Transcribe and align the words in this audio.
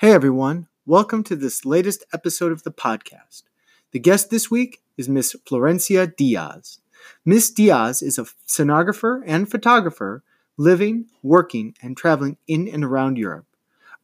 Hey 0.00 0.12
everyone, 0.12 0.66
welcome 0.86 1.22
to 1.24 1.36
this 1.36 1.66
latest 1.66 2.04
episode 2.10 2.52
of 2.52 2.62
the 2.62 2.70
podcast. 2.70 3.42
The 3.92 3.98
guest 3.98 4.30
this 4.30 4.50
week 4.50 4.80
is 4.96 5.10
Miss 5.10 5.36
Florencia 5.44 6.16
Diaz. 6.16 6.78
Miss 7.26 7.50
Diaz 7.50 8.00
is 8.00 8.16
a 8.16 8.24
scenographer 8.48 9.22
and 9.26 9.50
photographer 9.50 10.22
living, 10.56 11.04
working, 11.22 11.74
and 11.82 11.98
traveling 11.98 12.38
in 12.46 12.66
and 12.66 12.82
around 12.82 13.18
Europe. 13.18 13.44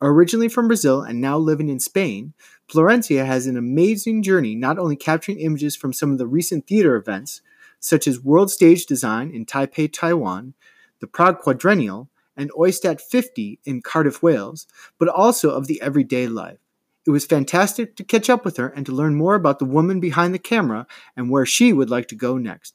Originally 0.03 0.49
from 0.49 0.67
Brazil 0.67 1.01
and 1.01 1.19
now 1.19 1.39
living 1.39 1.71
in 1.71 1.81
Spain, 1.81 2.35
Florencia 2.69 3.25
has 3.25 3.47
an 3.47 3.57
amazing 3.57 4.23
journey 4.23 4.55
not 4.55 4.79
only 4.79 4.97
capturing 4.97 5.41
images 5.41 5.77
from 5.77 5.95
some 5.95 6.13
of 6.13 6.19
the 6.19 6.27
recent 6.27 6.67
theater 6.67 6.97
events, 6.97 7.41
such 7.81 8.07
as 8.07 8.23
World 8.23 8.51
Stage 8.51 8.85
Design 8.85 9.31
in 9.31 9.47
Taipei, 9.47 9.91
Taiwan, 9.91 10.53
the 11.01 11.07
Prague 11.07 11.39
Quadrennial, 11.39 12.11
and 12.37 12.51
OISTAT 12.53 13.01
50 13.01 13.61
in 13.65 13.83
Cardiff, 13.83 14.23
Wales, 14.23 14.67
but 14.99 15.09
also 15.09 15.51
of 15.51 15.67
the 15.67 15.81
everyday 15.81 16.27
life. 16.29 16.59
It 17.07 17.11
was 17.11 17.25
fantastic 17.25 17.95
to 17.97 18.05
catch 18.05 18.29
up 18.29 18.45
with 18.45 18.57
her 18.57 18.69
and 18.69 18.85
to 18.87 18.93
learn 18.93 19.15
more 19.15 19.37
about 19.37 19.59
the 19.59 19.65
woman 19.65 20.01
behind 20.01 20.35
the 20.35 20.41
camera 20.41 20.87
and 21.17 21.31
where 21.31 21.47
she 21.47 21.73
would 21.73 21.89
like 21.89 22.09
to 22.09 22.17
go 22.17 22.37
next. 22.37 22.75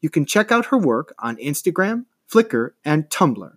You 0.00 0.08
can 0.08 0.24
check 0.24 0.52
out 0.52 0.66
her 0.66 0.78
work 0.78 1.14
on 1.18 1.36
Instagram, 1.36 2.06
Flickr, 2.30 2.70
and 2.84 3.10
Tumblr. 3.10 3.52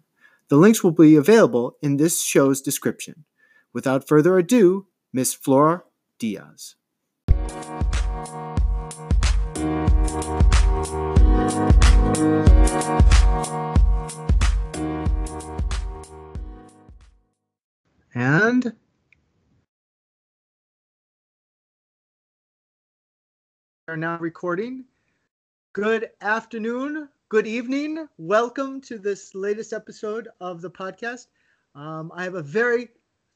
The 0.48 0.58
links 0.58 0.84
will 0.84 0.92
be 0.92 1.16
available 1.16 1.78
in 1.82 1.98
this 1.98 2.24
show's 2.24 2.62
description. 2.62 3.26
Without 3.74 4.08
further 4.08 4.38
ado, 4.38 4.88
Miss 5.14 5.34
Flora 5.34 5.84
Diaz. 6.20 6.76
And 18.16 18.64
we 18.64 18.72
are 23.90 23.98
now 23.98 24.18
recording. 24.20 24.86
Good 25.74 26.12
afternoon, 26.22 27.10
good 27.28 27.46
evening. 27.46 28.08
Welcome 28.18 28.80
to 28.84 28.98
this 28.98 29.36
latest 29.36 29.74
episode 29.74 30.30
of 30.40 30.62
the 30.62 30.72
podcast. 30.72 31.28
Um, 31.76 32.10
I 32.16 32.24
have 32.24 32.36
a 32.36 32.42
very, 32.42 32.88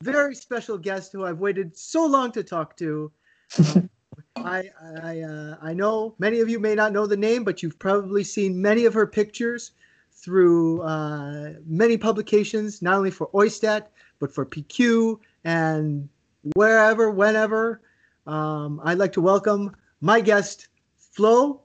very 0.02 0.33
special 0.33 0.77
guest 0.77 1.11
who 1.11 1.25
I've 1.25 1.39
waited 1.39 1.77
so 1.77 2.05
long 2.05 2.31
to 2.31 2.41
talk 2.41 2.77
to. 2.77 3.11
Um, 3.57 3.89
I 4.38 4.69
I, 5.03 5.19
uh, 5.19 5.57
I 5.61 5.73
know 5.73 6.16
many 6.19 6.39
of 6.39 6.47
you 6.47 6.57
may 6.57 6.73
not 6.73 6.94
know 6.94 7.05
the 7.05 7.17
name, 7.17 7.44
but 7.44 7.61
you've 7.61 7.80
probably 7.80 8.23
seen 8.23 8.61
many 8.61 8.85
of 8.85 8.94
her 8.94 9.05
pictures 9.05 9.72
through 10.13 10.81
uh, 10.83 11.53
many 11.66 11.97
publications, 11.97 12.81
not 12.81 12.95
only 12.95 13.11
for 13.11 13.30
OISTAT, 13.33 13.88
but 14.20 14.34
for 14.34 14.45
PQ 14.45 15.20
and 15.44 16.08
wherever, 16.56 17.09
whenever. 17.09 17.81
Um, 18.28 18.81
I'd 18.84 18.98
like 18.98 19.14
to 19.14 19.22
welcome 19.22 19.75
my 20.02 20.22
guest, 20.22 20.67
Flo. 20.98 21.62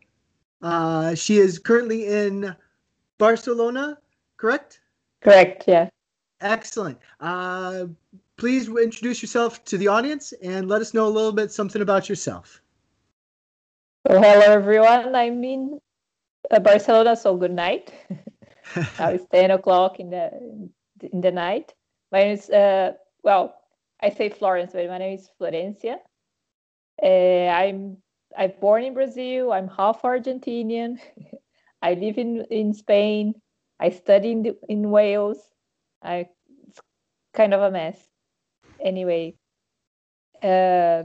Uh, 0.62 1.14
she 1.14 1.38
is 1.38 1.58
currently 1.58 2.06
in 2.06 2.54
Barcelona, 3.18 3.98
correct? 4.36 4.80
Correct, 5.20 5.64
yeah. 5.66 5.88
Excellent. 6.40 6.98
Uh, 7.20 7.86
please 8.36 8.68
introduce 8.68 9.22
yourself 9.22 9.64
to 9.66 9.78
the 9.78 9.88
audience 9.88 10.32
and 10.42 10.68
let 10.68 10.80
us 10.80 10.94
know 10.94 11.06
a 11.06 11.08
little 11.08 11.32
bit 11.32 11.52
something 11.52 11.82
about 11.82 12.08
yourself. 12.08 12.60
Well, 14.08 14.22
hello, 14.22 14.52
everyone. 14.52 15.14
I'm 15.14 15.42
in 15.44 15.80
uh, 16.50 16.60
Barcelona, 16.60 17.16
so 17.16 17.36
good 17.36 17.52
night. 17.52 17.92
now 18.98 19.10
it's 19.10 19.26
10 19.30 19.50
o'clock 19.50 20.00
in 20.00 20.10
the 20.10 20.30
in 21.12 21.20
the 21.20 21.30
night. 21.30 21.74
My 22.14 22.22
name 22.22 22.34
is, 22.34 22.48
uh, 22.48 22.92
well, 23.24 23.56
I 24.00 24.10
say 24.10 24.28
Florence, 24.28 24.70
but 24.72 24.86
my 24.86 24.98
name 24.98 25.18
is 25.18 25.28
Florencia. 25.36 25.96
Uh, 27.02 27.50
I'm 27.50 27.96
I'm 28.38 28.52
born 28.60 28.84
in 28.84 28.94
Brazil. 28.94 29.52
I'm 29.52 29.66
half 29.66 30.02
Argentinian. 30.02 31.00
I 31.82 31.94
live 31.94 32.18
in, 32.18 32.44
in 32.52 32.72
Spain. 32.72 33.34
I 33.80 33.90
study 33.90 34.30
in, 34.30 34.42
the, 34.44 34.56
in 34.68 34.90
Wales. 34.90 35.38
I, 36.04 36.28
it's 36.68 36.80
kind 37.32 37.52
of 37.52 37.62
a 37.62 37.72
mess. 37.72 37.98
Anyway, 38.80 39.34
uh, 40.40 41.02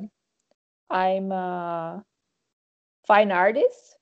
I'm 0.91 1.31
a 1.31 2.05
fine 3.07 3.31
artist. 3.31 3.97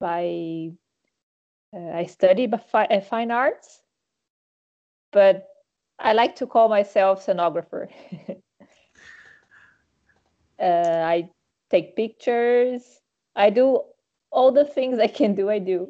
By 0.00 0.70
uh, 1.76 1.90
I 1.92 2.06
study 2.06 2.50
uh, 2.50 3.00
fine 3.02 3.30
arts, 3.30 3.82
but 5.12 5.46
I 5.98 6.12
like 6.12 6.36
to 6.36 6.46
call 6.46 6.68
myself 6.68 7.24
scenographer. 7.24 7.88
uh, 10.60 10.62
I 10.62 11.28
take 11.70 11.96
pictures. 11.96 13.00
I 13.34 13.50
do 13.50 13.82
all 14.30 14.52
the 14.52 14.64
things 14.64 14.98
I 14.98 15.06
can 15.06 15.34
do. 15.34 15.50
I 15.50 15.58
do. 15.58 15.88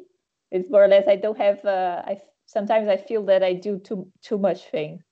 It's 0.51 0.69
more 0.69 0.83
or 0.83 0.87
less. 0.87 1.07
I 1.07 1.15
don't 1.17 1.37
have. 1.37 1.63
Uh, 1.65 2.01
I 2.05 2.21
sometimes 2.45 2.87
I 2.87 2.97
feel 2.97 3.25
that 3.25 3.43
I 3.43 3.53
do 3.53 3.79
too 3.79 4.07
too 4.21 4.37
much 4.37 4.69
thing. 4.69 5.03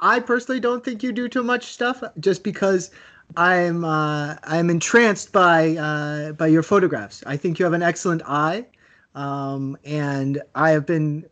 I 0.00 0.20
personally 0.20 0.60
don't 0.60 0.84
think 0.84 1.02
you 1.02 1.12
do 1.12 1.28
too 1.28 1.42
much 1.42 1.72
stuff, 1.72 2.02
just 2.20 2.44
because 2.44 2.92
I'm 3.36 3.84
uh, 3.84 4.36
I'm 4.44 4.70
entranced 4.70 5.32
by 5.32 5.76
uh, 5.76 6.32
by 6.32 6.46
your 6.46 6.62
photographs. 6.62 7.22
I 7.26 7.36
think 7.36 7.58
you 7.58 7.64
have 7.64 7.72
an 7.72 7.82
excellent 7.82 8.22
eye, 8.24 8.66
um, 9.14 9.76
and 9.84 10.40
I 10.54 10.70
have 10.70 10.86
been 10.86 11.26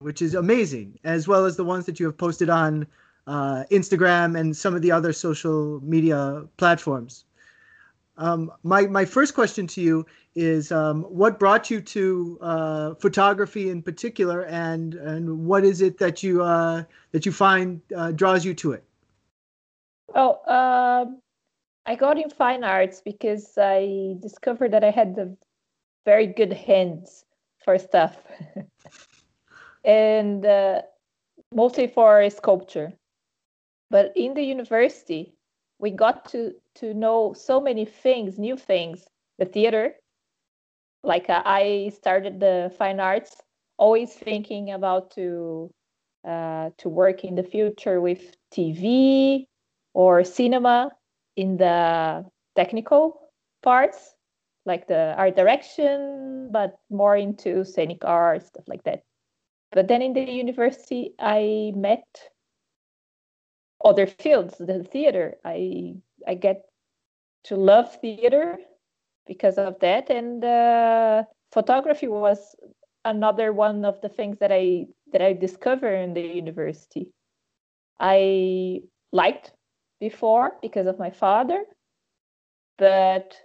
which 0.00 0.22
is 0.22 0.34
amazing, 0.34 0.98
as 1.04 1.28
well 1.28 1.44
as 1.44 1.56
the 1.56 1.64
ones 1.64 1.86
that 1.86 2.00
you 2.00 2.06
have 2.06 2.16
posted 2.16 2.50
on 2.50 2.86
uh, 3.26 3.64
Instagram 3.70 4.38
and 4.38 4.56
some 4.56 4.74
of 4.74 4.82
the 4.82 4.90
other 4.90 5.12
social 5.12 5.80
media 5.82 6.42
platforms. 6.56 7.24
Um, 8.16 8.50
my 8.62 8.82
my 8.82 9.04
first 9.04 9.34
question 9.34 9.66
to 9.68 9.80
you 9.80 10.06
is, 10.34 10.72
um, 10.72 11.02
what 11.04 11.38
brought 11.38 11.70
you 11.70 11.80
to 11.80 12.38
uh, 12.40 12.94
photography 12.94 13.70
in 13.70 13.82
particular, 13.82 14.44
and 14.44 14.94
and 14.94 15.46
what 15.46 15.64
is 15.64 15.80
it 15.80 15.98
that 15.98 16.22
you 16.22 16.42
uh, 16.42 16.82
that 17.12 17.24
you 17.24 17.32
find 17.32 17.80
uh, 17.96 18.10
draws 18.12 18.44
you 18.44 18.54
to 18.54 18.72
it? 18.72 18.84
Well, 20.08 20.42
um, 20.48 21.20
I 21.86 21.94
got 21.94 22.18
in 22.18 22.30
fine 22.30 22.64
arts 22.64 23.00
because 23.00 23.52
I 23.56 24.16
discovered 24.20 24.72
that 24.72 24.84
I 24.84 24.90
had 24.90 25.14
the 25.14 25.36
very 26.04 26.26
good 26.26 26.52
hands 26.52 27.24
for 27.64 27.78
stuff. 27.78 28.16
and 29.84 30.44
uh, 30.44 30.82
mostly 31.52 31.86
for 31.86 32.28
sculpture. 32.30 32.92
But 33.90 34.12
in 34.16 34.34
the 34.34 34.42
university, 34.42 35.34
we 35.78 35.90
got 35.90 36.28
to 36.30 36.52
to 36.76 36.94
know 36.94 37.32
so 37.32 37.60
many 37.60 37.84
things, 37.84 38.38
new 38.38 38.56
things. 38.56 39.06
The 39.38 39.46
theater, 39.46 39.94
like 41.02 41.28
uh, 41.30 41.42
I 41.44 41.92
started 41.94 42.40
the 42.40 42.72
fine 42.78 43.00
arts, 43.00 43.36
always 43.78 44.12
thinking 44.14 44.70
about 44.70 45.10
to 45.12 45.70
uh, 46.24 46.70
to 46.78 46.88
work 46.88 47.24
in 47.24 47.34
the 47.34 47.42
future 47.42 48.00
with 48.00 48.36
TV 48.52 49.46
or 49.94 50.22
cinema 50.24 50.92
in 51.36 51.56
the 51.56 52.24
technical 52.54 53.20
parts, 53.62 54.14
like 54.66 54.86
the 54.86 55.14
art 55.16 55.36
direction, 55.36 56.50
but 56.52 56.78
more 56.90 57.16
into 57.16 57.64
scenic 57.64 58.04
art, 58.04 58.46
stuff 58.46 58.64
like 58.68 58.84
that. 58.84 59.02
But 59.72 59.88
then 59.88 60.02
in 60.02 60.12
the 60.12 60.22
university, 60.22 61.14
I 61.18 61.72
met 61.76 62.04
other 63.84 64.06
fields, 64.06 64.58
the 64.58 64.84
theater. 64.84 65.36
I 65.44 65.94
I 66.26 66.34
get 66.34 66.64
to 67.44 67.56
love 67.56 67.94
theater 68.00 68.58
because 69.26 69.58
of 69.58 69.78
that, 69.80 70.10
and 70.10 70.44
uh, 70.44 71.24
photography 71.52 72.08
was 72.08 72.56
another 73.04 73.52
one 73.52 73.84
of 73.84 74.00
the 74.00 74.08
things 74.08 74.38
that 74.38 74.52
I 74.52 74.86
that 75.12 75.22
I 75.22 75.32
discovered 75.32 75.94
in 75.94 76.14
the 76.14 76.20
university. 76.20 77.12
I 77.98 78.80
liked 79.12 79.52
before 80.00 80.52
because 80.62 80.86
of 80.86 80.98
my 80.98 81.10
father, 81.10 81.64
but 82.76 83.36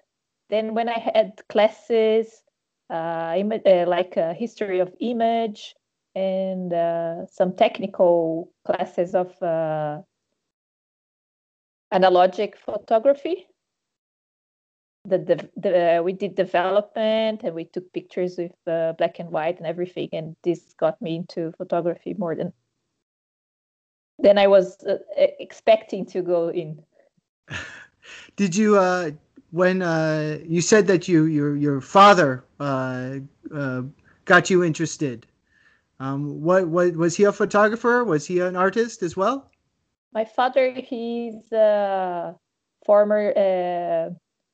then 0.49 0.73
when 0.73 0.89
I 0.89 0.99
had 0.99 1.41
classes, 1.49 2.43
uh, 2.89 3.35
uh 3.35 3.85
like 3.87 4.17
a 4.17 4.33
history 4.33 4.79
of 4.79 4.93
image 4.99 5.75
and 6.15 6.73
uh, 6.73 7.25
some 7.27 7.53
technical 7.53 8.51
classes 8.65 9.13
of 9.13 9.31
uh, 9.41 9.99
analogic 11.93 12.55
photography. 12.55 13.47
The, 15.07 15.19
the, 15.19 15.49
the, 15.57 16.01
we 16.03 16.13
did 16.13 16.33
development 16.33 17.41
and 17.43 17.53
we 17.53 17.65
took 17.65 17.91
pictures 17.93 18.37
with 18.37 18.53
uh, 18.65 18.93
black 18.97 19.19
and 19.19 19.29
white 19.29 19.57
and 19.57 19.67
everything. 19.67 20.09
And 20.13 20.35
this 20.43 20.73
got 20.79 20.99
me 21.01 21.17
into 21.17 21.51
photography 21.57 22.15
more 22.17 22.35
than 22.35 22.53
than 24.17 24.37
I 24.37 24.47
was 24.47 24.77
uh, 24.85 24.95
expecting 25.17 26.05
to 26.07 26.21
go 26.21 26.47
in. 26.49 26.81
Did 28.37 28.55
you 28.55 28.77
uh, 28.77 29.11
when 29.51 29.81
uh, 29.81 30.39
you 30.43 30.61
said 30.61 30.87
that 30.87 31.07
you 31.07 31.25
your 31.25 31.55
your 31.55 31.81
father 31.81 32.45
got 34.25 34.49
you 34.49 34.63
interested. 34.63 35.27
Um, 35.99 36.41
what, 36.41 36.67
what 36.67 36.95
was 36.95 37.15
he 37.15 37.23
a 37.23 37.31
photographer? 37.31 38.03
Was 38.03 38.25
he 38.25 38.39
an 38.39 38.55
artist 38.55 39.01
as 39.03 39.15
well? 39.15 39.49
My 40.13 40.25
father, 40.25 40.71
he's 40.71 41.51
a 41.51 42.35
former 42.85 43.33
uh, 43.35 44.09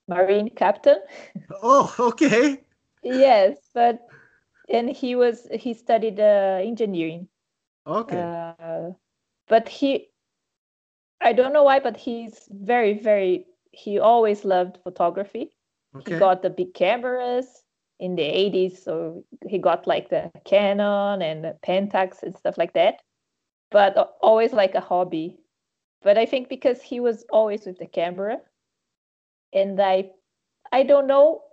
marine 0.07 0.49
captain. 0.55 0.97
Oh, 1.63 1.93
okay. 1.99 2.63
yes, 3.03 3.57
but 3.73 4.07
and 4.69 4.89
he 4.89 5.15
was 5.15 5.47
he 5.53 5.73
studied 5.73 6.19
uh, 6.19 6.59
engineering. 6.61 7.27
Okay. 7.85 8.21
Uh, 8.21 8.91
but 9.47 9.67
he, 9.67 10.07
I 11.19 11.33
don't 11.33 11.53
know 11.53 11.63
why, 11.63 11.79
but 11.79 11.97
he's 11.97 12.47
very 12.49 12.93
very. 12.93 13.45
He 13.71 13.99
always 13.99 14.45
loved 14.45 14.77
photography. 14.83 15.51
Okay. 15.95 16.13
He 16.13 16.19
got 16.19 16.41
the 16.41 16.49
big 16.49 16.73
cameras 16.73 17.47
in 18.01 18.15
the 18.15 18.23
80s, 18.23 18.83
so 18.83 19.23
he 19.47 19.59
got 19.59 19.85
like 19.85 20.09
the 20.09 20.31
Canon 20.43 21.21
and 21.21 21.43
the 21.43 21.55
Pentax 21.65 22.23
and 22.23 22.35
stuff 22.35 22.57
like 22.57 22.73
that. 22.73 22.95
But 23.69 23.95
always 24.21 24.51
like 24.51 24.73
a 24.73 24.81
hobby. 24.81 25.37
But 26.01 26.17
I 26.17 26.25
think 26.25 26.49
because 26.49 26.81
he 26.81 26.99
was 26.99 27.23
always 27.31 27.65
with 27.65 27.77
the 27.77 27.85
camera, 27.85 28.39
and 29.53 29.79
I, 29.79 30.09
I 30.71 30.81
don't 30.83 31.05
know 31.05 31.43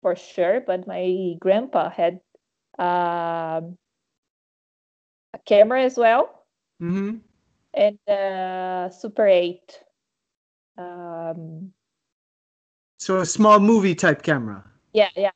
for 0.00 0.14
sure, 0.14 0.60
but 0.60 0.86
my 0.86 1.34
grandpa 1.40 1.90
had 1.90 2.20
um, 2.78 3.76
a 5.34 5.38
camera 5.44 5.82
as 5.82 5.96
well, 5.96 6.46
mm-hmm. 6.80 7.16
and 7.74 7.98
uh, 8.08 8.88
Super 8.90 9.26
8. 9.26 9.82
Um, 10.78 11.72
so 13.00 13.18
a 13.18 13.26
small 13.26 13.58
movie 13.58 13.96
type 13.96 14.22
camera. 14.22 14.64
Yeah, 14.92 15.08
yeah. 15.16 15.30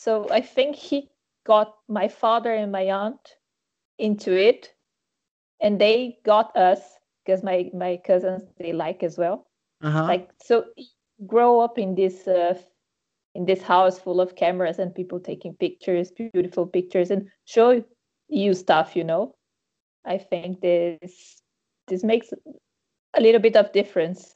So 0.00 0.26
I 0.30 0.40
think 0.40 0.76
he 0.76 1.10
got 1.44 1.74
my 1.86 2.08
father 2.08 2.54
and 2.54 2.72
my 2.72 2.90
aunt 2.90 3.36
into 3.98 4.32
it, 4.32 4.72
and 5.60 5.78
they 5.78 6.18
got 6.24 6.56
us 6.56 6.80
because 7.24 7.42
my 7.42 7.70
my 7.74 7.98
cousins 7.98 8.44
they 8.58 8.72
like 8.72 9.02
as 9.02 9.18
well. 9.18 9.46
Uh-huh. 9.82 10.04
Like 10.04 10.30
so, 10.42 10.64
grow 11.26 11.60
up 11.60 11.78
in 11.78 11.96
this 11.96 12.26
uh, 12.26 12.58
in 13.34 13.44
this 13.44 13.62
house 13.62 13.98
full 13.98 14.22
of 14.22 14.36
cameras 14.36 14.78
and 14.78 14.94
people 14.94 15.20
taking 15.20 15.54
pictures, 15.54 16.10
beautiful 16.10 16.66
pictures, 16.66 17.10
and 17.10 17.28
show 17.44 17.84
you 18.28 18.54
stuff. 18.54 18.96
You 18.96 19.04
know, 19.04 19.36
I 20.06 20.16
think 20.16 20.62
this 20.62 21.42
this 21.88 22.02
makes 22.02 22.32
a 23.14 23.20
little 23.20 23.40
bit 23.40 23.56
of 23.56 23.72
difference. 23.72 24.34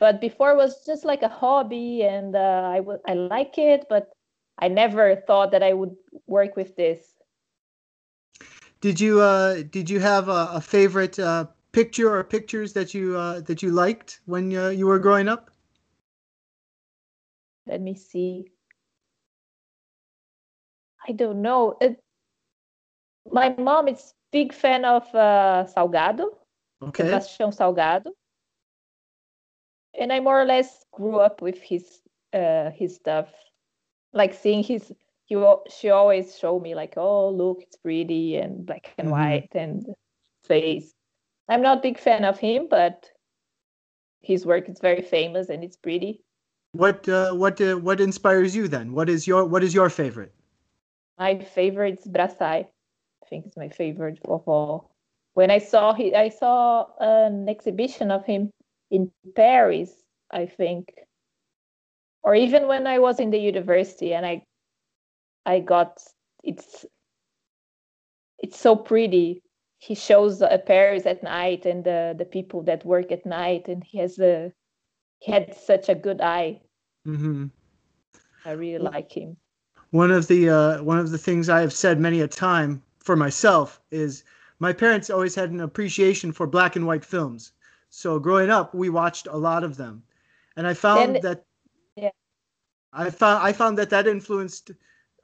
But 0.00 0.20
before 0.20 0.50
it 0.50 0.56
was 0.56 0.84
just 0.84 1.04
like 1.04 1.22
a 1.22 1.28
hobby, 1.28 2.02
and 2.02 2.34
uh, 2.34 2.70
I 2.72 2.78
w- 2.78 3.00
I 3.06 3.14
like 3.14 3.58
it, 3.58 3.86
but 3.88 4.10
I 4.58 4.68
never 4.68 5.16
thought 5.16 5.52
that 5.52 5.62
I 5.62 5.72
would 5.72 5.96
work 6.26 6.56
with 6.56 6.76
this. 6.76 7.14
Did 8.80 9.00
you 9.00 9.20
uh, 9.20 9.62
did 9.70 9.90
you 9.90 10.00
have 10.00 10.28
a, 10.28 10.50
a 10.54 10.60
favorite 10.60 11.18
uh, 11.18 11.46
picture 11.72 12.12
or 12.12 12.22
pictures 12.24 12.72
that 12.72 12.94
you 12.94 13.16
uh, 13.16 13.40
that 13.40 13.62
you 13.62 13.70
liked 13.70 14.20
when 14.26 14.54
uh, 14.56 14.68
you 14.68 14.86
were 14.86 14.98
growing 14.98 15.28
up? 15.28 15.50
Let 17.66 17.80
me 17.80 17.94
see. 17.94 18.50
I 21.08 21.12
don't 21.12 21.42
know. 21.42 21.76
It, 21.80 22.02
my 23.30 23.54
mom 23.58 23.88
is 23.88 24.14
big 24.32 24.52
fan 24.52 24.84
of 24.84 25.02
uh, 25.14 25.66
Salgado, 25.66 26.30
okay. 26.82 27.04
Sebastião 27.04 27.52
Salgado, 27.52 28.12
and 29.98 30.12
I 30.12 30.20
more 30.20 30.40
or 30.40 30.44
less 30.44 30.84
grew 30.92 31.18
up 31.18 31.42
with 31.42 31.60
his 31.60 32.00
uh, 32.32 32.70
his 32.70 32.96
stuff, 32.96 33.28
like 34.18 34.34
seeing 34.34 34.62
his. 34.62 34.92
He 35.24 35.36
she 35.70 35.90
always 35.90 36.38
showed 36.38 36.62
me 36.62 36.74
like, 36.74 36.94
oh 36.96 37.30
look, 37.30 37.58
it's 37.62 37.76
pretty 37.76 38.36
and 38.36 38.64
black 38.64 38.92
and 38.98 39.08
mm-hmm. 39.08 39.18
white 39.18 39.50
and 39.54 39.86
face. 40.44 40.94
I'm 41.48 41.62
not 41.62 41.82
big 41.82 41.98
fan 41.98 42.24
of 42.24 42.38
him, 42.38 42.66
but 42.68 43.10
his 44.20 44.44
work 44.44 44.68
is 44.68 44.80
very 44.80 45.02
famous 45.02 45.48
and 45.48 45.62
it's 45.64 45.76
pretty. 45.76 46.22
What 46.72 47.08
uh, 47.08 47.32
what 47.32 47.60
uh, 47.60 47.76
what 47.76 48.00
inspires 48.00 48.54
you 48.54 48.68
then? 48.68 48.92
What 48.92 49.08
is 49.08 49.26
your 49.26 49.44
what 49.44 49.64
is 49.64 49.74
your 49.74 49.88
favorite? 49.90 50.34
My 51.18 51.38
favorite 51.38 52.00
is 52.00 52.06
Brassai. 52.06 52.66
I 53.22 53.26
think 53.28 53.46
it's 53.46 53.56
my 53.56 53.68
favorite 53.68 54.18
of 54.24 54.46
all. 54.46 54.90
When 55.34 55.50
I 55.50 55.58
saw 55.58 55.94
he, 55.94 56.14
I 56.14 56.28
saw 56.28 56.86
an 57.00 57.48
exhibition 57.48 58.10
of 58.10 58.24
him 58.24 58.50
in 58.90 59.10
Paris. 59.34 59.90
I 60.30 60.44
think, 60.46 60.92
or 62.22 62.34
even 62.34 62.66
when 62.66 62.86
I 62.86 62.98
was 62.98 63.20
in 63.20 63.30
the 63.30 63.38
university, 63.38 64.12
and 64.14 64.26
I, 64.26 64.42
I 65.46 65.60
got 65.60 66.00
it's. 66.42 66.84
It's 68.40 68.58
so 68.58 68.76
pretty. 68.76 69.42
He 69.78 69.94
shows 69.94 70.42
uh, 70.42 70.58
Paris 70.64 71.06
at 71.06 71.22
night 71.22 71.66
and 71.66 71.82
the 71.82 72.14
the 72.16 72.24
people 72.24 72.62
that 72.62 72.84
work 72.84 73.10
at 73.10 73.26
night, 73.26 73.66
and 73.68 73.82
he 73.82 73.98
has 73.98 74.18
a 74.18 74.52
he 75.18 75.32
had 75.32 75.56
such 75.56 75.88
a 75.88 75.94
good 75.94 76.20
eye. 76.20 76.60
Mm-hmm. 77.06 77.46
I 78.44 78.52
really 78.52 78.78
like 78.78 79.10
him. 79.10 79.36
One 79.90 80.12
of 80.12 80.28
the 80.28 80.50
uh, 80.50 80.82
one 80.84 80.98
of 80.98 81.10
the 81.10 81.18
things 81.18 81.48
I 81.48 81.60
have 81.60 81.72
said 81.72 81.98
many 81.98 82.20
a 82.20 82.28
time 82.28 82.82
for 83.00 83.16
myself 83.16 83.80
is 83.90 84.22
my 84.60 84.72
parents 84.72 85.10
always 85.10 85.34
had 85.34 85.50
an 85.50 85.60
appreciation 85.60 86.30
for 86.32 86.46
black 86.46 86.76
and 86.76 86.86
white 86.86 87.04
films. 87.04 87.52
So 87.90 88.18
growing 88.20 88.50
up, 88.50 88.74
we 88.74 88.88
watched 88.90 89.26
a 89.26 89.36
lot 89.36 89.64
of 89.64 89.76
them, 89.76 90.02
and 90.56 90.66
I 90.66 90.74
found 90.74 91.16
And- 91.16 91.24
that. 91.24 91.44
I 92.92 93.10
found 93.10 93.42
I 93.42 93.52
found 93.52 93.78
that 93.78 93.90
that 93.90 94.06
influenced 94.06 94.70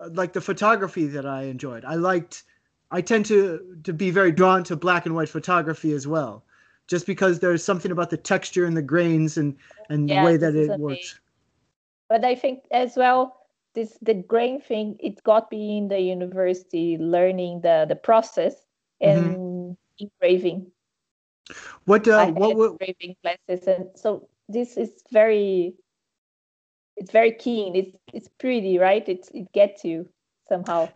uh, 0.00 0.10
like 0.12 0.32
the 0.32 0.40
photography 0.40 1.06
that 1.06 1.26
I 1.26 1.42
enjoyed. 1.42 1.84
I 1.84 1.94
liked 1.94 2.44
I 2.90 3.00
tend 3.00 3.26
to 3.26 3.76
to 3.84 3.92
be 3.92 4.10
very 4.10 4.32
drawn 4.32 4.64
to 4.64 4.76
black 4.76 5.06
and 5.06 5.14
white 5.14 5.28
photography 5.28 5.92
as 5.92 6.06
well, 6.06 6.44
just 6.86 7.06
because 7.06 7.40
there's 7.40 7.64
something 7.64 7.90
about 7.90 8.10
the 8.10 8.16
texture 8.16 8.66
and 8.66 8.76
the 8.76 8.82
grains 8.82 9.36
and 9.36 9.56
and 9.88 10.08
the 10.08 10.22
way 10.22 10.36
that 10.36 10.54
it 10.54 10.78
works. 10.78 11.18
But 12.08 12.24
I 12.24 12.34
think 12.34 12.64
as 12.70 12.96
well, 12.96 13.46
this 13.74 13.98
the 14.02 14.14
grain 14.14 14.60
thing. 14.60 14.96
It 15.00 15.22
got 15.24 15.50
me 15.50 15.78
in 15.78 15.88
the 15.88 16.00
university 16.00 16.96
learning 16.98 17.62
the 17.62 17.86
the 17.88 17.96
process 17.96 18.54
and 19.00 19.76
engraving. 19.98 20.70
What 21.84 22.06
uh, 22.08 22.26
what 22.32 22.56
would 22.56 22.72
engraving 22.72 23.16
classes, 23.22 23.66
and 23.66 23.88
so 23.94 24.28
this 24.48 24.76
is 24.76 25.02
very. 25.12 25.74
It's 26.96 27.10
very 27.12 27.32
keen. 27.32 27.74
It's 27.76 27.96
it's 28.12 28.28
pretty, 28.28 28.78
right? 28.78 29.06
It's 29.08 29.28
it 29.30 29.52
gets 29.52 29.84
you 29.84 30.08
somehow. 30.48 30.88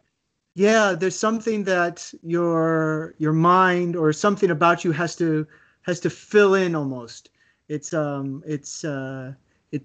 yeah 0.55 0.93
there's 0.95 1.19
something 1.19 1.65
that 1.65 2.13
your 2.23 3.15
your 3.19 3.33
mind 3.33 3.97
or 3.97 4.13
something 4.13 4.51
about 4.51 4.85
you 4.85 4.93
has 4.93 5.15
to 5.17 5.47
has 5.83 6.01
to 6.01 6.11
fill 6.11 6.55
in 6.55 6.75
almost 6.75 7.31
it's 7.69 7.93
um 7.95 8.43
it's 8.47 8.85
uh 8.85 9.33
it 9.73 9.83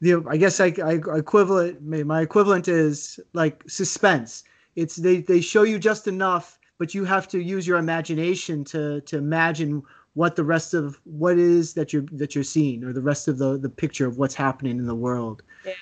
the 0.00 0.22
i 0.28 0.36
guess 0.36 0.60
i, 0.60 0.72
I 0.84 0.94
equivalent 1.18 1.82
my 1.82 2.20
equivalent 2.20 2.68
is 2.68 3.20
like 3.32 3.62
suspense 3.68 4.44
it's 4.76 4.96
they 4.96 5.20
they 5.20 5.40
show 5.40 5.62
you 5.62 5.78
just 5.78 6.06
enough 6.08 6.58
but 6.78 6.94
you 6.94 7.04
have 7.04 7.28
to 7.28 7.38
use 7.40 7.66
your 7.66 7.78
imagination 7.78 8.64
to 8.64 9.00
to 9.02 9.18
imagine 9.18 9.82
what 10.14 10.36
the 10.36 10.44
rest 10.44 10.74
of 10.74 11.00
what 11.04 11.38
is 11.38 11.74
that 11.74 11.92
you're 11.92 12.06
that 12.12 12.34
you're 12.34 12.44
seeing 12.44 12.84
or 12.84 12.92
the 12.92 13.00
rest 13.00 13.28
of 13.28 13.38
the 13.38 13.58
the 13.58 13.68
picture 13.68 14.06
of 14.06 14.18
what's 14.18 14.34
happening 14.34 14.78
in 14.78 14.86
the 14.86 14.94
world 14.94 15.42
yeah. 15.64 15.74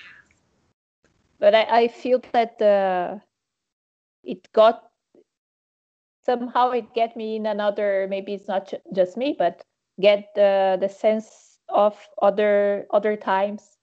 but 1.39 1.55
I, 1.55 1.63
I 1.83 1.87
feel 1.87 2.21
that 2.33 2.61
uh, 2.61 3.19
it 4.23 4.51
got 4.53 4.83
somehow 6.25 6.71
it 6.71 6.93
get 6.93 7.15
me 7.15 7.35
in 7.35 7.45
another 7.45 8.07
maybe 8.09 8.33
it's 8.33 8.47
not 8.47 8.71
just 8.93 9.17
me 9.17 9.35
but 9.37 9.63
get 9.99 10.29
the 10.35 10.77
the 10.79 10.89
sense 10.89 11.59
of 11.69 11.97
other 12.21 12.85
other 12.91 13.15
times 13.15 13.77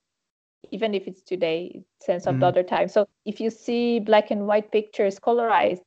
even 0.70 0.94
if 0.94 1.06
it's 1.06 1.22
today 1.22 1.82
sense 2.00 2.26
of 2.26 2.38
the 2.40 2.46
Mhm. 2.46 2.48
other 2.48 2.62
time 2.62 2.88
so 2.88 3.06
if 3.24 3.40
you 3.40 3.50
see 3.50 3.98
black 4.00 4.30
and 4.30 4.46
white 4.46 4.70
pictures 4.70 5.18
colorized 5.18 5.82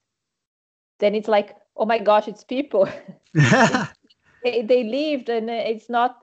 then 1.00 1.16
it's 1.16 1.28
like 1.28 1.56
oh 1.78 1.86
my 1.86 1.98
gosh 2.00 2.28
it's 2.28 2.44
people 2.44 2.88
they, 4.44 4.62
they 4.62 4.84
lived 4.84 5.30
and 5.30 5.50
it's 5.50 5.90
not 5.90 6.18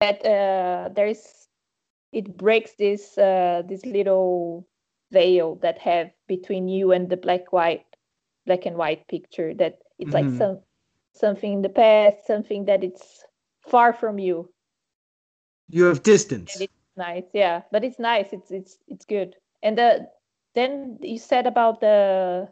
that 0.00 0.24
uh, 0.24 0.88
there's 0.94 1.48
it 2.12 2.36
breaks 2.36 2.72
this 2.78 3.16
uh, 3.18 3.62
this 3.68 3.84
little 3.84 4.66
veil 5.12 5.56
that 5.56 5.78
have 5.78 6.10
between 6.26 6.68
you 6.68 6.92
and 6.92 7.08
the 7.08 7.16
black 7.16 7.52
white 7.52 7.84
black 8.46 8.66
and 8.66 8.76
white 8.76 9.06
picture 9.08 9.54
that 9.54 9.78
it's 9.98 10.12
like 10.14 10.26
Mhm. 10.26 10.38
some 10.38 10.58
something 11.12 11.52
in 11.54 11.62
the 11.62 11.68
past 11.68 12.26
something 12.26 12.64
that 12.66 12.82
it's 12.84 13.24
far 13.60 13.92
from 13.92 14.18
you 14.18 14.48
you 15.68 15.84
have 15.84 16.02
distance 16.02 16.54
and 16.54 16.62
it's 16.62 16.72
nice 16.96 17.24
yeah 17.32 17.62
but 17.70 17.84
it's 17.84 17.98
nice 17.98 18.32
it's 18.32 18.50
it's 18.50 18.78
it's 18.88 19.04
good 19.04 19.36
and 19.62 19.78
the 19.78 20.08
then 20.54 20.98
you 21.02 21.18
said 21.18 21.46
about 21.46 21.80
the 21.80 22.48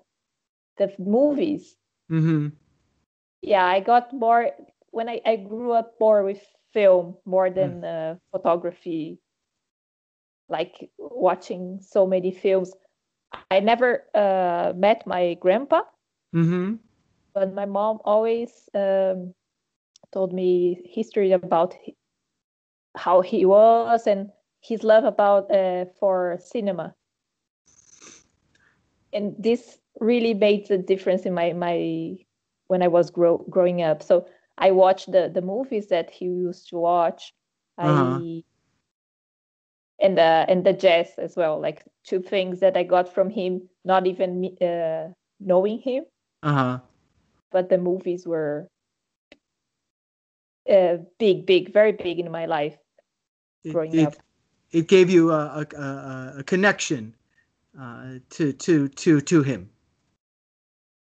the 0.78 0.92
movies 0.99 1.76
mm-hmm. 2.11 2.49
yeah 3.42 3.64
i 3.66 3.80
got 3.80 4.12
more 4.12 4.50
when 4.90 5.08
i, 5.08 5.20
I 5.24 5.36
grew 5.36 5.72
up 5.72 5.94
more 6.00 6.22
with 6.22 6.42
film 6.72 7.16
more 7.24 7.50
than 7.50 7.84
uh, 7.84 8.16
photography 8.30 9.18
like 10.48 10.90
watching 10.98 11.78
so 11.80 12.06
many 12.06 12.30
films. 12.30 12.72
I 13.50 13.60
never 13.60 14.04
uh, 14.14 14.72
met 14.76 15.06
my 15.06 15.34
grandpa, 15.34 15.82
Mm-hmm. 16.34 16.74
but 17.34 17.54
my 17.54 17.64
mom 17.66 17.98
always 18.04 18.68
um, 18.74 19.34
told 20.12 20.32
me 20.32 20.82
history 20.86 21.32
about 21.32 21.74
how 22.96 23.20
he 23.20 23.44
was 23.44 24.06
and 24.06 24.30
his 24.60 24.82
love 24.82 25.04
about 25.04 25.50
uh, 25.50 25.84
for 25.98 26.36
cinema. 26.40 26.94
And 29.12 29.34
this 29.38 29.78
really 30.00 30.34
made 30.34 30.66
the 30.68 30.78
difference 30.78 31.24
in 31.26 31.34
my 31.34 31.52
my 31.52 32.16
when 32.68 32.82
I 32.82 32.88
was 32.88 33.10
grow, 33.10 33.38
growing 33.48 33.82
up. 33.82 34.02
So 34.02 34.26
I 34.58 34.70
watched 34.72 35.12
the 35.12 35.28
the 35.32 35.42
movies 35.42 35.88
that 35.88 36.10
he 36.10 36.26
used 36.26 36.68
to 36.70 36.76
watch. 36.78 37.34
Uh-huh. 37.82 38.22
I 38.22 38.44
and 40.00 40.18
uh, 40.18 40.44
and 40.48 40.64
the 40.64 40.72
jazz 40.72 41.14
as 41.18 41.36
well, 41.36 41.60
like 41.60 41.84
two 42.04 42.20
things 42.20 42.60
that 42.60 42.76
I 42.76 42.82
got 42.84 43.08
from 43.08 43.30
him, 43.30 43.68
not 43.84 44.06
even 44.06 44.56
uh, 44.60 45.12
knowing 45.40 45.78
him, 45.80 46.04
Uh-huh. 46.42 46.80
but 47.50 47.68
the 47.68 47.78
movies 47.78 48.26
were 48.26 48.68
uh, 50.70 50.96
big, 51.18 51.46
big, 51.46 51.72
very 51.72 51.92
big 51.92 52.18
in 52.18 52.30
my 52.30 52.46
life 52.46 52.76
It, 53.64 53.78
growing 53.78 53.92
it, 53.92 54.16
up. 54.16 54.16
it 54.72 54.88
gave 54.88 55.10
you 55.10 55.30
a, 55.30 55.66
a, 55.76 55.76
a, 55.76 56.34
a 56.38 56.42
connection 56.44 57.14
uh, 57.78 58.18
to 58.30 58.52
to 58.52 58.88
to 58.88 59.20
to 59.20 59.42
him. 59.42 59.70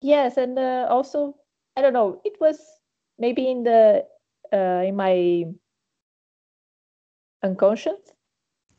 Yes, 0.02 0.37
and 0.37 0.58
uh, 0.58 0.87
also 0.88 1.37
I 1.76 1.82
don't 1.82 1.92
know, 1.92 2.20
it 2.25 2.40
was 2.40 2.81
maybe 3.19 3.50
in 3.50 3.62
the 3.62 4.04
uh, 4.52 4.83
in 4.87 4.97
my 4.97 5.45
unconscious. 7.42 8.00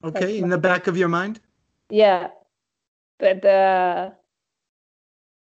Okay, 0.04 0.40
in 0.40 0.50
the 0.50 0.58
back 0.58 0.88
of 0.88 0.98
your 0.98 1.10
mind. 1.10 1.40
Yeah, 1.90 2.30
but 3.20 3.44
uh, 3.46 4.12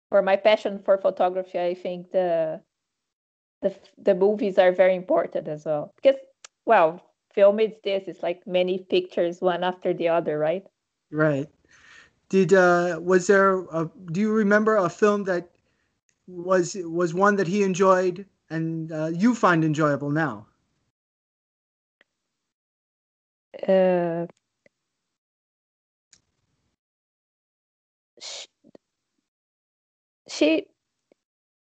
for 0.10 0.22
my 0.22 0.36
passion 0.36 0.80
for 0.80 0.98
photography, 0.98 1.60
I 1.60 1.74
think 1.74 2.12
the 2.12 2.62
the 3.62 3.76
the 3.98 4.16
movies 4.16 4.58
are 4.58 4.72
very 4.72 4.96
important 4.96 5.48
as 5.48 5.66
well 5.66 5.92
because 5.96 6.20
well, 6.66 7.02
film 7.34 7.60
is 7.60 7.74
this. 7.84 8.04
It's 8.08 8.24
like 8.24 8.46
many 8.48 8.80
pictures 8.80 9.42
one 9.42 9.64
after 9.64 9.94
the 9.94 10.10
other, 10.10 10.40
right? 10.40 10.66
Right. 11.12 11.50
Did 12.30 12.54
uh 12.54 13.00
was 13.02 13.28
there 13.28 13.60
a, 13.72 13.90
do 14.12 14.20
you 14.20 14.32
remember 14.32 14.78
a 14.78 14.90
film 14.90 15.24
that 15.26 15.50
was 16.28 16.76
was 16.80 17.14
one 17.14 17.36
that 17.36 17.48
he 17.48 17.64
enjoyed 17.64 18.26
and 18.50 18.92
uh, 18.92 19.08
you 19.08 19.36
find 19.36 19.64
enjoyable 19.64 20.10
now? 20.10 20.48
Uh, 23.68 24.28
sh- 28.20 28.48
she 30.28 30.68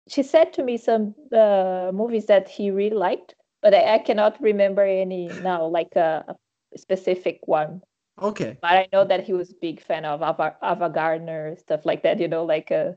she 0.08 0.22
said 0.22 0.52
to 0.54 0.62
me 0.64 0.76
some 0.76 1.14
uh, 1.32 1.90
movies 1.94 2.26
that 2.26 2.48
he 2.48 2.70
really 2.70 2.96
liked, 2.96 3.34
but 3.62 3.74
I, 3.74 3.94
I 3.94 3.98
cannot 3.98 4.40
remember 4.42 4.82
any 4.82 5.28
now, 5.28 5.66
like 5.66 5.94
a, 5.96 6.36
a 6.74 6.78
specific 6.78 7.40
one. 7.46 7.82
Okay. 8.20 8.58
But 8.60 8.72
I 8.72 8.88
know 8.92 9.04
that 9.04 9.24
he 9.24 9.32
was 9.32 9.50
a 9.50 9.54
big 9.60 9.80
fan 9.82 10.04
of 10.04 10.22
Ava, 10.22 10.56
Ava 10.62 10.90
Gardner 10.90 11.56
stuff 11.56 11.86
like 11.86 12.02
that. 12.02 12.20
You 12.20 12.28
know, 12.28 12.44
like 12.44 12.70
uh, 12.70 12.92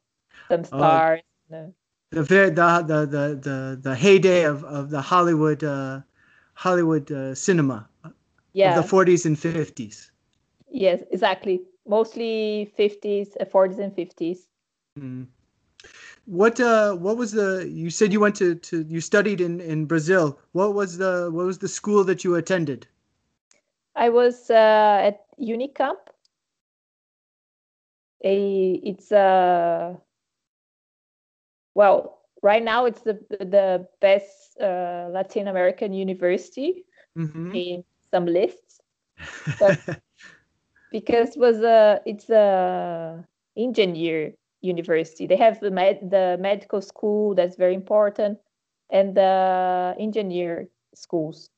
some 0.52 0.64
stars. 0.64 1.22
uh, 1.54 1.68
The 2.14 2.24
very 2.24 2.50
the 2.52 2.84
the 2.92 3.00
the 3.16 3.26
the, 3.48 3.80
the 3.82 3.96
heyday 3.96 4.44
of, 4.44 4.64
of 4.66 4.90
the 4.92 5.02
Hollywood 5.02 5.64
uh 5.64 6.02
Hollywood 6.56 7.12
uh, 7.12 7.36
cinema 7.36 7.90
yeah. 8.54 8.80
of 8.80 8.90
the 8.90 8.96
40s 8.96 9.26
and 9.26 9.38
50s. 9.38 10.12
yes. 10.72 11.04
Exactly. 11.12 11.62
Mostly 11.88 12.72
fifties, 12.76 13.38
uh, 13.40 13.46
forties, 13.46 13.80
and 13.80 13.94
fifties. 13.96 14.48
Mm. 15.00 15.28
What 16.26 16.60
uh 16.60 16.96
what 16.96 17.18
was 17.18 17.32
the 17.34 17.68
you 17.70 17.90
said 17.90 18.14
you 18.14 18.20
went 18.20 18.36
to, 18.38 18.56
to 18.56 18.84
you 18.84 19.02
studied 19.02 19.42
in, 19.42 19.60
in 19.62 19.86
Brazil. 19.86 20.40
What 20.54 20.74
was 20.74 20.98
the 20.98 21.30
what 21.32 21.46
was 21.46 21.60
the 21.60 21.68
school 21.68 22.04
that 22.06 22.24
you 22.24 22.36
attended? 22.36 22.88
I 23.96 24.10
was 24.10 24.50
uh, 24.50 25.02
at 25.04 25.26
Unicamp. 25.40 25.98
A 28.24 28.74
it's 28.84 29.12
uh 29.12 29.98
well 31.76 32.20
right 32.42 32.64
now 32.64 32.86
it's 32.86 33.02
the 33.02 33.14
the 33.40 33.88
best 34.02 34.58
uh, 34.62 35.08
Latin 35.12 35.48
American 35.48 35.94
university 35.94 36.84
Mhm. 37.16 37.54
in 37.54 37.84
some 38.12 38.26
lists 38.26 38.82
because 40.92 41.36
was 41.38 41.62
a 41.62 42.02
it's 42.06 42.30
a 42.30 43.26
engineer 43.58 44.34
university. 44.62 45.28
They 45.28 45.38
have 45.38 45.60
the 45.60 45.72
med 45.72 46.10
the 46.10 46.38
medical 46.40 46.82
school 46.82 47.36
that's 47.36 47.56
very 47.56 47.74
important 47.76 48.40
and 48.92 49.16
the 49.16 49.96
engineer 50.00 50.70
schools. 50.94 51.50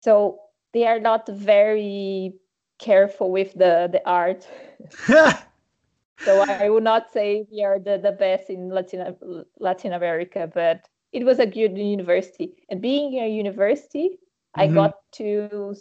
So 0.00 0.40
they 0.72 0.86
are 0.86 1.00
not 1.00 1.28
very 1.28 2.34
careful 2.78 3.30
with 3.30 3.54
the 3.54 3.88
the 3.90 4.02
art. 4.08 4.48
So 6.24 6.40
I 6.40 6.68
would 6.70 6.84
not 6.84 7.10
say 7.12 7.46
we 7.50 7.62
are 7.64 7.78
the, 7.78 7.98
the 7.98 8.12
best 8.12 8.50
in 8.50 8.68
Latin 8.70 9.16
Latin 9.58 9.92
America, 9.92 10.50
but 10.52 10.88
it 11.12 11.24
was 11.24 11.38
a 11.38 11.46
good 11.46 11.76
university. 11.78 12.54
And 12.70 12.80
being 12.80 13.14
a 13.22 13.28
university, 13.28 14.18
I 14.54 14.68
Mhm. 14.68 14.74
got 14.74 14.94
to 15.12 15.74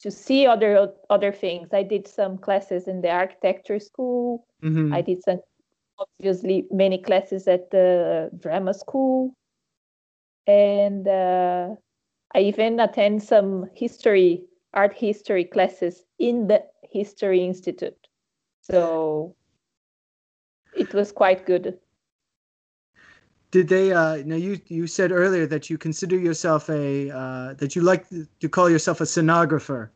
to 0.00 0.10
see 0.10 0.46
other 0.46 0.92
other 1.10 1.32
things. 1.32 1.68
I 1.72 1.82
did 1.82 2.06
some 2.08 2.38
classes 2.38 2.88
in 2.88 3.02
the 3.02 3.10
architecture 3.10 3.78
school. 3.78 4.46
Mhm. 4.62 4.92
I 4.94 5.02
did 5.02 5.22
some 5.22 5.40
obviously 5.98 6.66
many 6.70 6.98
classes 6.98 7.46
at 7.48 7.70
the 7.70 8.30
drama 8.38 8.74
school, 8.74 9.34
and 10.46 11.06
uh, 11.06 11.74
I 12.34 12.40
even 12.40 12.80
attend 12.80 13.22
some 13.22 13.68
history 13.74 14.42
art 14.74 14.94
history 14.96 15.44
classes 15.44 16.04
in 16.18 16.46
the 16.48 16.64
History 16.90 17.44
Institute. 17.44 18.08
So 18.62 19.34
it 20.90 20.96
was 20.96 21.12
quite 21.12 21.46
good. 21.46 21.78
Did 23.50 23.68
they? 23.68 23.92
Uh, 23.92 24.22
now 24.24 24.36
you 24.36 24.60
you 24.68 24.86
said 24.86 25.12
earlier 25.12 25.46
that 25.46 25.70
you 25.70 25.78
consider 25.78 26.16
yourself 26.16 26.68
a 26.70 27.10
uh, 27.10 27.54
that 27.54 27.74
you 27.76 27.82
like 27.82 28.06
to 28.40 28.48
call 28.48 28.70
yourself 28.70 29.00
a 29.00 29.04
scenographer. 29.04 29.90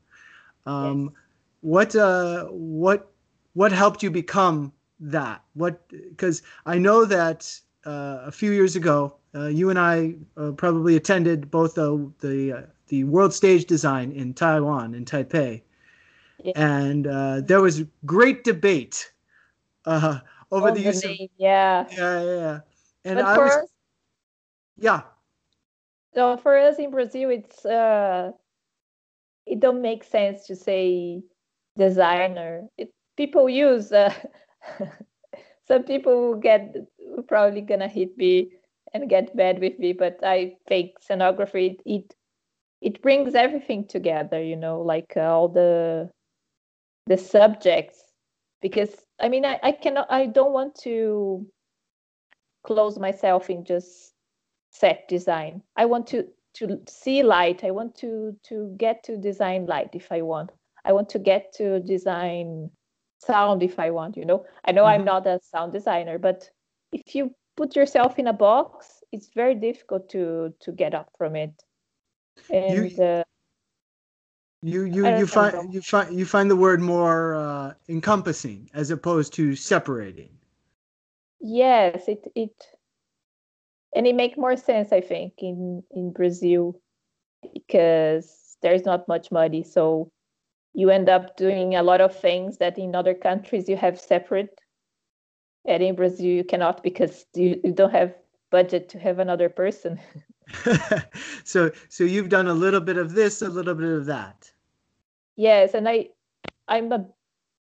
Um, 0.66 1.12
What 1.60 1.94
uh, 1.96 2.46
what 2.50 3.10
what 3.54 3.72
helped 3.72 4.02
you 4.02 4.10
become 4.10 4.72
that? 5.00 5.42
What 5.54 5.80
because 5.88 6.42
I 6.66 6.78
know 6.78 7.04
that 7.04 7.60
uh, 7.86 8.22
a 8.26 8.32
few 8.32 8.52
years 8.52 8.76
ago 8.76 9.16
uh, 9.34 9.46
you 9.46 9.70
and 9.70 9.78
I 9.78 10.14
uh, 10.36 10.52
probably 10.52 10.96
attended 10.96 11.50
both 11.50 11.74
the 11.74 12.10
the 12.20 12.52
uh, 12.52 12.62
the 12.88 13.04
World 13.04 13.32
Stage 13.34 13.66
Design 13.66 14.12
in 14.12 14.34
Taiwan 14.34 14.94
in 14.94 15.04
Taipei, 15.04 15.62
Yeah. 16.44 16.52
and 16.56 17.06
uh, 17.06 17.40
there 17.40 17.60
was 17.60 17.84
great 18.04 18.44
debate 18.44 19.12
uh, 19.86 20.20
over 20.54 20.70
the 20.70 20.80
the 20.80 20.86
use 20.86 21.04
of 21.04 21.10
name, 21.10 21.28
yeah. 21.36 21.86
yeah 21.90 22.22
yeah. 22.22 22.34
yeah. 22.34 22.60
And 23.04 23.16
but 23.16 23.24
I 23.24 23.34
for 23.34 23.44
was 23.44 23.52
us, 23.52 23.68
yeah. 24.76 25.02
so 26.14 26.36
for 26.36 26.56
us 26.56 26.78
in 26.78 26.90
Brazil, 26.90 27.30
it's 27.30 27.64
uh, 27.64 28.32
it 29.46 29.60
don't 29.60 29.82
make 29.82 30.04
sense 30.04 30.46
to 30.46 30.56
say 30.56 31.22
designer. 31.76 32.68
It, 32.78 32.90
people 33.16 33.48
use 33.48 33.92
uh, 33.92 34.12
some 35.68 35.84
people 35.84 36.28
will 36.28 36.40
get 36.40 36.74
probably 37.28 37.60
gonna 37.60 37.88
hit 37.88 38.16
me 38.16 38.50
and 38.92 39.10
get 39.10 39.34
mad 39.34 39.58
with 39.60 39.78
me, 39.78 39.92
but 39.92 40.18
I 40.22 40.56
think 40.68 40.92
scenography 41.00 41.72
it 41.72 41.82
it, 41.84 42.14
it 42.80 43.02
brings 43.02 43.34
everything 43.34 43.86
together. 43.86 44.42
You 44.42 44.56
know, 44.56 44.80
like 44.80 45.12
uh, 45.16 45.20
all 45.20 45.48
the 45.48 46.10
the 47.06 47.18
subjects 47.18 48.02
because 48.62 49.03
I 49.20 49.28
mean 49.28 49.44
I, 49.44 49.58
I 49.62 49.72
cannot 49.72 50.06
I 50.10 50.26
don't 50.26 50.52
want 50.52 50.74
to 50.82 51.46
close 52.64 52.98
myself 52.98 53.50
in 53.50 53.64
just 53.64 54.14
set 54.70 55.08
design. 55.08 55.62
I 55.76 55.86
want 55.86 56.06
to 56.08 56.26
to 56.54 56.80
see 56.88 57.22
light. 57.22 57.64
I 57.64 57.70
want 57.70 57.94
to 57.96 58.36
to 58.44 58.74
get 58.76 59.02
to 59.04 59.16
design 59.16 59.66
light 59.66 59.90
if 59.94 60.10
I 60.12 60.22
want. 60.22 60.52
I 60.84 60.92
want 60.92 61.08
to 61.10 61.18
get 61.18 61.52
to 61.54 61.80
design 61.80 62.70
sound 63.18 63.62
if 63.62 63.78
I 63.78 63.90
want, 63.90 64.16
you 64.16 64.24
know. 64.24 64.44
I 64.64 64.72
know 64.72 64.84
I'm 64.84 65.04
Mhm. 65.04 65.04
not 65.04 65.26
a 65.26 65.38
sound 65.42 65.72
designer, 65.72 66.18
but 66.18 66.50
if 66.92 67.14
you 67.14 67.34
put 67.56 67.76
yourself 67.76 68.18
in 68.18 68.26
a 68.28 68.32
box, 68.32 69.02
it's 69.12 69.30
very 69.34 69.54
difficult 69.54 70.08
to 70.10 70.54
to 70.60 70.72
get 70.72 70.94
up 70.94 71.10
from 71.16 71.36
it. 71.36 71.62
And 72.50 72.98
uh, 73.00 73.24
You 74.64 74.84
you 74.84 75.06
you 75.18 75.26
find 75.26 75.74
you 75.74 75.82
find 75.82 76.18
you 76.18 76.24
find 76.24 76.50
the 76.50 76.56
word 76.56 76.80
more 76.80 77.34
uh, 77.34 77.74
encompassing 77.86 78.70
as 78.72 78.90
opposed 78.90 79.34
to 79.34 79.54
separating. 79.54 80.30
yes, 81.38 82.08
it 82.08 82.26
it 82.34 82.56
and 83.94 84.06
it 84.06 84.14
make 84.14 84.38
more 84.38 84.56
sense, 84.56 84.90
I 84.90 85.02
think, 85.02 85.34
in 85.38 85.82
in 85.90 86.12
Brazil 86.12 86.80
because 87.52 88.56
there's 88.62 88.86
not 88.86 89.06
much 89.06 89.30
money, 89.30 89.62
so 89.62 90.10
you 90.72 90.88
end 90.88 91.10
up 91.10 91.36
doing 91.36 91.74
a 91.74 91.82
lot 91.82 92.00
of 92.00 92.18
things 92.18 92.56
that 92.56 92.78
in 92.78 92.94
other 92.94 93.14
countries 93.14 93.68
you 93.68 93.76
have 93.76 94.00
separate 94.00 94.58
and 95.66 95.82
in 95.82 95.94
brazil 95.94 96.26
you 96.26 96.44
cannot 96.44 96.82
because 96.82 97.26
you, 97.34 97.60
you 97.62 97.72
don't 97.72 97.92
have 97.92 98.14
budget 98.50 98.88
to 98.88 98.98
have 98.98 99.18
another 99.18 99.48
person. 99.50 100.00
So 101.44 101.70
so 101.88 102.04
you've 102.04 102.28
done 102.28 102.48
a 102.48 102.54
little 102.54 102.80
bit 102.80 102.96
of 102.96 103.12
this 103.14 103.42
a 103.42 103.48
little 103.48 103.74
bit 103.74 103.90
of 103.90 104.06
that 104.06 104.53
yes 105.36 105.74
and 105.74 105.88
i 105.88 106.08
i'm 106.68 106.92
a 106.92 107.06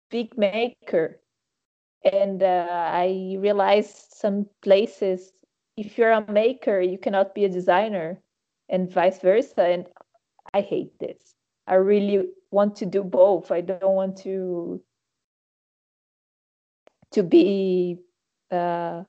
big 0.10 0.38
maker. 0.38 1.19
And 2.03 2.43
uh, 2.43 2.67
i 2.69 3.36
realized 3.39 4.13
some 4.13 4.45
places 4.62 5.34
if 5.77 5.98
you're 5.98 6.12
a 6.12 6.31
maker 6.31 6.79
you 6.79 6.98
cannot 6.98 7.34
be 7.34 7.45
a 7.45 7.50
designer 7.50 8.22
and 8.69 8.91
vice 8.91 9.19
versa. 9.19 9.63
And 9.63 9.88
i 10.53 10.62
hate 10.62 10.98
this. 11.00 11.36
I 11.67 11.75
really 11.75 12.29
want 12.51 12.75
to 12.77 12.86
do 12.86 13.03
both. 13.03 13.51
I 13.51 13.62
don't 13.62 13.95
want 13.95 14.17
to 14.17 14.81
to 17.12 17.24
be 17.24 17.98
uh, 18.51 19.03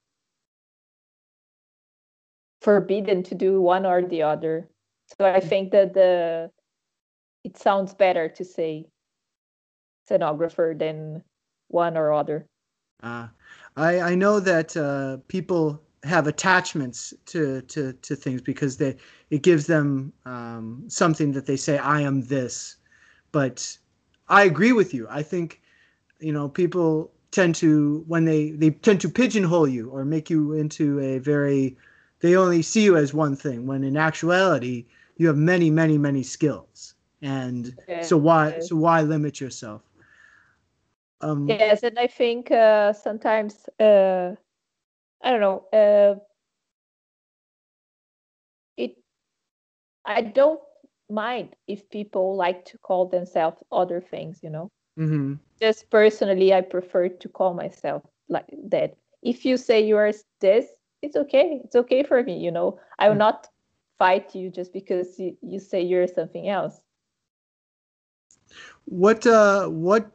forbidden 2.60 3.22
to 3.24 3.34
do 3.34 3.60
one 3.60 3.84
or 3.84 4.02
the 4.02 4.22
other. 4.22 4.68
So 5.18 5.26
I 5.26 5.40
think 5.40 5.72
that 5.72 5.94
the 5.94 6.50
it 7.46 7.56
sounds 7.56 7.94
better 7.94 8.28
to 8.28 8.44
say 8.44 8.84
scenographer 10.10 10.76
than 10.76 11.22
one 11.68 11.96
or 11.96 12.12
other. 12.12 12.44
Uh, 13.04 13.28
I 13.76 14.00
I 14.00 14.14
know 14.16 14.40
that 14.40 14.76
uh, 14.76 15.18
people 15.28 15.80
have 16.02 16.26
attachments 16.26 17.14
to, 17.26 17.62
to 17.62 17.92
to 17.92 18.16
things 18.16 18.40
because 18.42 18.78
they 18.78 18.96
it 19.30 19.42
gives 19.42 19.66
them 19.66 20.12
um, 20.24 20.84
something 20.88 21.30
that 21.32 21.46
they 21.46 21.56
say 21.56 21.78
I 21.78 22.00
am 22.00 22.22
this, 22.22 22.76
but 23.30 23.78
I 24.28 24.42
agree 24.42 24.72
with 24.72 24.92
you. 24.92 25.06
I 25.08 25.22
think 25.22 25.62
you 26.18 26.32
know 26.32 26.48
people 26.48 27.12
tend 27.30 27.54
to 27.56 28.04
when 28.08 28.24
they 28.24 28.50
they 28.50 28.70
tend 28.70 29.00
to 29.02 29.08
pigeonhole 29.08 29.68
you 29.68 29.88
or 29.90 30.04
make 30.04 30.28
you 30.30 30.52
into 30.52 30.98
a 30.98 31.18
very 31.18 31.76
they 32.20 32.34
only 32.34 32.62
see 32.62 32.82
you 32.82 32.96
as 32.96 33.14
one 33.14 33.36
thing 33.36 33.66
when 33.66 33.84
in 33.84 33.96
actuality 33.96 34.86
you 35.16 35.28
have 35.28 35.36
many 35.36 35.70
many 35.70 35.96
many 35.96 36.24
skills 36.24 36.95
and 37.26 37.74
okay. 37.82 38.02
so 38.02 38.16
why 38.16 38.58
so 38.60 38.76
why 38.76 39.02
limit 39.02 39.40
yourself 39.40 39.82
um 41.20 41.48
yes 41.48 41.82
and 41.82 41.98
i 41.98 42.06
think 42.06 42.50
uh 42.50 42.92
sometimes 42.92 43.68
uh 43.80 44.32
i 45.22 45.30
don't 45.30 45.40
know 45.40 45.64
uh 45.72 46.14
it 48.76 48.96
i 50.04 50.20
don't 50.20 50.60
mind 51.10 51.56
if 51.66 51.88
people 51.90 52.36
like 52.36 52.64
to 52.64 52.78
call 52.78 53.06
themselves 53.06 53.60
other 53.72 54.00
things 54.00 54.38
you 54.42 54.50
know 54.50 54.70
mm-hmm. 54.98 55.34
just 55.60 55.90
personally 55.90 56.54
i 56.54 56.60
prefer 56.60 57.08
to 57.08 57.28
call 57.28 57.54
myself 57.54 58.02
like 58.28 58.46
that 58.68 58.94
if 59.22 59.44
you 59.44 59.56
say 59.56 59.84
you 59.84 59.96
are 59.96 60.12
this 60.40 60.66
it's 61.02 61.16
okay 61.16 61.60
it's 61.64 61.76
okay 61.76 62.02
for 62.04 62.22
me 62.22 62.38
you 62.38 62.50
know 62.50 62.78
i 62.98 63.08
will 63.08 63.16
mm. 63.16 63.26
not 63.28 63.48
fight 63.98 64.34
you 64.34 64.50
just 64.50 64.72
because 64.72 65.18
you, 65.18 65.36
you 65.40 65.58
say 65.58 65.80
you're 65.80 66.06
something 66.06 66.48
else 66.48 66.80
what 68.84 69.26
uh 69.26 69.66
what 69.68 70.10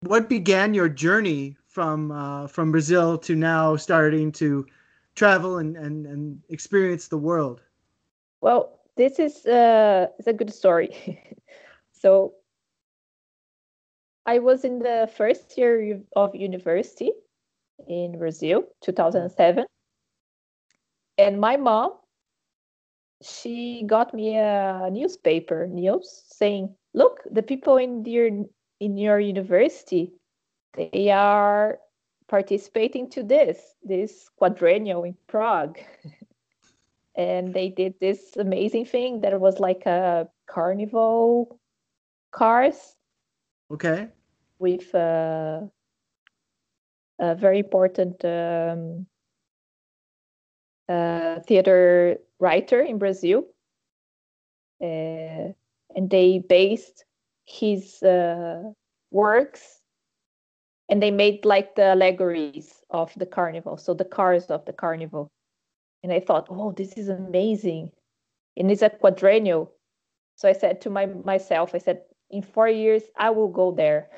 what 0.00 0.28
began 0.28 0.74
your 0.74 0.88
journey 0.88 1.56
from 1.66 2.10
uh 2.10 2.46
from 2.46 2.72
brazil 2.72 3.18
to 3.18 3.34
now 3.34 3.76
starting 3.76 4.32
to 4.32 4.66
travel 5.14 5.58
and 5.58 5.76
and, 5.76 6.06
and 6.06 6.42
experience 6.48 7.08
the 7.08 7.18
world? 7.18 7.60
Well 8.40 8.80
this 8.96 9.18
is 9.18 9.46
uh 9.46 10.06
it's 10.18 10.28
a 10.28 10.32
good 10.32 10.52
story. 10.52 11.22
So 11.92 12.34
i 14.28 14.38
was 14.38 14.64
in 14.64 14.78
the 14.78 15.10
first 15.16 15.56
year 15.56 16.00
of 16.14 16.34
university 16.34 17.10
in 17.88 18.18
brazil 18.18 18.62
2007 18.82 19.64
and 21.16 21.40
my 21.40 21.56
mom 21.56 21.92
she 23.22 23.82
got 23.86 24.12
me 24.14 24.36
a 24.36 24.88
newspaper 24.92 25.66
news 25.66 26.22
saying 26.28 26.68
look 26.94 27.20
the 27.30 27.42
people 27.42 27.76
in 27.76 28.04
your 28.04 28.28
in 28.80 28.96
your 28.96 29.20
university 29.20 30.12
they 30.74 31.10
are 31.10 31.78
participating 32.28 33.08
to 33.10 33.22
this 33.22 33.58
this 33.82 34.28
quadrennial 34.36 35.04
in 35.04 35.16
prague 35.26 35.78
and 37.16 37.54
they 37.54 37.68
did 37.68 37.94
this 38.00 38.36
amazing 38.36 38.84
thing 38.84 39.20
that 39.20 39.38
was 39.40 39.58
like 39.58 39.86
a 39.86 40.28
carnival 40.46 41.58
cars 42.30 42.96
okay 43.70 44.08
with 44.58 44.94
uh, 44.94 45.60
a 47.18 47.34
very 47.34 47.58
important 47.58 48.24
um, 48.24 49.06
uh, 50.88 51.40
theater 51.40 52.18
writer 52.38 52.80
in 52.80 52.98
Brazil. 52.98 53.44
Uh, 54.80 55.52
and 55.98 56.10
they 56.10 56.38
based 56.38 57.04
his 57.44 58.00
uh, 58.04 58.62
works 59.10 59.80
and 60.88 61.02
they 61.02 61.10
made 61.10 61.44
like 61.44 61.74
the 61.74 61.86
allegories 61.86 62.72
of 62.90 63.12
the 63.16 63.26
carnival, 63.26 63.76
so 63.76 63.94
the 63.94 64.04
cars 64.04 64.46
of 64.46 64.64
the 64.64 64.72
carnival. 64.72 65.28
And 66.04 66.12
I 66.12 66.20
thought, 66.20 66.46
oh, 66.50 66.70
this 66.70 66.92
is 66.92 67.08
amazing. 67.08 67.90
And 68.56 68.70
it's 68.70 68.82
a 68.82 68.90
quadrennial. 68.90 69.72
So 70.36 70.48
I 70.48 70.52
said 70.52 70.80
to 70.82 70.90
my 70.90 71.06
myself, 71.06 71.74
I 71.74 71.78
said, 71.78 72.02
in 72.30 72.42
four 72.42 72.68
years, 72.68 73.02
I 73.16 73.30
will 73.30 73.48
go 73.48 73.72
there. 73.72 74.08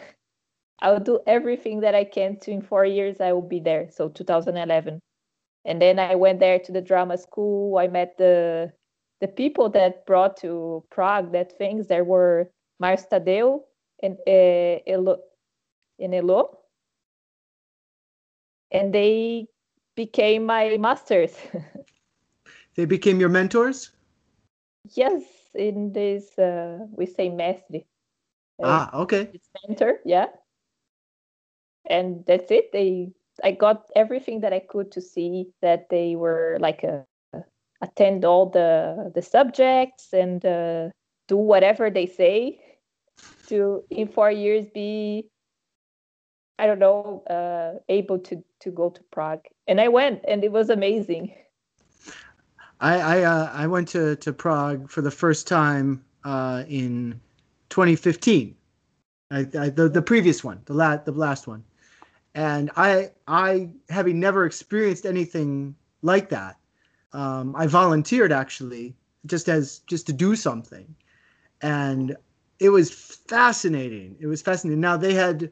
I 0.83 0.93
will 0.93 1.01
do 1.01 1.21
everything 1.27 1.81
that 1.81 1.95
I 1.95 2.05
can 2.05 2.39
to 2.41 2.51
in 2.51 2.61
four 2.61 2.85
years 2.85 3.23
I 3.23 3.33
will 3.33 3.49
be 3.57 3.61
there. 3.61 3.89
So 3.91 4.11
2011 4.11 5.01
and 5.65 5.81
then 5.81 5.99
I 5.99 6.15
went 6.15 6.41
there 6.41 6.59
to 6.59 6.73
the 6.73 6.81
drama 6.81 7.17
school. 7.17 7.79
I 7.79 7.89
met 7.89 8.17
the 8.19 8.73
the 9.21 9.29
people 9.29 9.69
that 9.71 10.07
brought 10.07 10.37
to 10.39 10.85
Prague 10.91 11.33
that 11.33 11.57
things. 11.59 11.87
There 11.87 12.05
were 12.05 12.51
Mars 12.79 13.07
Tadeu 13.11 13.61
and 14.03 14.17
uh, 14.27 14.81
Elo, 14.87 15.19
and 15.99 16.15
Elo, 16.15 16.59
and 18.71 18.93
they 18.93 19.47
became 19.95 20.47
my 20.47 20.77
masters. 20.79 21.37
they 22.75 22.87
became 22.87 23.21
your 23.21 23.29
mentors. 23.29 23.91
Yes, 24.95 25.23
in 25.55 25.93
this 25.93 26.39
uh, 26.39 26.79
we 26.93 27.07
say 27.07 27.29
mestre. 27.29 27.85
ah, 28.63 28.91
okay. 28.95 29.29
It's 29.35 29.49
mentor, 29.67 30.01
yeah. 30.05 30.27
And 31.87 32.25
that's 32.27 32.51
it. 32.51 32.73
They 32.73 33.13
I 33.43 33.53
got 33.53 33.91
everything 33.97 34.41
that 34.41 34.53
I 34.53 34.61
could 34.61 34.93
to 34.93 35.01
see 35.01 35.49
that 35.63 35.89
they 35.91 36.17
were 36.17 36.59
like 36.61 36.83
a, 36.85 36.95
uh, 36.95 37.03
attend 37.81 38.25
all 38.25 38.47
the 38.47 39.11
the 39.15 39.23
subjects 39.23 40.13
and 40.13 40.45
uh, 40.45 40.89
do 41.29 41.37
whatever 41.37 41.91
they 41.91 42.07
say 42.07 42.61
to 43.49 43.83
in 43.91 44.09
four 44.09 44.31
years 44.31 44.67
be 44.73 45.27
I 46.59 46.67
don't 46.67 46.79
know 46.79 47.23
uh, 47.29 47.79
able 47.89 48.19
to 48.19 48.45
to 48.61 48.71
go 48.71 48.91
to 48.91 49.03
Prague 49.11 49.45
and 49.67 49.81
I 49.81 49.89
went 49.89 50.21
and 50.29 50.45
it 50.45 50.53
was 50.53 50.71
amazing. 50.71 51.33
I 52.81 53.01
I, 53.01 53.23
uh, 53.23 53.51
I 53.53 53.67
went 53.67 53.89
to, 53.89 54.17
to 54.17 54.33
Prague 54.33 54.91
for 54.91 55.03
the 55.03 55.11
first 55.11 55.47
time 55.47 56.05
uh, 56.25 56.65
in 56.69 57.21
2015. 57.71 58.55
I, 59.31 59.39
I, 59.39 59.69
the 59.69 59.89
the 59.89 60.03
previous 60.03 60.43
one, 60.43 60.61
the 60.65 60.75
last 60.75 61.05
the 61.05 61.13
last 61.13 61.47
one 61.47 61.65
and 62.35 62.71
I 62.77 63.11
I 63.27 63.71
having 63.89 64.21
never 64.21 64.45
experienced 64.45 65.07
anything 65.07 65.75
like 66.03 66.29
that, 66.31 66.57
um, 67.13 67.55
I 67.57 67.67
volunteered 67.67 68.33
actually 68.33 68.95
just 69.27 69.49
as 69.49 69.81
just 69.81 70.07
to 70.07 70.13
do 70.13 70.37
something, 70.37 70.95
and 71.61 72.17
it 72.59 72.71
was 72.71 72.91
fascinating. 72.91 74.17
It 74.21 74.27
was 74.27 74.43
fascinating. 74.43 74.81
Now 74.81 74.97
they 74.97 75.15
had 75.15 75.51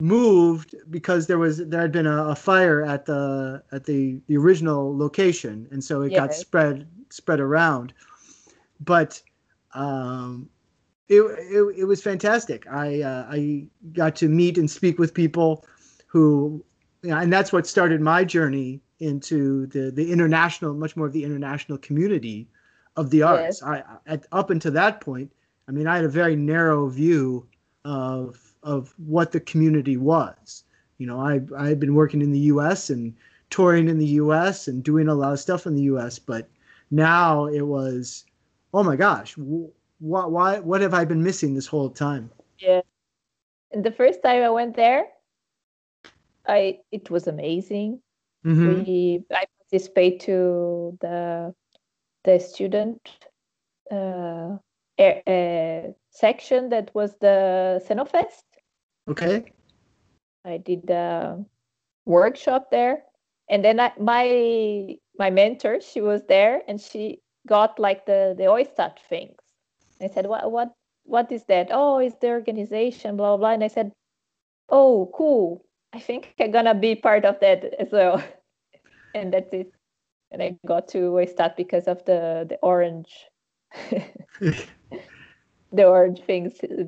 moved 0.00 0.74
because 0.90 1.26
there 1.26 1.38
was 1.38 1.58
there 1.58 1.80
had 1.80 1.92
been 1.92 2.06
a, 2.06 2.28
a 2.28 2.34
fire 2.34 2.84
at 2.84 3.06
the 3.06 3.62
at 3.72 3.84
the 3.84 4.20
the 4.26 4.36
original 4.36 4.96
location, 4.96 5.68
and 5.70 5.82
so 5.82 6.02
it 6.02 6.12
yeah. 6.12 6.20
got 6.20 6.34
spread 6.34 6.88
spread 7.10 7.40
around. 7.40 7.92
But 8.80 9.22
um, 9.74 10.48
it, 11.08 11.20
it, 11.20 11.78
it 11.78 11.84
was 11.84 12.02
fantastic. 12.02 12.66
I 12.70 13.02
uh, 13.02 13.26
I 13.30 13.66
got 13.92 14.16
to 14.16 14.28
meet 14.28 14.58
and 14.58 14.70
speak 14.70 14.98
with 14.98 15.14
people 15.14 15.64
who, 16.06 16.64
you 17.02 17.10
know, 17.10 17.18
and 17.18 17.32
that's 17.32 17.52
what 17.52 17.66
started 17.66 18.00
my 18.00 18.24
journey 18.24 18.80
into 19.00 19.66
the 19.66 19.90
the 19.90 20.10
international, 20.12 20.74
much 20.74 20.96
more 20.96 21.06
of 21.06 21.12
the 21.12 21.24
international 21.24 21.78
community 21.78 22.48
of 22.96 23.10
the 23.10 23.22
arts. 23.22 23.60
Yes. 23.60 23.62
I 23.62 23.82
at, 24.06 24.26
up 24.32 24.50
until 24.50 24.72
that 24.72 25.00
point, 25.00 25.32
I 25.68 25.72
mean, 25.72 25.86
I 25.86 25.96
had 25.96 26.04
a 26.04 26.08
very 26.08 26.36
narrow 26.36 26.88
view 26.88 27.46
of 27.84 28.54
of 28.62 28.94
what 28.96 29.32
the 29.32 29.40
community 29.40 29.96
was. 29.96 30.64
You 30.98 31.06
know, 31.06 31.20
I 31.20 31.40
I 31.56 31.68
had 31.68 31.80
been 31.80 31.94
working 31.94 32.22
in 32.22 32.32
the 32.32 32.46
U.S. 32.54 32.90
and 32.90 33.14
touring 33.50 33.88
in 33.88 33.98
the 33.98 34.06
U.S. 34.06 34.68
and 34.68 34.82
doing 34.82 35.08
a 35.08 35.14
lot 35.14 35.32
of 35.32 35.40
stuff 35.40 35.66
in 35.66 35.74
the 35.74 35.82
U.S. 35.82 36.18
But 36.18 36.48
now 36.90 37.46
it 37.46 37.62
was, 37.62 38.24
oh 38.72 38.82
my 38.82 38.96
gosh, 38.96 39.34
why 39.36 40.26
why 40.26 40.58
what 40.60 40.80
have 40.80 40.94
I 40.94 41.04
been 41.04 41.22
missing 41.22 41.54
this 41.54 41.66
whole 41.66 41.90
time? 41.90 42.30
Yeah. 42.58 42.80
And 43.72 43.84
the 43.84 43.92
first 43.92 44.22
time 44.22 44.42
I 44.42 44.50
went 44.50 44.76
there, 44.76 45.06
I 46.46 46.78
it 46.92 47.10
was 47.10 47.26
amazing. 47.26 48.00
Mhm. 48.46 48.86
We 48.86 49.24
I 49.32 49.44
participate 49.58 50.20
to 50.20 50.96
the 51.00 51.54
the 52.24 52.38
student 52.38 53.00
uh, 53.90 54.58
uh, 54.98 55.82
section 56.10 56.68
that 56.70 56.94
was 56.94 57.16
the 57.20 57.82
Scenofest. 57.86 58.44
Okay. 59.08 59.52
I 60.44 60.58
did 60.58 60.86
the 60.86 61.44
workshop 62.06 62.70
there, 62.70 63.04
and 63.48 63.64
then 63.64 63.80
I, 63.80 63.92
my 63.98 64.96
my 65.18 65.30
mentor 65.30 65.80
she 65.80 66.00
was 66.00 66.22
there, 66.26 66.62
and 66.68 66.80
she 66.80 67.22
got 67.46 67.78
like 67.78 68.06
the 68.06 68.34
the 68.38 68.44
Oistat 68.44 69.00
things. 69.00 69.40
I 70.00 70.08
said, 70.08 70.26
"What 70.26 70.50
what 70.52 70.72
what 71.04 71.32
is 71.32 71.44
that? 71.46 71.68
Oh, 71.72 71.98
it's 71.98 72.16
the 72.16 72.30
organization, 72.30 73.16
blah 73.16 73.36
blah." 73.36 73.38
blah. 73.38 73.54
And 73.54 73.64
I 73.64 73.68
said, 73.68 73.92
"Oh, 74.70 75.10
cool. 75.14 75.65
I 75.96 76.00
think 76.00 76.34
I'm 76.40 76.52
gonna 76.52 76.74
be 76.74 76.94
part 76.94 77.24
of 77.24 77.40
that 77.40 77.64
as 77.80 77.90
well." 77.92 78.22
and 79.14 79.32
that's 79.32 79.52
it. 79.52 79.72
And 80.32 80.42
I 80.42 80.58
got 80.66 80.88
to 80.88 80.98
Oistat 81.12 81.56
because 81.56 81.88
of 81.88 82.04
the 82.04 82.46
the 82.48 82.58
orange 82.62 83.26
the 85.72 85.84
orange 85.84 86.20
things 86.22 86.60
uh, 86.64 86.84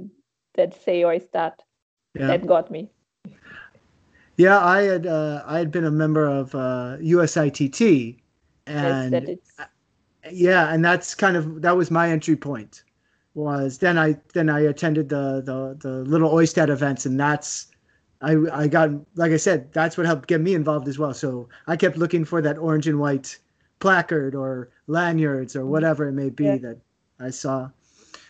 that 0.54 0.74
say 0.74 1.02
Oistat 1.02 1.54
Yeah. 2.14 2.28
that 2.28 2.46
got 2.46 2.70
me. 2.70 2.90
Yeah, 4.36 4.58
I 4.60 4.82
had 4.82 5.06
uh, 5.06 5.42
I 5.46 5.58
had 5.58 5.70
been 5.72 5.84
a 5.84 5.90
member 5.90 6.26
of 6.26 6.54
uh, 6.54 6.96
USITT, 7.00 8.20
and 8.66 9.28
it's 9.28 9.60
yeah, 10.30 10.72
and 10.72 10.84
that's 10.84 11.14
kind 11.14 11.36
of 11.36 11.62
that 11.62 11.76
was 11.76 11.90
my 11.90 12.10
entry 12.10 12.36
point. 12.36 12.84
Was 13.34 13.78
then 13.78 13.98
I 13.98 14.16
then 14.34 14.48
I 14.48 14.60
attended 14.60 15.08
the 15.08 15.42
the 15.44 15.76
the 15.80 16.04
little 16.04 16.30
Oistat 16.30 16.68
events, 16.68 17.06
and 17.06 17.18
that's 17.18 17.68
I 18.20 18.36
I 18.52 18.66
got 18.68 18.90
like 19.14 19.32
I 19.32 19.36
said 19.36 19.72
that's 19.72 19.96
what 19.96 20.06
helped 20.06 20.26
get 20.28 20.40
me 20.40 20.54
involved 20.54 20.88
as 20.88 20.98
well. 20.98 21.14
So 21.14 21.48
I 21.66 21.76
kept 21.76 21.96
looking 21.96 22.24
for 22.24 22.42
that 22.42 22.58
orange 22.58 22.88
and 22.88 22.98
white 22.98 23.38
placard 23.78 24.34
or 24.34 24.70
lanyards 24.88 25.54
or 25.54 25.66
whatever 25.66 26.08
it 26.08 26.12
may 26.12 26.30
be 26.30 26.44
Yeah. 26.44 26.56
that 26.56 26.78
I 27.20 27.30
saw. 27.30 27.70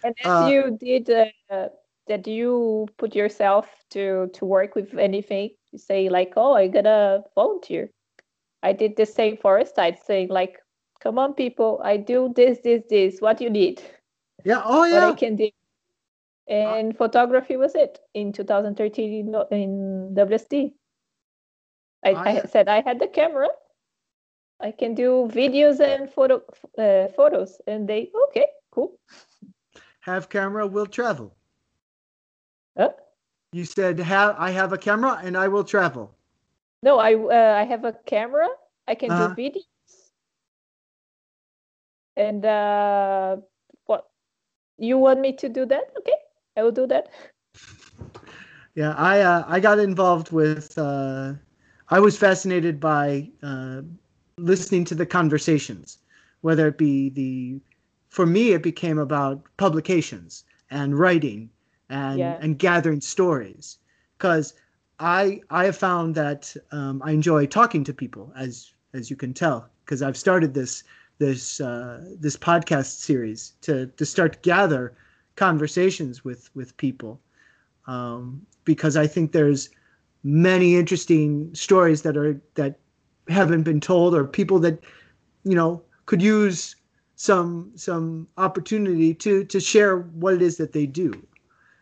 And 0.05 0.15
as 0.25 0.31
Uh, 0.31 0.49
you 0.51 0.77
did, 0.79 1.11
uh, 1.51 1.69
did 2.07 2.27
you 2.27 2.87
put 2.99 3.15
yourself 3.15 3.67
to 3.91 4.29
to 4.35 4.45
work 4.45 4.75
with 4.75 4.95
anything? 4.99 5.51
You 5.73 5.79
say 5.79 6.09
like, 6.09 6.35
oh, 6.37 6.53
I 6.53 6.69
gotta 6.69 7.25
volunteer. 7.35 7.91
I 8.63 8.73
did 8.73 8.97
the 8.97 9.07
same 9.07 9.37
for. 9.37 9.59
I'd 9.79 9.99
say 10.05 10.27
like, 10.27 10.59
come 11.01 11.19
on, 11.19 11.35
people, 11.35 11.81
I 11.85 11.97
do 11.97 12.33
this, 12.35 12.59
this, 12.61 12.83
this. 12.91 13.21
What 13.21 13.41
you 13.41 13.51
need? 13.51 13.83
Yeah. 14.45 14.63
Oh 14.65 14.85
yeah. 14.85 15.07
What. 15.07 15.15
I 15.15 15.17
can 15.17 15.37
do. 15.37 15.49
And 16.49 16.97
photography 16.97 17.57
was 17.57 17.75
it 17.75 18.01
in 18.15 18.33
2013 18.33 19.35
in, 19.51 20.15
WSD. 20.15 20.73
I, 22.05 22.13
Ah, 22.13 22.23
I 22.25 22.43
said 22.47 22.69
I 22.69 22.81
had 22.81 22.99
the 22.99 23.07
camera. 23.09 23.49
I 24.61 24.73
can 24.73 24.95
do 24.95 25.29
videos 25.33 25.79
and 25.81 26.11
photo 26.11 26.43
uh, 26.79 27.09
photos, 27.15 27.61
and 27.67 27.87
they 27.89 28.11
okay, 28.29 28.47
cool. 28.71 28.99
Have 30.01 30.29
camera, 30.29 30.67
will 30.67 30.87
travel. 30.87 31.37
Huh? 32.77 32.93
You 33.53 33.65
said 33.65 33.99
have 33.99 34.37
I 34.39 34.51
have 34.51 34.73
a 34.73 34.79
camera 34.79 35.21
and 35.23 35.37
I 35.37 35.49
will 35.49 35.65
travel. 35.65 36.15
No, 36.83 36.99
I 36.99 37.15
uh, 37.15 37.55
I 37.61 37.65
have 37.65 37.85
a 37.85 37.93
camera. 38.07 38.49
I 38.87 38.95
can 38.95 39.11
Uh-huh. 39.11 39.35
do 39.35 39.43
videos. 39.43 40.13
And 42.17 42.45
uh, 42.45 43.37
what 43.87 44.09
you 44.79 44.99
want 44.99 45.21
me 45.21 45.35
to 45.37 45.49
do 45.49 45.67
that? 45.67 45.93
Okay, 45.99 46.19
I 46.59 46.63
will 46.65 46.73
do 46.73 46.87
that. 46.89 47.09
Yeah, 48.75 48.95
I 48.97 49.21
uh, 49.21 49.45
I 49.49 49.61
got 49.61 49.79
involved 49.79 50.33
with. 50.33 50.79
Uh, 50.79 51.35
I 51.89 52.01
was 52.01 52.17
fascinated 52.19 52.81
by 52.81 53.31
uh, 53.43 53.83
listening 54.37 54.85
to 54.87 54.95
the 54.95 55.07
conversations, 55.07 55.99
whether 56.41 56.69
it 56.69 56.79
be 56.79 57.09
the. 57.11 57.61
For 58.09 58.27
me, 58.27 58.53
it 58.53 58.63
became 58.63 58.99
about 58.99 59.45
publications 59.57 60.45
and 60.71 60.99
writing 60.99 61.51
and 61.89 62.37
Yeah. 62.37 62.39
and 62.41 62.59
gathering 62.59 63.01
stories, 63.01 63.79
because 64.19 64.55
I 64.99 65.41
I 65.51 65.65
have 65.67 65.77
found 65.77 66.15
that 66.15 66.55
um, 66.73 67.03
I 67.05 67.13
enjoy 67.13 67.47
talking 67.47 67.85
to 67.85 67.95
people, 67.95 68.33
as 68.37 68.73
as 68.95 69.11
you 69.11 69.17
can 69.17 69.35
tell, 69.35 69.69
because 69.85 70.03
I've 70.03 70.17
started 70.17 70.55
this 70.55 70.85
this 71.19 71.61
uh, 71.61 72.05
this 72.21 72.37
podcast 72.37 72.99
series 73.01 73.55
to 73.63 73.87
to 73.87 74.07
start 74.07 74.35
to 74.35 74.39
gather 74.41 74.95
conversations 75.39 76.25
with 76.25 76.51
with 76.55 76.77
people 76.77 77.21
um, 77.87 78.45
because 78.65 78.97
I 78.97 79.07
think 79.07 79.33
there's 79.33 79.71
many 80.25 80.77
interesting 80.77 81.55
stories 81.55 82.03
that 82.03 82.17
are 82.17 82.41
that 82.55 82.79
haven't 83.29 83.63
been 83.63 83.81
told 83.81 84.15
or 84.15 84.25
people 84.25 84.59
that 84.61 84.83
you 85.45 85.55
know 85.55 85.83
could 86.07 86.21
use 86.21 86.75
some 87.15 87.71
some 87.77 88.27
opportunity 88.37 89.15
to 89.15 89.45
to 89.45 89.61
share 89.61 89.99
what 89.99 90.35
it 90.35 90.43
is 90.43 90.57
that 90.57 90.73
they 90.73 90.87
do. 90.87 91.13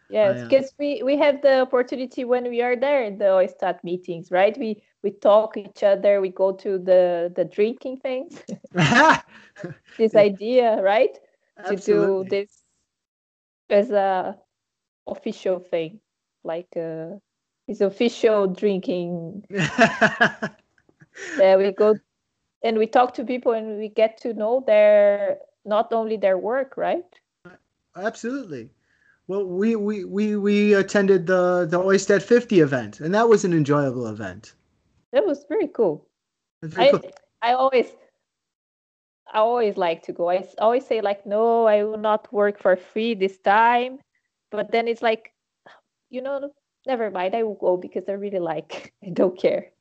Yes, 0.08 0.40
uh, 0.40 0.48
because 0.48 0.72
we 0.78 1.02
we 1.02 1.16
have 1.16 1.40
the 1.40 1.60
opportunity 1.62 2.24
when 2.24 2.48
we 2.48 2.60
are 2.60 2.76
there 2.76 3.02
in 3.02 3.18
the 3.18 3.24
Oistat 3.24 3.82
meetings, 3.82 4.30
right? 4.30 4.56
We 4.58 4.82
we 5.02 5.12
talk 5.12 5.56
each 5.56 5.82
other. 5.82 6.20
We 6.20 6.28
go 6.28 6.52
to 6.52 6.78
the 6.78 7.32
the 7.34 7.44
drinking 7.44 8.00
things. 8.00 8.42
this 9.96 10.14
idea, 10.14 10.82
right? 10.82 11.18
to 11.64 11.74
do 11.74 12.26
this 12.28 12.65
as 13.70 13.90
a 13.90 14.36
official 15.06 15.60
thing, 15.60 16.00
like 16.44 16.68
uh, 16.76 17.16
it's 17.68 17.80
official 17.80 18.46
drinking. 18.48 19.44
Uh, 21.42 21.56
we 21.56 21.72
go 21.72 21.96
and 22.62 22.76
we 22.76 22.86
talk 22.86 23.14
to 23.14 23.24
people 23.24 23.52
and 23.52 23.78
we 23.78 23.88
get 23.88 24.18
to 24.20 24.34
know 24.34 24.62
their 24.66 25.38
not 25.64 25.92
only 25.92 26.16
their 26.16 26.38
work, 26.38 26.76
right? 26.76 27.04
Absolutely. 27.96 28.70
Well, 29.28 29.44
we, 29.44 29.74
we, 29.76 30.04
we, 30.04 30.36
we 30.36 30.74
attended 30.74 31.26
the, 31.26 31.66
the 31.68 31.78
Oistat 31.78 32.22
50 32.22 32.60
event, 32.60 33.00
and 33.00 33.12
that 33.14 33.28
was 33.28 33.44
an 33.44 33.52
enjoyable 33.52 34.06
event. 34.06 34.54
That 35.12 35.26
was 35.26 35.44
very 35.48 35.66
cool. 35.66 36.06
Was 36.62 36.74
very 36.74 36.88
I 36.88 36.90
cool. 36.92 37.10
I 37.42 37.52
always 37.52 37.86
I 39.36 39.40
always 39.40 39.76
like 39.76 40.02
to 40.04 40.12
go. 40.14 40.30
I 40.30 40.44
always 40.58 40.86
say 40.86 41.02
like, 41.02 41.26
no, 41.26 41.66
I 41.66 41.84
will 41.84 41.98
not 41.98 42.32
work 42.32 42.58
for 42.58 42.74
free 42.76 43.14
this 43.14 43.36
time. 43.38 44.00
But 44.50 44.72
then 44.72 44.88
it's 44.88 45.02
like, 45.02 45.34
you 46.08 46.22
know, 46.22 46.50
never 46.86 47.10
mind. 47.10 47.34
I 47.34 47.42
will 47.42 47.54
go 47.60 47.76
because 47.76 48.08
I 48.08 48.12
really 48.12 48.38
like. 48.38 48.94
I 49.04 49.10
don't 49.10 49.38
care. 49.38 49.72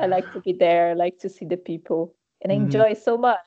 I 0.00 0.06
like 0.06 0.32
to 0.32 0.40
be 0.40 0.52
there. 0.58 0.90
I 0.90 0.92
like 0.94 1.18
to 1.20 1.28
see 1.28 1.44
the 1.44 1.56
people, 1.56 2.14
and 2.40 2.52
I 2.52 2.56
Mhm. 2.56 2.62
enjoy 2.66 2.94
so 2.94 3.18
much. 3.18 3.40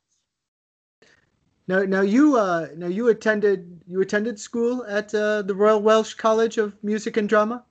Now, 1.67 1.83
now 1.83 2.01
you, 2.01 2.35
uh, 2.37 2.67
now 2.75 2.87
you 2.87 3.07
attended, 3.07 3.81
you 3.87 4.01
attended 4.01 4.39
school 4.39 4.85
at 4.85 5.15
uh, 5.15 5.41
the 5.43 5.55
Royal 5.55 5.81
Welsh 5.81 6.13
College 6.15 6.57
of 6.57 6.75
Music 6.83 7.17
and 7.17 7.29
Drama. 7.29 7.63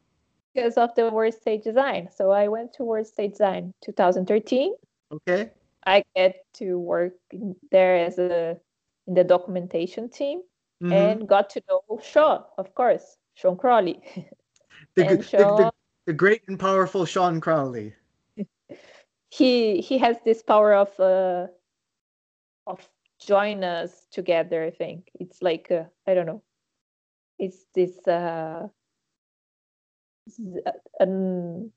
because 0.55 0.79
of 0.79 0.95
the 0.95 1.11
World 1.11 1.35
Stage 1.35 1.65
Design. 1.65 2.09
So 2.11 2.31
I 2.31 2.49
went 2.49 2.73
to 2.75 2.85
World 2.85 3.07
Stage 3.07 3.33
Design 3.33 3.75
2013. 3.85 4.75
Okay. 5.13 5.51
I 5.87 6.05
get 6.17 6.45
to 6.55 6.79
work 6.79 7.15
in- 7.31 7.57
there 7.71 7.97
as 7.97 8.19
a 8.19 8.61
in 9.07 9.15
the 9.15 9.25
documentation 9.25 10.09
team 10.09 10.43
Mhm. 10.83 10.93
and 10.93 11.29
got 11.29 11.51
to 11.51 11.63
know 11.69 12.01
Sean, 12.03 12.45
of 12.57 12.75
course, 12.75 13.19
Sean 13.35 13.57
Crowley. 13.57 14.01
the, 14.95 15.07
and 15.07 15.21
the, 15.21 15.23
the, 15.23 15.23
Sean, 15.25 15.71
the 16.07 16.13
great 16.13 16.43
and 16.49 16.59
powerful 16.59 17.05
Sean 17.05 17.41
Crowley. 17.41 17.95
he 19.31 19.81
he 19.81 19.99
has 19.99 20.17
this 20.25 20.43
power 20.43 20.75
of 20.75 20.99
uh, 21.01 21.49
of 22.67 22.89
join 23.19 23.65
us 23.65 24.07
together. 24.11 24.65
I 24.65 24.71
think 24.71 25.11
it's 25.21 25.43
like 25.43 25.71
uh, 25.71 25.85
I 26.07 26.15
don't 26.15 26.27
know. 26.27 26.43
It's 27.39 27.67
this 27.75 28.07
uh, 28.07 28.69
uh, 30.67 30.73
um, 31.01 31.73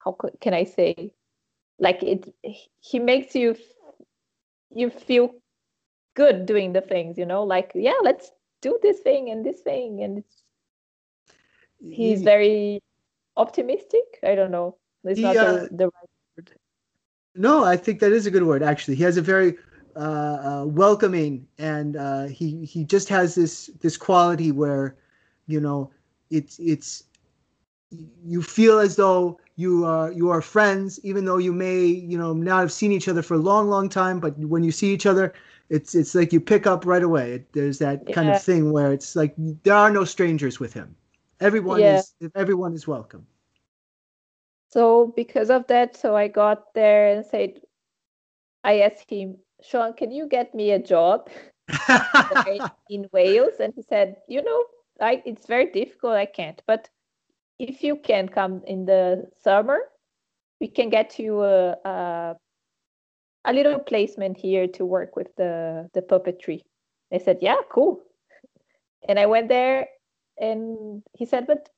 how 0.00 0.16
can 0.40 0.54
I 0.54 0.64
say? 0.64 1.12
Like 1.78 2.02
it, 2.02 2.34
he 2.80 2.98
makes 2.98 3.34
you 3.34 3.56
you 4.74 4.90
feel 4.90 5.30
good 6.14 6.46
doing 6.46 6.72
the 6.72 6.80
things. 6.80 7.18
You 7.18 7.26
know, 7.26 7.42
like 7.44 7.72
yeah, 7.74 7.98
let's 8.02 8.30
do 8.62 8.78
this 8.82 9.00
thing 9.00 9.30
and 9.30 9.44
this 9.44 9.60
thing, 9.60 10.02
and 10.02 10.18
it's, 10.18 10.42
he's 11.90 12.20
He- 12.20 12.24
very 12.24 12.80
optimistic. 13.36 14.18
I 14.24 14.34
don't 14.34 14.50
know. 14.50 14.76
It's 15.04 15.22
not 15.22 15.40
the, 15.40 15.68
the 15.70 15.86
right 15.86 16.10
word. 16.36 16.52
No, 17.34 17.64
I 17.64 17.76
think 17.76 18.00
that 18.00 18.12
is 18.12 18.26
a 18.26 18.30
good 18.30 18.44
word. 18.44 18.62
Actually, 18.62 18.96
he 18.96 19.02
has 19.04 19.16
a 19.16 19.22
very 19.22 19.56
uh, 19.96 19.98
uh, 19.98 20.64
welcoming, 20.66 21.46
and 21.58 21.96
uh, 21.96 22.24
he 22.24 22.64
he 22.64 22.84
just 22.84 23.08
has 23.08 23.34
this 23.34 23.70
this 23.80 23.96
quality 23.96 24.52
where, 24.52 24.96
you 25.46 25.60
know, 25.60 25.90
it's 26.30 26.58
it's 26.58 27.04
you 28.24 28.42
feel 28.42 28.78
as 28.78 28.96
though 28.96 29.38
you 29.56 29.84
are 29.86 30.12
you 30.12 30.30
are 30.30 30.42
friends, 30.42 31.00
even 31.04 31.24
though 31.24 31.38
you 31.38 31.52
may 31.52 31.84
you 31.86 32.18
know 32.18 32.32
not 32.34 32.60
have 32.60 32.72
seen 32.72 32.92
each 32.92 33.08
other 33.08 33.22
for 33.22 33.34
a 33.34 33.38
long, 33.38 33.68
long 33.68 33.88
time. 33.88 34.20
But 34.20 34.38
when 34.38 34.64
you 34.64 34.72
see 34.72 34.92
each 34.92 35.06
other, 35.06 35.34
it's 35.70 35.94
it's 35.94 36.14
like 36.14 36.32
you 36.32 36.40
pick 36.40 36.66
up 36.66 36.86
right 36.86 37.02
away. 37.02 37.44
There's 37.52 37.78
that 37.78 38.10
kind 38.12 38.28
of 38.30 38.38
thing 38.38 38.72
where 38.72 38.92
it's 38.92 39.16
like 39.16 39.34
there 39.38 39.74
are 39.74 39.90
no 39.90 40.04
strangers 40.04 40.60
with 40.60 40.74
him. 40.74 40.96
Everyone 41.40 41.84
Yeah. 41.84 41.86
is 41.86 42.14
everyone 42.34 42.74
is 42.74 42.86
welcome. 42.86 43.26
So 44.68 45.08
because 45.08 45.50
of 45.50 45.66
that, 45.68 45.96
so 45.96 46.16
I 46.16 46.28
got 46.28 46.74
there 46.74 47.08
and 47.08 47.24
said, 47.24 47.60
I 48.64 48.80
asked 48.80 49.10
him, 49.10 49.38
Sean, 49.62 49.94
can 49.94 50.10
you 50.10 50.26
get 50.26 50.54
me 50.54 50.70
a 50.72 50.78
job 50.78 51.28
in 52.88 53.08
Wales? 53.12 53.60
And 53.60 53.72
he 53.74 53.82
said, 53.82 54.16
you 54.28 54.42
know, 54.42 54.64
I, 55.00 55.22
it's 55.24 55.46
very 55.46 55.70
difficult. 55.70 56.14
I 56.14 56.26
can't. 56.26 56.62
But 56.66 56.88
if 57.58 57.82
you 57.82 57.96
can 57.96 58.28
come 58.28 58.62
in 58.66 58.84
the 58.84 59.28
summer, 59.42 59.78
we 60.60 60.68
can 60.68 60.88
get 60.88 61.18
you 61.18 61.42
a, 61.42 61.76
a, 61.84 62.36
a 63.44 63.52
little 63.52 63.78
placement 63.78 64.36
here 64.36 64.66
to 64.68 64.84
work 64.84 65.16
with 65.16 65.34
the, 65.36 65.88
the 65.94 66.02
puppetry. 66.02 66.60
I 67.12 67.18
said, 67.18 67.38
yeah, 67.40 67.56
cool. 67.70 68.02
And 69.08 69.20
I 69.20 69.26
went 69.26 69.48
there 69.48 69.86
and 70.40 71.02
he 71.16 71.26
said, 71.26 71.46
but 71.46 71.68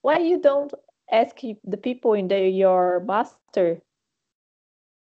why 0.00 0.18
you 0.18 0.40
don't 0.40 0.72
ask 1.10 1.36
the 1.40 1.76
people 1.76 2.14
in 2.14 2.28
the, 2.28 2.48
your 2.48 3.00
master 3.06 3.82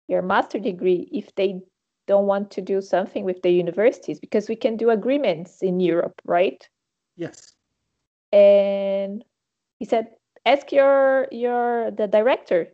your 0.08 0.22
master 0.22 0.58
degree 0.58 1.08
if 1.12 1.32
they 1.36 1.60
don't 2.08 2.26
want 2.26 2.50
to 2.50 2.60
do 2.60 2.80
something 2.80 3.24
with 3.24 3.40
the 3.42 3.50
universities 3.50 4.18
because 4.18 4.48
we 4.48 4.56
can 4.56 4.76
do 4.76 4.90
agreements 4.90 5.62
in 5.62 5.78
Europe, 5.78 6.20
right? 6.24 6.68
yes. 7.16 7.54
And 8.32 9.24
he 9.80 9.84
said, 9.86 10.06
ask 10.46 10.70
your 10.70 11.26
your 11.32 11.90
the 11.90 12.06
director. 12.06 12.68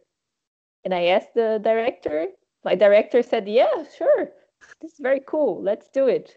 And 0.85 0.93
I 0.93 1.07
asked 1.07 1.35
the 1.35 1.59
director. 1.63 2.29
My 2.65 2.75
director 2.75 3.23
said, 3.23 3.49
yeah, 3.49 3.85
sure. 3.97 4.31
This 4.83 4.93
is 4.93 4.99
very 5.01 5.23
cool. 5.27 5.63
Let's 5.63 5.89
do 5.89 6.07
it. 6.09 6.37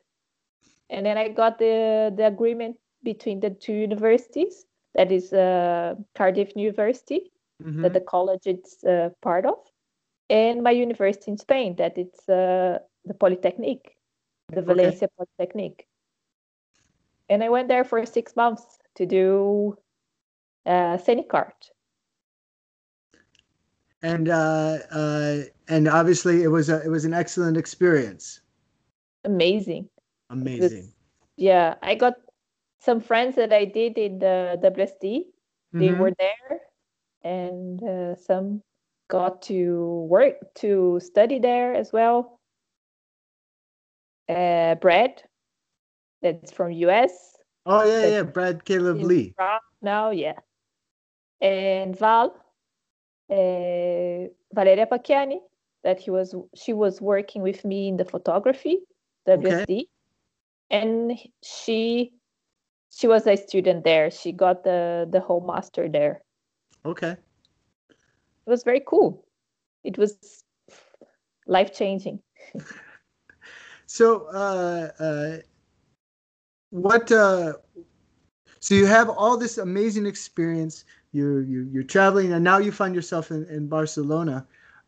And 0.90 1.06
then 1.06 1.18
I 1.18 1.28
got 1.30 1.60
the 1.60 2.14
the 2.16 2.28
agreement 2.28 2.78
between 3.04 3.42
the 3.42 3.50
two 3.50 3.74
universities. 3.74 4.66
That 4.96 5.12
is 5.12 5.34
uh, 5.34 5.96
Cardiff 6.16 6.56
University 6.56 7.32
Mhm. 7.62 7.82
that 7.84 7.94
the 7.94 8.02
college 8.02 8.48
it's 8.48 8.84
uh, 8.86 9.10
part 9.22 9.46
of, 9.46 9.60
and 10.30 10.64
my 10.64 10.72
university 10.72 11.32
in 11.32 11.38
Spain 11.38 11.76
that 11.76 11.98
it's 11.98 12.30
uh, 12.30 12.80
the 13.04 13.14
Polytechnic, 13.14 13.98
the 14.48 14.62
Valencia 14.62 15.10
Polytechnic. 15.18 15.86
And 17.28 17.44
I 17.44 17.50
went 17.50 17.68
there 17.68 17.84
for 17.84 18.06
six 18.06 18.36
months 18.36 18.80
to 18.96 19.06
do 19.06 19.78
uh, 20.66 20.98
scenic 20.98 21.34
art. 21.34 21.70
And 24.02 24.30
uh, 24.30 24.78
uh, 24.92 25.38
and 25.68 25.88
obviously 25.88 26.44
it 26.44 26.48
was 26.48 26.70
a 26.70 26.82
it 26.84 26.90
was 26.90 27.04
an 27.06 27.14
excellent 27.14 27.58
experience. 27.58 28.42
Amazing. 29.26 29.90
It 30.30 30.34
was- 30.34 30.42
Amazing. 30.42 30.94
yeah, 31.36 31.76
I 31.82 31.96
got 31.96 32.14
some 32.80 33.02
friends 33.02 33.36
that 33.36 33.52
I 33.52 33.66
did 33.66 33.98
in 33.98 34.20
the 34.20 34.58
WSD. 34.64 35.26
They 35.74 35.90
Mhm. 35.90 36.00
were 36.00 36.14
there, 36.18 36.62
and 37.24 37.84
uh, 37.84 38.16
some 38.16 38.64
got 39.10 39.42
to 39.44 40.06
work 40.10 40.38
to 40.64 41.00
study 41.02 41.40
there 41.40 41.74
as 41.76 41.92
well. 41.92 42.40
Uh, 44.30 44.76
Brad, 44.76 45.24
that's 46.22 46.52
from 46.52 46.72
US. 46.72 47.36
Oh 47.66 47.84
yeah, 47.84 48.08
yeah. 48.08 48.24
Brad 48.24 48.64
Caleb 48.64 49.02
Lee. 49.04 49.36
Now, 49.82 50.12
yeah. 50.12 50.40
And 51.42 51.98
Val, 51.98 52.36
uh, 53.30 54.28
Valeria 54.54 54.86
Pacchiani, 54.86 55.40
that 55.84 56.00
he 56.00 56.12
was 56.12 56.36
she 56.56 56.74
was 56.74 57.02
working 57.02 57.42
with 57.42 57.64
me 57.64 57.88
in 57.88 57.98
the 57.98 58.06
photography, 58.06 58.80
WSD, 59.28 59.88
and 60.70 61.18
she 61.42 62.12
she 62.92 63.08
was 63.08 63.26
a 63.28 63.36
student 63.38 63.84
there. 63.84 64.12
She 64.12 64.32
got 64.32 64.64
the 64.64 65.08
the 65.10 65.22
whole 65.22 65.42
master 65.42 65.88
there. 65.88 66.24
Okay. 66.86 67.12
It 67.12 68.50
was 68.50 68.64
very 68.64 68.82
cool. 68.86 69.26
It 69.84 69.98
was 69.98 70.44
life 71.48 71.74
changing. 71.74 72.20
So, 73.90 74.28
uh, 74.28 74.92
uh, 75.00 75.38
what? 76.70 77.12
Uh, 77.12 77.54
so 78.60 78.76
you 78.76 78.86
have 78.86 79.10
all 79.10 79.38
this 79.38 79.58
amazing 79.58 80.06
experience. 80.06 80.86
You're 81.12 81.42
you, 81.44 81.68
you're 81.72 81.84
traveling, 81.84 82.34
and 82.34 82.44
now 82.44 82.58
you 82.58 82.72
find 82.72 82.96
yourself 82.96 83.32
in, 83.32 83.46
in 83.46 83.68
Barcelona. 83.68 84.46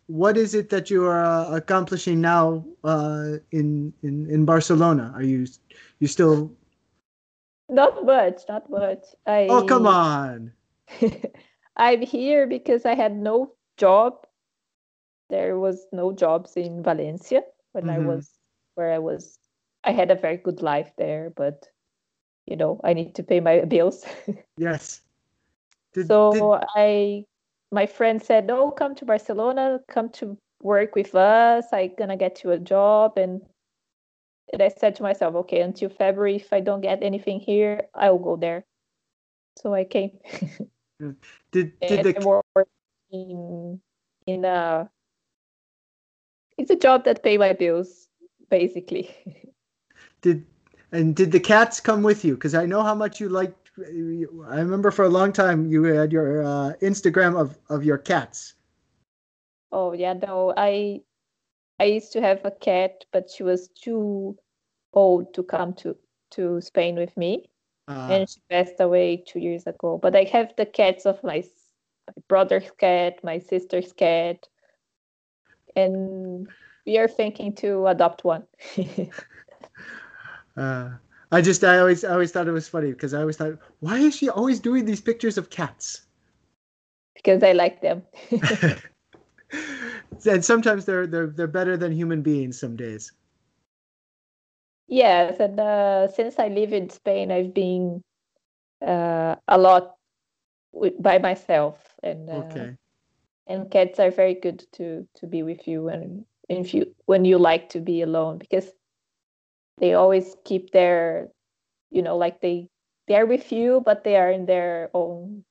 What 0.07 0.37
is 0.37 0.53
it 0.55 0.69
that 0.69 0.89
you 0.89 1.05
are 1.05 1.23
uh, 1.23 1.55
accomplishing 1.55 2.21
now 2.21 2.65
uh, 2.83 3.37
in, 3.51 3.93
in 4.03 4.27
in 4.29 4.45
Barcelona? 4.45 5.11
Are 5.15 5.23
you 5.23 5.45
you 5.99 6.07
still? 6.07 6.51
Not 7.69 8.05
much, 8.05 8.43
not 8.47 8.69
much. 8.69 9.15
I 9.25 9.41
Oh 9.49 9.63
come 9.63 9.85
on! 9.87 10.53
I'm 11.75 12.01
here 12.01 12.47
because 12.47 12.85
I 12.85 12.95
had 12.95 13.15
no 13.15 13.55
job. 13.77 14.25
There 15.29 15.57
was 15.59 15.87
no 15.91 16.11
jobs 16.11 16.55
in 16.57 16.83
Valencia 16.83 17.43
when 17.71 17.89
I 17.89 17.99
Mhm. 17.99 17.99
was 17.99 18.39
where 18.75 18.91
I 18.91 18.99
was. 18.99 19.39
I 19.83 19.91
had 19.91 20.11
a 20.11 20.15
very 20.15 20.37
good 20.37 20.61
life 20.61 20.93
there, 20.97 21.29
but 21.29 21.67
you 22.45 22.55
know, 22.55 22.79
I 22.83 22.93
need 22.93 23.15
to 23.15 23.23
pay 23.23 23.39
my 23.39 23.61
bills. 23.65 24.05
Yes. 24.57 25.01
Did- 25.93 26.07
so 26.07 26.31
did- 26.59 26.67
I 26.75 27.25
my 27.71 27.85
friend 27.85 28.21
said, 28.21 28.47
"No, 28.47 28.71
come 28.71 28.95
to 28.95 29.05
Barcelona, 29.05 29.79
come 29.87 30.09
to 30.19 30.37
work 30.61 30.95
with 30.95 31.15
us. 31.15 31.65
I'm 31.71 31.95
gonna 31.97 32.17
get 32.17 32.43
you 32.43 32.51
a 32.51 32.59
job." 32.59 33.17
And, 33.17 33.41
and 34.53 34.61
I 34.61 34.69
said 34.69 34.95
to 34.95 35.03
myself, 35.03 35.35
"Okay, 35.35 35.61
until 35.61 35.89
February, 35.89 36.35
if 36.35 36.51
I 36.53 36.59
don't 36.59 36.81
get 36.81 37.03
anything 37.03 37.39
here, 37.39 37.87
I 37.93 38.11
will 38.11 38.19
go 38.19 38.35
there." 38.35 38.65
So 39.57 39.73
I 39.73 39.83
came. 39.85 40.19
Hmm. 40.99 41.11
did 41.51 41.79
did 41.87 42.03
the 42.03 42.41
working 42.55 42.71
in 43.11 43.81
in 44.27 44.45
a 44.45 44.89
it's 46.57 46.71
a 46.71 46.75
job 46.75 47.03
that 47.05 47.23
pay 47.23 47.37
my 47.37 47.53
bills 47.53 48.07
basically 48.49 49.09
did 50.21 50.45
and 50.91 51.15
did 51.15 51.31
the 51.31 51.39
cats 51.39 51.79
come 51.79 52.03
with 52.03 52.23
you? 52.25 52.33
Because 52.35 52.53
I 52.55 52.65
know 52.65 52.83
how 52.83 52.95
much 52.95 53.19
you 53.19 53.29
liked. 53.29 53.71
I 53.79 54.57
remember 54.59 54.91
for 54.91 55.05
a 55.05 55.09
long 55.09 55.31
time 55.33 55.65
you 55.67 55.83
had 55.83 56.11
your 56.11 56.43
uh, 56.43 56.73
Instagram 56.81 57.39
of 57.39 57.57
of 57.69 57.83
your 57.83 57.97
cats. 57.97 58.55
oh 59.71 59.93
yeah 59.93 60.13
no 60.13 60.53
i 60.57 61.01
i 61.79 61.83
used 61.85 62.11
to 62.13 62.21
have 62.21 62.43
a 62.45 62.51
cat 62.51 63.05
but 63.11 63.29
she 63.29 63.43
was 63.43 63.69
too 63.69 64.37
old 64.93 65.33
to 65.33 65.43
come 65.43 65.73
to 65.73 65.95
to 66.29 66.61
spain 66.61 66.95
with 66.95 67.15
me 67.17 67.49
Uh, 67.87 68.07
and 68.11 68.29
she 68.29 68.39
passed 68.49 68.79
away 68.79 69.17
two 69.27 69.39
years 69.39 69.67
ago 69.67 69.97
but 69.97 70.15
i 70.15 70.23
have 70.23 70.53
the 70.57 70.65
cats 70.65 71.05
of 71.05 71.21
my, 71.23 71.43
my 72.07 72.13
brother's 72.27 72.71
cat 72.77 73.23
my 73.23 73.39
sister's 73.39 73.93
cat 73.93 74.47
and 75.75 76.47
we 76.85 76.97
are 76.97 77.07
thinking 77.07 77.53
to 77.53 77.87
adopt 77.87 78.23
one 78.23 78.43
Uh, 80.55 80.91
I 81.31 81.41
just 81.41 81.63
I 81.63 81.79
always 81.79 82.03
I 82.03 82.11
always 82.13 82.31
thought 82.31 82.47
it 82.47 82.51
was 82.51 82.67
funny 82.67 82.91
because 82.91 83.13
I 83.13 83.21
always 83.21 83.37
thought 83.37 83.57
why 83.79 83.99
is 83.99 84.15
she 84.15 84.29
always 84.29 84.59
doing 84.59 84.85
these 84.85 85.01
pictures 85.01 85.37
of 85.37 85.49
cats? 85.49 86.05
because 87.15 87.43
i 87.43 87.51
like 87.51 87.81
them 87.81 88.03
and 90.25 90.43
sometimes 90.43 90.85
they're 90.85 91.07
they're 91.07 91.27
they're 91.27 91.47
better 91.47 91.77
than 91.77 91.91
human 91.91 92.21
beings 92.21 92.59
some 92.59 92.75
days. 92.75 93.11
Yes, 94.87 95.39
and 95.39 95.59
uh, 95.59 96.07
since 96.07 96.39
I 96.39 96.47
live 96.47 96.73
in 96.73 96.89
Spain, 96.89 97.31
I've 97.31 97.53
been 97.53 98.03
uh, 98.85 99.35
a 99.47 99.57
lot 99.57 99.95
with, 100.71 101.01
by 101.01 101.17
myself, 101.19 101.95
and 102.03 102.29
uh, 102.29 102.65
Okay. 102.65 102.77
and 103.47 103.69
cats 103.71 103.99
are 103.99 104.11
very 104.11 104.35
good 104.35 104.65
to 104.73 105.07
to 105.15 105.27
be 105.27 105.43
with 105.43 105.67
you 105.67 105.89
and 105.89 106.25
if 106.49 106.73
you 106.73 106.93
when 107.05 107.25
you 107.25 107.37
like 107.37 107.69
to 107.69 107.79
be 107.81 108.01
alone 108.01 108.37
because 108.37 108.71
they 109.81 109.95
always 109.95 110.37
keep 110.45 110.71
their, 110.71 111.29
you 111.91 112.03
know, 112.03 112.17
like 112.17 112.41
they 112.41 112.69
they're 113.07 113.27
with 113.27 113.51
you, 113.51 113.81
but 113.85 114.05
they 114.05 114.17
are 114.17 114.31
in 114.31 114.45
their 114.45 114.91
own. 114.93 115.45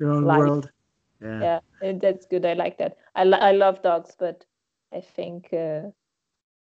Your 0.00 0.10
own 0.12 0.26
Life. 0.26 0.38
world. 0.38 0.70
Yeah. 1.22 1.60
Yeah, 1.82 1.92
that's 2.00 2.26
good. 2.26 2.46
I 2.46 2.54
like 2.54 2.78
that. 2.78 2.96
I 3.14 3.24
lo- 3.24 3.38
I 3.38 3.52
love 3.52 3.82
dogs, 3.82 4.16
but 4.18 4.46
I 4.92 5.00
think 5.00 5.52
uh, 5.52 5.90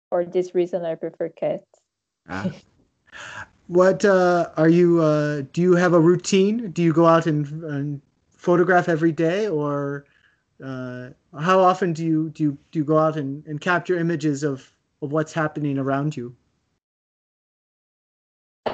for 0.10 0.26
this 0.26 0.56
reason 0.56 0.86
I 0.86 0.96
prefer 0.96 1.30
cats. 1.30 1.82
Ah. 2.30 2.52
What 3.68 4.06
uh, 4.06 4.50
are 4.58 4.70
you? 4.70 5.02
Uh, 5.02 5.44
do 5.54 5.62
you 5.62 5.76
have 5.76 5.94
a 5.94 6.00
routine? 6.00 6.72
Do 6.72 6.82
you 6.84 6.94
go 6.94 7.06
out 7.06 7.28
and, 7.28 7.48
and 7.64 8.02
photograph 8.32 8.90
every 8.90 9.12
day, 9.12 9.48
or 9.48 10.06
uh, 10.64 11.10
how 11.40 11.60
often 11.60 11.94
do 11.94 12.06
you 12.06 12.30
do 12.30 12.44
you, 12.44 12.58
do 12.72 12.80
you 12.80 12.86
go 12.86 12.98
out 12.98 13.16
and, 13.18 13.46
and 13.46 13.62
capture 13.62 13.98
images 13.98 14.44
of, 14.44 14.76
of 15.02 15.12
what's 15.12 15.34
happening 15.34 15.78
around 15.78 16.18
you? 16.18 16.36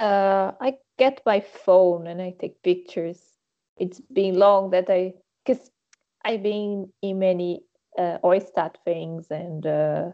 Uh, 0.01 0.51
I 0.59 0.77
get 0.97 1.21
my 1.25 1.39
phone 1.39 2.07
and 2.07 2.21
I 2.21 2.35
take 2.39 2.61
pictures. 2.63 3.21
It's 3.77 3.99
been 4.01 4.37
long 4.37 4.71
that 4.71 4.89
I, 4.89 5.13
because 5.45 5.71
I've 6.23 6.43
been 6.43 6.91
in 7.01 7.19
many 7.19 7.63
uh, 7.97 8.17
things 8.83 9.27
and 9.31 9.65
uh, 9.65 10.11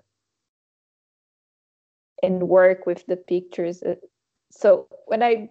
and 2.23 2.47
work 2.47 2.85
with 2.85 3.05
the 3.07 3.17
pictures. 3.17 3.81
Uh, 3.83 3.95
so 4.51 4.87
when 5.07 5.23
I 5.23 5.49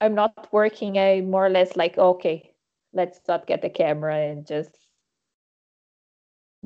I'm 0.00 0.14
not 0.14 0.48
working, 0.52 0.98
I 0.98 1.20
more 1.20 1.46
or 1.46 1.50
less 1.50 1.76
like 1.76 1.98
okay, 1.98 2.54
let's 2.92 3.20
not 3.28 3.46
get 3.46 3.62
the 3.62 3.70
camera 3.70 4.16
and 4.16 4.46
just 4.46 4.76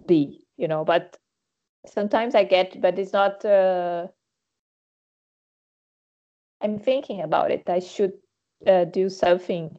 be, 0.06 0.46
you 0.56 0.68
know. 0.68 0.84
But 0.84 1.16
sometimes 1.86 2.34
I 2.34 2.44
get, 2.44 2.80
but 2.80 2.98
it's 2.98 3.12
not. 3.12 3.44
Uh, 3.44 4.08
I'm 6.66 6.80
thinking 6.80 7.22
about 7.22 7.52
it. 7.52 7.62
I 7.70 7.78
should 7.78 8.14
uh, 8.66 8.86
do 8.90 9.08
something, 9.08 9.78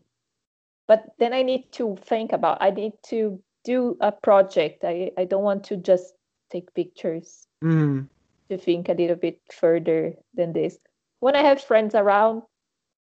but 0.88 1.04
then 1.20 1.34
I 1.34 1.44
need 1.44 1.68
to 1.74 1.98
think 2.00 2.32
about. 2.32 2.64
I 2.64 2.72
need 2.72 2.94
to 3.08 3.44
do 3.66 3.98
a 4.00 4.12
project. 4.12 4.86
I 4.88 5.12
I 5.18 5.26
don't 5.26 5.44
want 5.44 5.66
to 5.66 5.76
just 5.76 6.16
take 6.50 6.74
pictures. 6.74 7.44
Mm. 7.60 8.08
To 8.48 8.58
think 8.58 8.88
a 8.88 8.94
little 8.94 9.20
bit 9.20 9.42
further 9.52 10.16
than 10.34 10.54
this. 10.54 10.80
When 11.20 11.36
I 11.36 11.44
have 11.44 11.60
friends 11.60 11.96
around, 11.96 12.44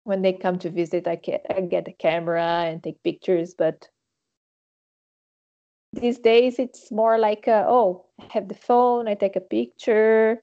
when 0.06 0.22
they 0.22 0.32
come 0.32 0.58
to 0.60 0.70
visit, 0.72 1.06
I 1.06 1.20
get 1.20 1.44
I 1.52 1.60
get 1.68 1.90
a 1.90 1.92
camera 1.92 2.64
and 2.72 2.82
take 2.82 3.04
pictures. 3.04 3.52
But 3.52 3.90
these 5.92 6.20
days, 6.20 6.60
it's 6.60 6.92
more 6.92 7.18
like, 7.18 7.48
a, 7.48 7.66
oh, 7.68 8.06
I 8.22 8.26
have 8.32 8.48
the 8.48 8.56
phone, 8.56 9.08
I 9.08 9.16
take 9.16 9.36
a 9.36 9.42
picture. 9.42 10.42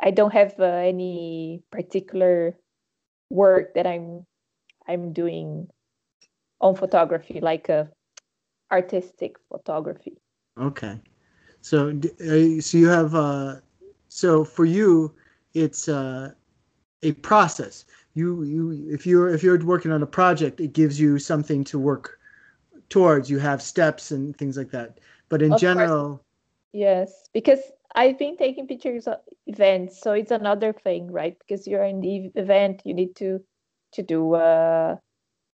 I 0.00 0.10
don't 0.10 0.32
have 0.32 0.54
uh, 0.58 0.64
any 0.64 1.62
particular 1.70 2.56
work 3.30 3.74
that 3.74 3.86
I'm 3.86 4.26
I'm 4.86 5.12
doing 5.12 5.68
on 6.60 6.74
photography, 6.76 7.40
like 7.40 7.68
a 7.68 7.90
artistic 8.70 9.36
photography. 9.48 10.18
Okay, 10.58 11.00
so 11.60 11.88
uh, 11.90 12.60
so 12.60 12.78
you 12.78 12.88
have 12.88 13.14
uh, 13.14 13.56
so 14.08 14.44
for 14.44 14.64
you, 14.64 15.14
it's 15.54 15.88
uh, 15.88 16.32
a 17.02 17.12
process. 17.12 17.84
You 18.14 18.42
you 18.44 18.88
if 18.90 19.06
you're 19.06 19.28
if 19.28 19.42
you're 19.42 19.64
working 19.64 19.92
on 19.92 20.02
a 20.02 20.06
project, 20.06 20.60
it 20.60 20.72
gives 20.72 21.00
you 21.00 21.18
something 21.18 21.64
to 21.64 21.78
work 21.78 22.18
towards. 22.88 23.30
You 23.30 23.38
have 23.38 23.62
steps 23.62 24.10
and 24.10 24.36
things 24.36 24.56
like 24.56 24.70
that. 24.70 24.98
But 25.28 25.42
in 25.42 25.52
of 25.52 25.60
general, 25.60 26.08
course. 26.08 26.20
yes, 26.72 27.28
because 27.32 27.60
I've 27.94 28.18
been 28.18 28.36
taking 28.36 28.66
pictures 28.66 29.06
of 29.06 29.18
events, 29.46 30.00
so 30.00 30.12
it's 30.12 30.30
another 30.30 30.72
thing, 30.72 31.10
right? 31.10 31.36
Because 31.38 31.66
you're 31.66 31.84
in 31.84 32.00
the 32.00 32.30
event, 32.34 32.82
you 32.84 32.94
need 32.94 33.16
to 33.16 33.40
to 33.92 34.02
do 34.02 34.34
a, 34.34 34.98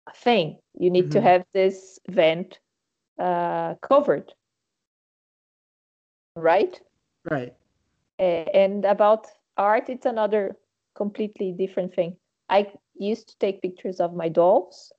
a 0.09 0.15
thing. 0.15 0.59
You 0.79 0.91
need 0.91 1.05
mm-hmm. 1.05 1.21
to 1.21 1.21
have 1.21 1.45
this 1.53 1.99
event 2.07 2.59
uh, 3.19 3.75
covered, 3.77 4.33
right? 6.35 6.81
Right. 7.31 7.55
Uh, 8.19 8.23
and 8.23 8.85
about 8.85 9.27
art, 9.57 9.89
it's 9.89 10.07
another 10.07 10.57
completely 10.95 11.53
different 11.53 11.95
thing. 11.95 12.17
I 12.49 12.73
used 12.97 13.29
to 13.29 13.39
take 13.39 13.63
pictures 13.63 14.01
of 14.01 14.15
my 14.15 14.29
dolls. 14.29 14.93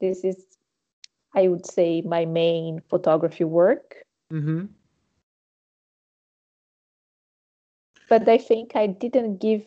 This 0.00 0.24
is, 0.24 0.44
I 1.34 1.48
would 1.48 1.66
say, 1.66 2.02
my 2.02 2.24
main 2.24 2.82
photography 2.90 3.44
work. 3.44 4.04
Mm-hmm. 4.32 4.66
But 8.12 8.28
I 8.28 8.36
think 8.36 8.76
I 8.76 8.88
didn't 8.88 9.38
give. 9.40 9.64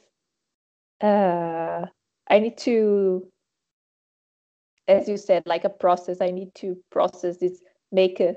Uh, 1.02 1.88
I 2.30 2.38
need 2.38 2.60
to, 2.60 3.26
as 4.88 5.10
you 5.10 5.18
said, 5.18 5.42
like 5.48 5.64
a 5.64 5.70
process. 5.70 6.22
I 6.22 6.30
need 6.30 6.54
to 6.62 6.78
process 6.92 7.38
this, 7.38 7.64
make 7.92 8.20
a 8.20 8.36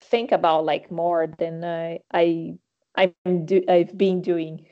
think 0.00 0.32
about 0.32 0.64
like 0.64 0.90
more 0.90 1.28
than 1.38 1.62
I 1.62 2.00
I 2.12 2.58
I'm 2.96 3.46
do 3.46 3.62
I've 3.68 3.96
been 3.96 4.20
doing. 4.20 4.66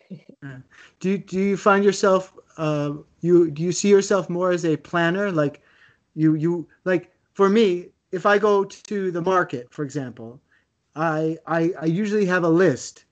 do 0.98 1.10
you, 1.10 1.18
do 1.18 1.38
you 1.38 1.56
find 1.56 1.84
yourself 1.84 2.32
uh, 2.56 2.94
you 3.20 3.48
do 3.52 3.62
you 3.62 3.70
see 3.70 3.90
yourself 3.90 4.28
more 4.28 4.50
as 4.50 4.64
a 4.64 4.76
planner 4.76 5.30
like 5.30 5.62
you 6.16 6.34
you 6.34 6.66
like 6.84 7.12
for 7.34 7.48
me 7.48 7.90
if 8.10 8.26
I 8.26 8.38
go 8.38 8.64
to 8.64 9.12
the 9.12 9.22
market 9.22 9.72
for 9.72 9.84
example 9.84 10.40
I 10.96 11.38
I, 11.46 11.72
I 11.80 11.84
usually 11.84 12.26
have 12.26 12.42
a 12.42 12.48
list 12.48 13.04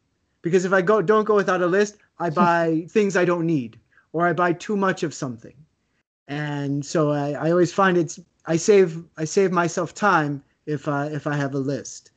because 0.43 0.65
if 0.65 0.73
I 0.73 0.83
go 0.83 1.01
don't 1.01 1.25
go 1.25 1.37
without 1.37 1.63
a 1.63 1.67
list, 1.67 1.97
I 2.19 2.31
buy 2.45 2.87
things 2.89 3.17
I 3.17 3.25
don't 3.25 3.47
need 3.47 3.79
or 4.13 4.27
I 4.27 4.33
buy 4.33 4.53
too 4.53 4.77
much 4.77 5.03
of 5.03 5.15
something. 5.15 5.55
And 6.29 6.85
so 6.85 7.11
I, 7.11 7.33
I 7.33 7.51
always 7.51 7.73
find 7.73 7.97
it's 7.97 8.21
I 8.47 8.57
save 8.57 9.03
I 9.17 9.25
save 9.25 9.53
myself 9.53 9.95
time 9.95 10.43
if 10.67 10.89
I 10.89 11.07
if 11.07 11.27
I 11.27 11.37
have 11.37 11.55
a 11.55 11.59
list. 11.59 12.11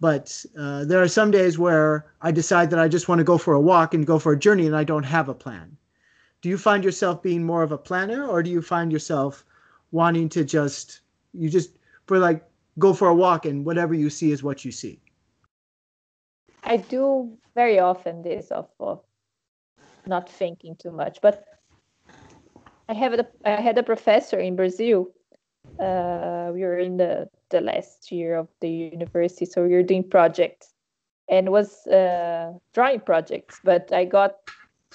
But 0.00 0.44
uh, 0.58 0.84
there 0.84 1.00
are 1.00 1.08
some 1.08 1.30
days 1.30 1.58
where 1.58 2.06
I 2.20 2.32
decide 2.32 2.70
that 2.70 2.80
I 2.80 2.88
just 2.88 3.08
want 3.08 3.20
to 3.20 3.24
go 3.24 3.38
for 3.38 3.54
a 3.54 3.60
walk 3.60 3.94
and 3.94 4.06
go 4.06 4.18
for 4.18 4.32
a 4.32 4.38
journey 4.38 4.66
and 4.66 4.74
I 4.74 4.82
don't 4.82 5.04
have 5.04 5.28
a 5.28 5.34
plan. 5.34 5.76
Do 6.40 6.48
you 6.48 6.58
find 6.58 6.82
yourself 6.82 7.22
being 7.22 7.44
more 7.44 7.62
of 7.62 7.70
a 7.70 7.78
planner 7.78 8.26
or 8.26 8.42
do 8.42 8.50
you 8.50 8.62
find 8.62 8.90
yourself 8.90 9.44
wanting 9.92 10.28
to 10.30 10.44
just 10.44 11.00
you 11.32 11.48
just 11.48 11.70
for 12.06 12.18
like 12.18 12.44
go 12.78 12.92
for 12.92 13.08
a 13.08 13.14
walk 13.14 13.46
and 13.46 13.64
whatever 13.64 13.94
you 13.94 14.10
see 14.10 14.32
is 14.32 14.42
what 14.42 14.64
you 14.64 14.72
see? 14.72 15.00
I 16.64 16.78
do 16.78 17.38
very 17.54 17.78
often 17.78 18.22
this 18.22 18.50
of, 18.50 18.68
of 18.80 19.00
not 20.06 20.28
thinking 20.28 20.76
too 20.76 20.90
much, 20.90 21.20
but 21.20 21.44
I 22.88 22.94
have 22.94 23.14
a, 23.14 23.26
I 23.44 23.60
had 23.60 23.78
a 23.78 23.82
professor 23.82 24.38
in 24.38 24.56
Brazil. 24.56 25.08
Uh, 25.78 26.50
we 26.52 26.62
were 26.62 26.78
in 26.78 26.96
the 26.96 27.28
the 27.50 27.60
last 27.60 28.10
year 28.10 28.36
of 28.36 28.48
the 28.60 28.68
university, 28.68 29.44
so 29.44 29.62
we 29.62 29.72
were 29.72 29.82
doing 29.82 30.08
projects, 30.08 30.74
and 31.28 31.50
was 31.50 31.86
uh, 31.86 32.52
drawing 32.74 33.00
projects. 33.00 33.60
But 33.62 33.92
I 33.92 34.04
got 34.04 34.36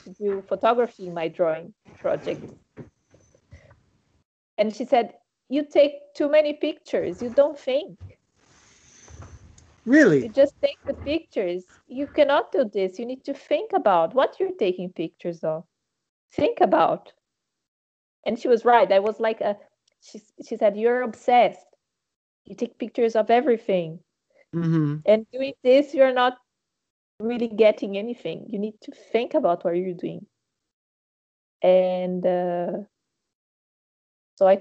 to 0.04 0.10
do 0.12 0.44
photography 0.48 1.08
in 1.08 1.14
my 1.14 1.28
drawing 1.30 1.74
project, 2.00 2.44
and 4.58 4.76
she 4.76 4.86
said, 4.86 5.14
"You 5.50 5.64
take 5.64 5.94
too 6.16 6.30
many 6.30 6.54
pictures. 6.54 7.22
You 7.22 7.30
don't 7.30 7.58
think." 7.58 8.17
Really? 9.88 10.24
You 10.24 10.30
just 10.30 10.54
take 10.62 10.78
the 10.86 10.94
pictures. 10.94 11.64
You 11.88 12.08
cannot 12.08 12.52
do 12.52 12.66
this. 12.66 13.00
You 13.00 13.06
need 13.06 13.24
to 13.24 13.34
think 13.34 13.72
about 13.74 14.14
what 14.14 14.36
you're 14.38 14.58
taking 14.60 14.92
pictures 14.92 15.46
of. 15.46 15.64
Think 16.34 16.60
about. 16.60 17.14
And 18.26 18.38
she 18.38 18.50
was 18.50 18.66
right. 18.66 18.92
I 18.92 19.00
was 19.00 19.22
like 19.22 19.40
a 19.40 19.56
she 20.02 20.22
she 20.46 20.58
said, 20.58 20.76
You're 20.76 21.04
obsessed. 21.04 21.66
You 22.46 22.56
take 22.56 22.78
pictures 22.78 23.16
of 23.16 23.30
everything. 23.30 24.00
Mm-hmm. 24.54 24.98
And 25.06 25.26
doing 25.32 25.54
this, 25.64 25.94
you're 25.94 26.14
not 26.14 26.38
really 27.22 27.48
getting 27.48 27.98
anything. 27.98 28.46
You 28.50 28.60
need 28.60 28.76
to 28.82 28.92
think 29.14 29.36
about 29.36 29.64
what 29.64 29.78
you're 29.78 29.94
doing. 29.94 30.26
And 31.62 32.26
uh, 32.26 32.72
so 34.36 34.50
I 34.50 34.60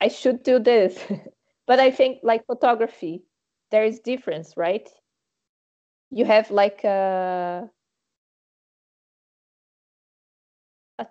I 0.00 0.06
should 0.06 0.44
do 0.44 0.60
this. 0.60 0.96
but 1.66 1.80
I 1.80 1.90
think 1.90 2.20
like 2.22 2.46
photography, 2.46 3.24
there 3.70 3.84
is 3.84 4.00
difference, 4.00 4.56
right? 4.56 4.88
You 6.10 6.24
have 6.24 6.50
like 6.50 6.84
a, 6.84 7.68
a 10.98 11.06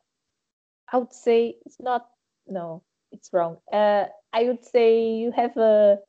I 0.92 0.98
would 0.98 1.14
say 1.14 1.56
it's 1.66 1.80
not 1.80 2.08
no, 2.48 2.84
it's 3.12 3.34
wrong. 3.34 3.58
Uh, 3.72 4.06
I 4.34 4.44
would 4.44 4.64
say 4.64 5.12
you 5.16 5.32
have 5.32 5.58
a 5.58 6.00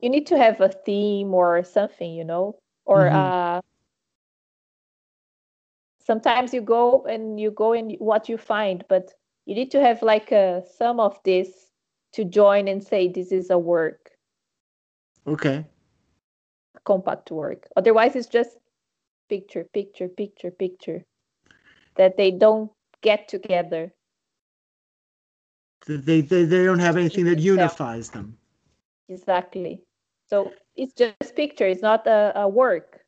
you 0.00 0.10
need 0.10 0.26
to 0.26 0.38
have 0.38 0.60
a 0.60 0.68
theme 0.68 1.34
or 1.34 1.62
something, 1.64 2.12
you 2.12 2.24
know, 2.24 2.58
or 2.84 3.04
mm-hmm. 3.04 3.16
uh, 3.16 3.60
sometimes 6.04 6.54
you 6.54 6.60
go 6.60 7.04
and 7.06 7.40
you 7.40 7.50
go 7.50 7.72
and 7.72 7.96
what 7.98 8.28
you 8.28 8.38
find, 8.38 8.84
but 8.88 9.12
you 9.44 9.54
need 9.54 9.70
to 9.72 9.80
have 9.80 10.02
like 10.02 10.32
a 10.32 10.62
some 10.78 11.00
of 11.00 11.18
this 11.24 11.70
to 12.12 12.24
join 12.24 12.68
and 12.68 12.82
say 12.82 13.08
this 13.08 13.32
is 13.32 13.50
a 13.50 13.58
work 13.58 14.15
Okay. 15.26 15.66
Compact 16.84 17.30
work. 17.30 17.66
Otherwise, 17.76 18.14
it's 18.16 18.28
just 18.28 18.50
picture, 19.28 19.64
picture, 19.74 20.08
picture, 20.08 20.50
picture. 20.50 21.04
That 21.96 22.16
they 22.16 22.30
don't 22.30 22.70
get 23.02 23.28
together. 23.28 23.92
They, 25.86 26.20
they, 26.20 26.44
they 26.44 26.64
don't 26.64 26.78
have 26.78 26.96
anything 26.96 27.24
that 27.26 27.38
unifies 27.38 28.10
them. 28.10 28.36
Exactly. 29.08 29.82
So 30.28 30.52
it's 30.74 30.92
just 30.92 31.34
picture. 31.36 31.66
It's 31.66 31.82
not 31.82 32.06
a, 32.06 32.32
a 32.36 32.48
work. 32.48 33.00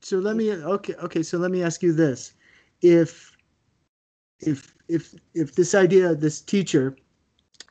So 0.00 0.18
let 0.18 0.36
me 0.36 0.52
okay 0.52 0.94
okay. 0.94 1.22
So 1.22 1.36
let 1.38 1.50
me 1.50 1.62
ask 1.62 1.82
you 1.82 1.92
this: 1.92 2.32
if 2.80 3.36
if 4.40 4.74
if 4.88 5.14
if 5.34 5.54
this 5.54 5.74
idea, 5.74 6.14
this 6.14 6.40
teacher, 6.40 6.96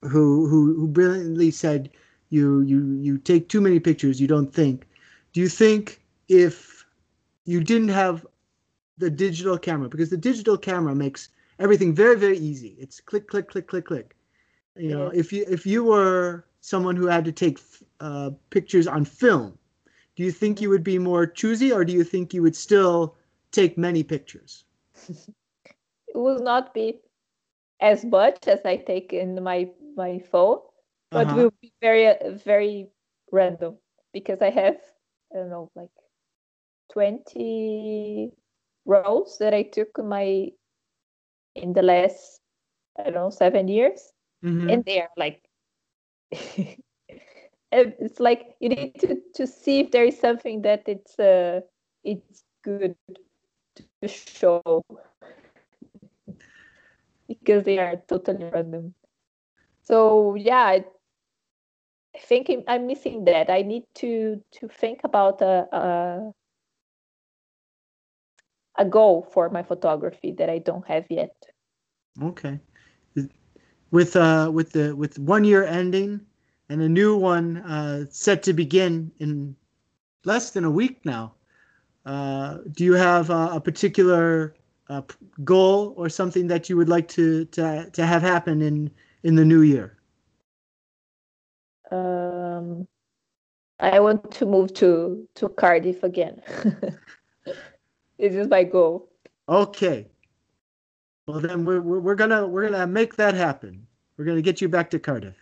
who 0.02 0.48
who 0.48 0.76
who 0.76 0.88
brilliantly 0.88 1.52
said 1.52 1.90
you 2.36 2.62
you 2.62 2.80
you 3.08 3.18
take 3.18 3.50
too 3.50 3.62
many 3.62 3.80
pictures 3.80 4.22
you 4.22 4.28
don't 4.28 4.54
think. 4.54 4.88
Do 5.34 5.42
you 5.42 5.50
think 5.50 6.02
if 6.28 6.86
you 7.46 7.60
didn't 7.64 7.94
have 8.04 8.26
the 8.98 9.10
digital 9.10 9.58
camera 9.58 9.90
because 9.90 10.10
the 10.10 10.24
digital 10.30 10.58
camera 10.58 10.96
makes 10.96 11.30
everything 11.60 11.94
very 11.94 12.18
very 12.26 12.38
easy. 12.38 12.76
It's 12.84 13.00
click 13.00 13.28
click 13.28 13.48
click 13.52 13.68
click 13.68 13.86
click. 13.86 14.16
You 14.76 14.90
know 14.90 15.08
if 15.22 15.32
you 15.34 15.46
if 15.58 15.66
you 15.66 15.84
were 15.84 16.46
someone 16.62 16.96
who 16.96 17.08
had 17.08 17.26
to 17.26 17.32
take 17.32 17.60
uh, 18.00 18.32
pictures 18.50 18.88
on 18.88 19.06
film 19.06 19.58
do 20.16 20.24
you 20.24 20.32
think 20.32 20.62
you 20.62 20.70
would 20.70 20.84
be 20.84 20.98
more 20.98 21.28
choosy 21.28 21.72
or 21.72 21.84
do 21.84 21.92
you 21.92 22.04
think 22.04 22.34
you 22.34 22.42
would 22.42 22.56
still 22.56 23.16
take 23.52 23.78
many 23.78 24.04
pictures? 24.04 24.64
it 25.10 26.16
will 26.16 26.40
not 26.40 26.74
be 26.74 27.02
as 27.82 28.06
much 28.06 28.48
as 28.48 28.62
I 28.64 28.78
take 28.78 29.12
in 29.12 29.44
my 29.44 29.70
my 29.98 30.20
phone, 30.20 30.60
but 31.12 31.28
uh-huh. 31.28 31.36
will 31.36 31.54
be 31.62 31.72
very 31.82 32.14
very 32.44 32.88
random 33.32 33.78
because 34.14 34.42
I 34.42 34.50
have 34.50 34.78
I 35.34 35.38
don't 35.38 35.50
know 35.50 35.72
like 35.76 35.90
20 36.92 38.32
rolls 38.86 39.38
that 39.40 39.54
I 39.54 39.64
took 39.64 39.98
my 39.98 40.50
in 41.56 41.74
the 41.74 41.82
last 41.82 42.42
I 42.98 43.04
don't 43.04 43.14
know 43.14 43.30
seven 43.30 43.68
years, 43.68 44.14
mm-hmm. 44.44 44.70
and 44.70 44.86
they're 44.86 45.10
like 45.18 45.44
it's 47.72 48.20
like 48.20 48.56
you 48.60 48.70
need 48.70 48.94
to 49.00 49.18
to 49.36 49.48
see 49.48 49.80
if 49.80 49.92
there 49.92 50.06
is 50.06 50.20
something 50.20 50.62
that 50.62 50.84
it's 50.88 51.20
uh 51.20 51.62
it's 52.04 52.44
good 52.64 52.96
to 53.76 54.08
show 54.08 54.62
because 57.28 57.64
they 57.64 57.80
are 57.80 58.02
totally 58.08 58.46
random. 58.46 58.94
So 59.84 60.36
yeah, 60.36 60.64
I, 60.64 60.86
I 62.16 62.20
think 62.20 62.50
I'm 62.68 62.88
missing 62.88 63.26
that. 63.26 63.50
I 63.50 63.62
need 63.62 63.84
to 63.96 64.42
to 64.60 64.68
think 64.68 65.02
about 65.04 65.42
a, 65.42 65.68
a 65.72 66.32
a 68.78 68.86
goal 68.86 69.28
for 69.34 69.50
my 69.50 69.64
photography 69.64 70.32
that 70.34 70.50
I 70.50 70.60
don't 70.60 70.88
have 70.88 71.06
yet. 71.10 71.36
Okay. 72.22 72.60
With 73.92 74.16
uh 74.16 74.50
with 74.54 74.72
the 74.72 74.96
with 74.96 75.20
one 75.20 75.44
year 75.44 75.66
ending 75.66 76.22
and 76.70 76.82
a 76.82 76.90
new 76.90 77.18
one 77.18 77.58
uh 77.58 78.06
set 78.10 78.44
to 78.44 78.54
begin 78.54 79.12
in 79.20 79.56
less 80.24 80.52
than 80.52 80.64
a 80.64 80.72
week 80.72 81.06
now. 81.06 81.34
Uh, 82.06 82.60
do 82.74 82.84
you 82.84 82.94
have 82.94 83.32
uh, 83.32 83.50
a 83.54 83.60
particular 83.60 84.54
uh, 84.90 85.02
goal 85.44 85.96
or 85.98 86.08
something 86.08 86.46
that 86.48 86.70
you 86.70 86.78
would 86.78 86.90
like 86.90 87.08
to, 87.08 87.46
to 87.46 87.90
to 87.92 88.06
have 88.06 88.22
happen 88.22 88.62
in 88.62 88.92
in 89.24 89.36
the 89.36 89.46
new 89.46 89.62
year? 89.62 89.98
Um, 91.96 92.88
I 93.80 94.00
want 94.00 94.32
to 94.32 94.46
move 94.46 94.74
to 94.76 95.28
to 95.36 95.50
Cardiff 95.50 96.04
again. 96.04 96.42
this 98.18 98.34
is 98.34 98.48
my 98.48 98.64
goal. 98.64 99.10
Okay. 99.48 100.08
Well, 101.28 101.40
then 101.40 101.66
we're 101.66 101.82
we're 101.82 102.16
gonna 102.16 102.48
we're 102.48 102.70
gonna 102.70 102.88
make 102.88 103.16
that 103.16 103.34
happen. 103.34 103.88
We're 104.18 104.26
gonna 104.26 104.42
get 104.42 104.62
you 104.62 104.70
back 104.70 104.90
to 104.92 105.00
Cardiff. 105.00 105.36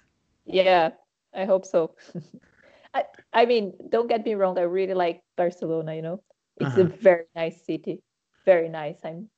Yeah, 0.45 0.91
I 1.33 1.45
hope 1.45 1.65
so. 1.65 1.95
I 2.93 3.05
I 3.33 3.45
mean, 3.45 3.73
don't 3.89 4.07
get 4.07 4.25
me 4.25 4.35
wrong. 4.35 4.57
I 4.57 4.63
really 4.63 4.93
like 4.93 5.21
Barcelona. 5.37 5.95
You 5.95 6.01
know, 6.01 6.23
it's 6.57 6.77
uh-huh. 6.77 6.81
a 6.81 6.85
very 6.85 7.25
nice 7.35 7.65
city. 7.65 8.01
Very 8.45 8.69
nice. 8.69 8.97
I'm 9.03 9.29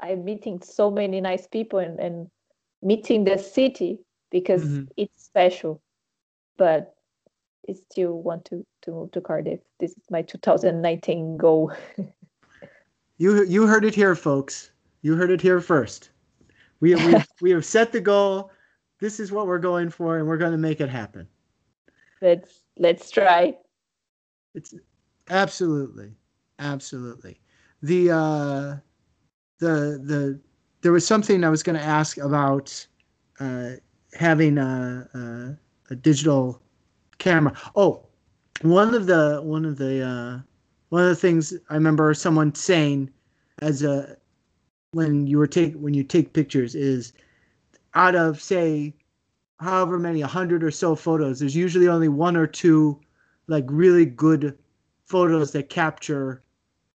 I'm 0.00 0.24
meeting 0.24 0.62
so 0.62 0.90
many 0.90 1.20
nice 1.20 1.46
people 1.46 1.78
and, 1.78 1.98
and 2.00 2.28
meeting 2.82 3.24
the 3.24 3.38
city 3.38 3.98
because 4.30 4.64
mm-hmm. 4.64 4.84
it's 4.96 5.24
special. 5.24 5.81
But 6.62 6.94
I 7.68 7.72
still 7.72 8.22
want 8.22 8.44
to 8.44 8.64
to 8.82 8.92
move 8.92 9.10
to 9.10 9.20
Cardiff. 9.20 9.58
This 9.80 9.90
is 9.90 10.04
my 10.12 10.22
2019 10.22 11.36
goal. 11.36 11.72
you 13.18 13.42
you 13.42 13.66
heard 13.66 13.84
it 13.84 13.96
here, 13.96 14.14
folks. 14.14 14.70
You 15.00 15.16
heard 15.16 15.32
it 15.32 15.40
here 15.40 15.60
first. 15.60 16.10
We 16.78 16.94
we 16.94 17.16
we 17.40 17.50
have 17.50 17.64
set 17.64 17.90
the 17.90 18.00
goal. 18.00 18.52
This 19.00 19.18
is 19.18 19.32
what 19.32 19.48
we're 19.48 19.58
going 19.58 19.90
for, 19.90 20.18
and 20.18 20.28
we're 20.28 20.36
going 20.36 20.52
to 20.52 20.56
make 20.68 20.80
it 20.80 20.88
happen. 20.88 21.26
Let's 22.20 22.60
let's 22.78 23.10
try. 23.10 23.56
It's 24.54 24.72
absolutely, 25.30 26.14
absolutely. 26.60 27.40
The 27.82 28.12
uh, 28.12 28.76
the 29.58 29.98
the 29.98 30.40
there 30.82 30.92
was 30.92 31.04
something 31.04 31.42
I 31.42 31.50
was 31.50 31.64
going 31.64 31.76
to 31.76 31.84
ask 31.84 32.18
about 32.18 32.86
uh, 33.40 33.70
having 34.14 34.58
a, 34.58 35.58
a, 35.92 35.96
digital 35.96 36.60
camera. 37.18 37.56
Oh, 37.76 38.06
one 38.62 38.94
of 38.94 39.06
the 39.06 39.40
one 39.42 39.64
of 39.64 39.78
the 39.78 40.02
uh, 40.02 40.40
one 40.90 41.02
of 41.02 41.08
the 41.08 41.16
things 41.16 41.54
I 41.70 41.74
remember 41.74 42.12
someone 42.14 42.54
saying 42.54 43.10
as 43.60 43.82
a 43.82 44.16
when 44.92 45.26
you 45.26 45.38
were 45.38 45.46
take 45.46 45.74
when 45.74 45.94
you 45.94 46.04
take 46.04 46.32
pictures 46.32 46.74
is 46.74 47.12
out 47.94 48.14
of 48.14 48.42
say 48.42 48.94
however 49.60 49.98
many 49.98 50.22
a 50.22 50.26
hundred 50.26 50.62
or 50.64 50.70
so 50.70 50.94
photos, 50.94 51.40
there's 51.40 51.56
usually 51.56 51.88
only 51.88 52.08
one 52.08 52.36
or 52.36 52.46
two 52.46 53.00
like 53.46 53.64
really 53.68 54.04
good 54.04 54.58
photos 55.06 55.52
that 55.52 55.68
capture 55.68 56.42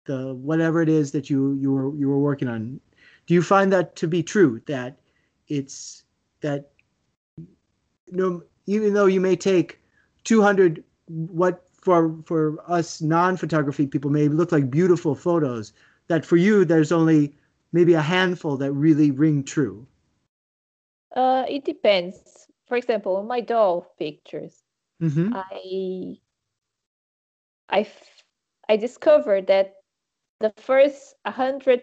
the 0.05 0.33
whatever 0.35 0.81
it 0.81 0.89
is 0.89 1.11
that 1.11 1.29
you 1.29 1.53
you 1.53 1.71
were 1.71 1.95
you 1.95 2.09
were 2.09 2.19
working 2.19 2.47
on. 2.47 2.79
Do 3.25 3.33
you 3.33 3.41
find 3.41 3.71
that 3.71 3.95
to 3.97 4.07
be 4.07 4.21
true 4.21 4.61
that 4.65 4.99
it's 5.47 6.03
that 6.41 6.71
know 8.11 8.43
even 8.65 8.93
though 8.93 9.05
you 9.05 9.19
may 9.19 9.35
take 9.35 9.79
200 10.23 10.83
what 11.07 11.63
for 11.73 12.15
for 12.25 12.57
us 12.67 13.01
non-photography 13.01 13.87
people 13.87 14.09
may 14.09 14.27
look 14.27 14.51
like 14.51 14.69
beautiful 14.69 15.15
photos 15.15 15.73
that 16.07 16.25
for 16.25 16.37
you 16.37 16.63
there's 16.63 16.91
only 16.91 17.35
maybe 17.71 17.93
a 17.93 18.01
handful 18.01 18.55
that 18.57 18.71
really 18.71 19.11
ring 19.11 19.43
true 19.43 19.85
uh, 21.15 21.45
it 21.47 21.65
depends 21.65 22.47
for 22.67 22.77
example 22.77 23.21
my 23.23 23.41
doll 23.41 23.93
pictures 23.99 24.63
mm-hmm. 25.01 25.33
i 25.35 26.15
i 27.69 27.87
i 28.69 28.77
discovered 28.77 29.47
that 29.47 29.75
the 30.39 30.53
first 30.57 31.15
100 31.23 31.81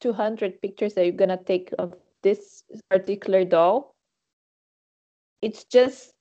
200 0.00 0.60
pictures 0.60 0.94
that 0.94 1.04
you're 1.04 1.12
gonna 1.12 1.38
take 1.44 1.70
of 1.78 1.94
this 2.22 2.64
particular 2.90 3.44
doll 3.44 3.94
it's 5.42 5.64
just 5.64 6.11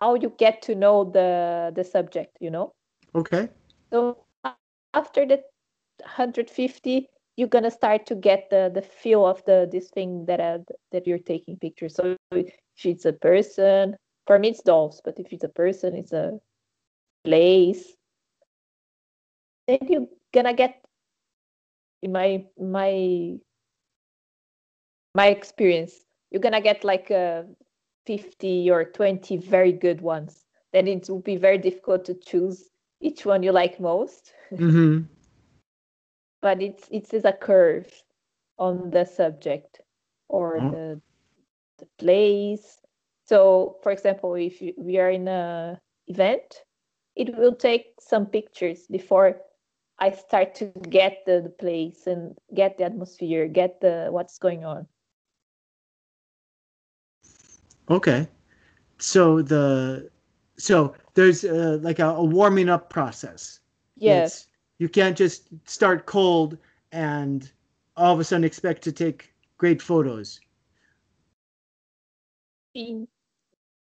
how 0.00 0.14
you 0.14 0.32
get 0.38 0.62
to 0.62 0.74
know 0.74 1.04
the 1.04 1.72
the 1.74 1.84
subject 1.84 2.36
you 2.40 2.50
know? 2.50 2.72
Okay. 3.14 3.48
So 3.92 4.24
after 4.94 5.26
the 5.26 5.42
150 6.00 7.08
you're 7.36 7.48
gonna 7.48 7.70
start 7.70 8.06
to 8.06 8.14
get 8.14 8.50
the 8.50 8.70
the 8.74 8.82
feel 8.82 9.26
of 9.26 9.44
the 9.44 9.68
this 9.70 9.90
thing 9.90 10.26
that 10.26 10.40
uh, 10.40 10.58
that 10.92 11.06
you're 11.06 11.18
taking 11.18 11.56
pictures. 11.56 11.94
So 11.94 12.16
if 12.32 12.52
it's 12.84 13.04
a 13.04 13.12
person 13.12 13.96
for 14.26 14.38
me 14.38 14.50
it's 14.50 14.62
dolls 14.62 15.00
but 15.04 15.18
if 15.18 15.32
it's 15.32 15.44
a 15.44 15.48
person 15.48 15.94
it's 15.96 16.12
a 16.12 16.38
place. 17.24 17.94
Then 19.66 19.78
you're 19.88 20.08
gonna 20.32 20.54
get 20.54 20.82
in 22.02 22.12
my 22.12 22.44
my 22.58 23.38
my 25.14 25.26
experience 25.26 26.04
you're 26.30 26.40
gonna 26.40 26.60
get 26.60 26.84
like 26.84 27.10
a 27.10 27.46
50 28.08 28.70
or 28.70 28.84
20 28.84 29.36
very 29.36 29.70
good 29.70 30.00
ones 30.00 30.46
then 30.72 30.88
it 30.88 31.10
will 31.10 31.20
be 31.20 31.36
very 31.36 31.58
difficult 31.58 32.06
to 32.06 32.14
choose 32.14 32.70
each 33.02 33.26
one 33.26 33.42
you 33.42 33.52
like 33.52 33.78
most 33.78 34.32
mm-hmm. 34.52 35.02
but 36.40 36.62
it's 36.62 36.88
it's 36.90 37.12
a 37.12 37.32
curve 37.32 37.86
on 38.58 38.88
the 38.88 39.04
subject 39.04 39.82
or 40.28 40.56
oh. 40.56 40.70
the 40.70 41.00
the 41.78 41.86
place 41.98 42.80
so 43.26 43.76
for 43.82 43.92
example 43.92 44.34
if 44.34 44.62
you, 44.62 44.72
we 44.78 44.98
are 44.98 45.10
in 45.10 45.28
a 45.28 45.78
event 46.06 46.62
it 47.14 47.36
will 47.36 47.54
take 47.54 47.92
some 48.00 48.24
pictures 48.24 48.86
before 48.90 49.36
I 49.98 50.12
start 50.12 50.54
to 50.56 50.66
get 50.88 51.24
the, 51.26 51.40
the 51.42 51.50
place 51.50 52.06
and 52.06 52.38
get 52.54 52.78
the 52.78 52.84
atmosphere, 52.84 53.48
get 53.48 53.80
the 53.80 54.06
what's 54.10 54.38
going 54.38 54.64
on. 54.64 54.86
Okay, 57.90 58.28
so 58.98 59.42
the 59.42 60.10
so 60.58 60.94
there's 61.14 61.44
uh, 61.44 61.78
like 61.80 61.98
a, 61.98 62.08
a, 62.08 62.24
warming 62.24 62.68
up 62.68 62.90
process. 62.90 63.60
Yes, 63.96 64.46
you 64.78 64.88
can't 64.88 65.16
just 65.16 65.48
start 65.64 66.06
cold 66.06 66.58
and 66.92 67.50
all 67.96 68.12
of 68.12 68.20
a 68.20 68.24
sudden 68.24 68.44
expect 68.44 68.82
to 68.82 68.92
take 68.92 69.32
great 69.56 69.80
photos. 69.80 70.40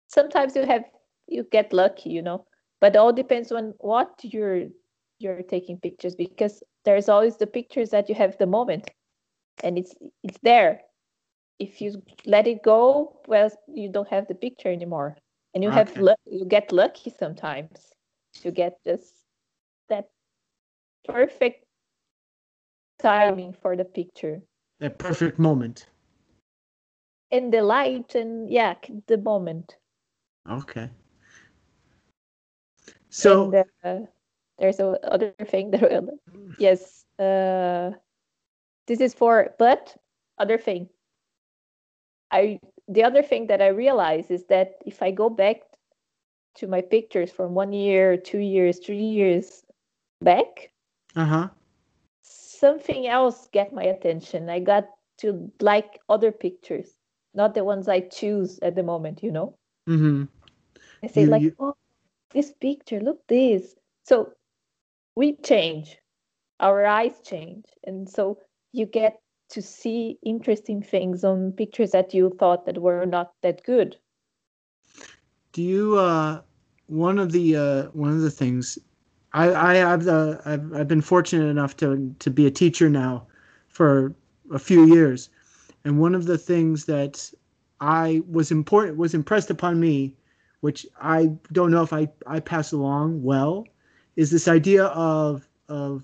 Sometimes 0.08 0.56
you 0.56 0.66
have 0.66 0.84
you 1.28 1.44
get 1.52 1.74
lucky, 1.74 2.10
you 2.10 2.22
know, 2.22 2.46
but 2.80 2.96
it 2.96 2.98
all 2.98 3.14
depends 3.14 3.52
on 3.52 3.74
what 3.80 4.20
you're 4.22 4.68
you're 5.20 5.42
taking 5.42 5.78
pictures 5.80 6.16
because 6.16 6.62
there's 6.84 7.08
always 7.08 7.38
the 7.38 7.48
pictures 7.48 7.90
that 7.92 8.10
you 8.10 8.16
have 8.16 8.38
the 8.38 8.46
moment 8.46 8.92
and 9.64 9.78
it's 9.78 9.96
it's 10.24 10.38
there 10.44 10.82
if 11.60 11.82
you 11.82 12.02
let 12.26 12.48
it 12.48 12.64
go 12.64 13.20
well 13.28 13.50
you 13.68 13.90
don't 13.90 14.08
have 14.10 14.28
the 14.28 14.36
picture 14.36 14.72
anymore. 14.72 15.16
And 15.54 15.64
you 15.64 15.70
okay. 15.70 15.78
have 15.78 16.16
you 16.26 16.46
get 16.46 16.72
lucky 16.72 17.10
sometimes. 17.12 17.94
To 18.42 18.50
get 18.50 18.84
just 18.84 19.14
that 19.90 20.10
perfect 21.06 21.66
timing 22.98 23.54
for 23.54 23.76
the 23.76 23.86
picture. 23.86 24.42
That 24.80 24.98
perfect 24.98 25.38
moment. 25.38 25.88
And 27.32 27.54
the 27.54 27.62
light 27.62 28.16
and 28.16 28.50
yeah 28.50 28.74
the 29.08 29.18
moment. 29.18 29.78
Okay. 30.50 30.90
So 33.10 33.52
and, 33.54 33.66
uh, 33.84 34.06
there's 34.58 34.80
a 34.80 34.98
other 35.04 35.34
thing 35.46 35.72
that 35.72 35.82
will, 35.82 36.18
yes 36.58 37.06
uh 37.20 37.92
this 38.88 39.00
is 39.00 39.14
for 39.14 39.54
but 39.60 39.96
other 40.40 40.58
thing 40.58 40.90
i 42.34 42.60
the 42.88 43.04
other 43.04 43.24
thing 43.24 43.48
that 43.48 43.62
i 43.62 43.68
realize 43.68 44.30
is 44.30 44.46
that 44.46 44.74
if 44.86 45.02
i 45.02 45.12
go 45.12 45.30
back 45.30 45.62
to 46.56 46.68
my 46.68 46.82
pictures 46.82 47.32
from 47.32 47.54
one 47.54 47.72
year 47.74 48.18
two 48.18 48.40
years 48.40 48.80
three 48.80 49.08
years 49.20 49.64
back 50.22 50.72
uh-huh. 51.16 51.48
something 52.24 53.08
else 53.08 53.48
get 53.52 53.72
my 53.72 53.84
attention. 53.84 54.50
I 54.50 54.60
got 54.60 54.86
to 55.20 55.52
like 55.62 56.00
other 56.10 56.32
pictures 56.32 56.90
not 57.36 57.54
the 57.54 57.64
ones 57.64 57.88
i 57.88 58.00
choose 58.00 58.60
at 58.62 58.76
the 58.76 58.84
moment 58.84 59.22
you 59.24 59.32
know? 59.32 59.56
Mm-hmm. 59.88 60.24
i 61.04 61.08
say 61.08 61.22
you, 61.22 61.28
like 61.28 61.42
you... 61.42 61.56
oh 61.60 61.76
this 62.34 62.52
picture 62.52 63.00
look 63.00 63.26
this. 63.28 63.76
So 64.04 64.34
we 65.16 65.38
change. 65.38 65.98
Our 66.60 66.86
eyes 66.86 67.14
change. 67.24 67.66
And 67.86 68.10
so 68.10 68.40
you 68.72 68.86
get 68.86 69.20
to 69.54 69.62
see 69.62 70.18
interesting 70.24 70.82
things 70.82 71.24
on 71.24 71.52
pictures 71.52 71.92
that 71.92 72.14
you 72.14 72.36
thought 72.40 72.66
that 72.66 72.82
were 72.82 73.06
not 73.06 73.34
that 73.42 73.64
good. 73.64 73.96
Do 75.52 75.62
you 75.62 75.98
uh 75.98 76.42
one 76.88 77.20
of 77.20 77.32
the 77.32 77.56
uh 77.56 77.84
one 77.94 78.12
of 78.12 78.22
the 78.22 78.32
things 78.32 78.78
i 79.34 79.54
i 79.54 79.76
have 79.76 80.04
the 80.04 80.42
i've, 80.46 80.74
I've 80.74 80.88
been 80.88 81.02
fortunate 81.02 81.46
enough 81.46 81.78
to 81.78 82.14
to 82.20 82.30
be 82.30 82.48
a 82.48 82.52
teacher 82.52 82.90
now 82.90 83.28
for 83.68 84.16
a 84.52 84.60
few 84.60 84.86
years. 84.86 85.30
And 85.86 86.00
one 86.00 86.16
of 86.16 86.26
the 86.26 86.38
things 86.38 86.86
that 86.86 87.32
i 87.80 88.22
was 88.28 88.52
important 88.52 88.98
was 88.98 89.14
impressed 89.14 89.52
upon 89.52 89.80
me 89.80 90.16
which 90.62 90.88
i 91.02 91.30
don't 91.52 91.72
know 91.72 91.84
if 91.84 91.94
i 91.94 92.08
i 92.26 92.40
pass 92.40 92.72
along 92.72 93.22
well 93.22 93.66
is 94.16 94.32
this 94.32 94.48
idea 94.48 94.86
of 94.86 95.48
of 95.70 96.04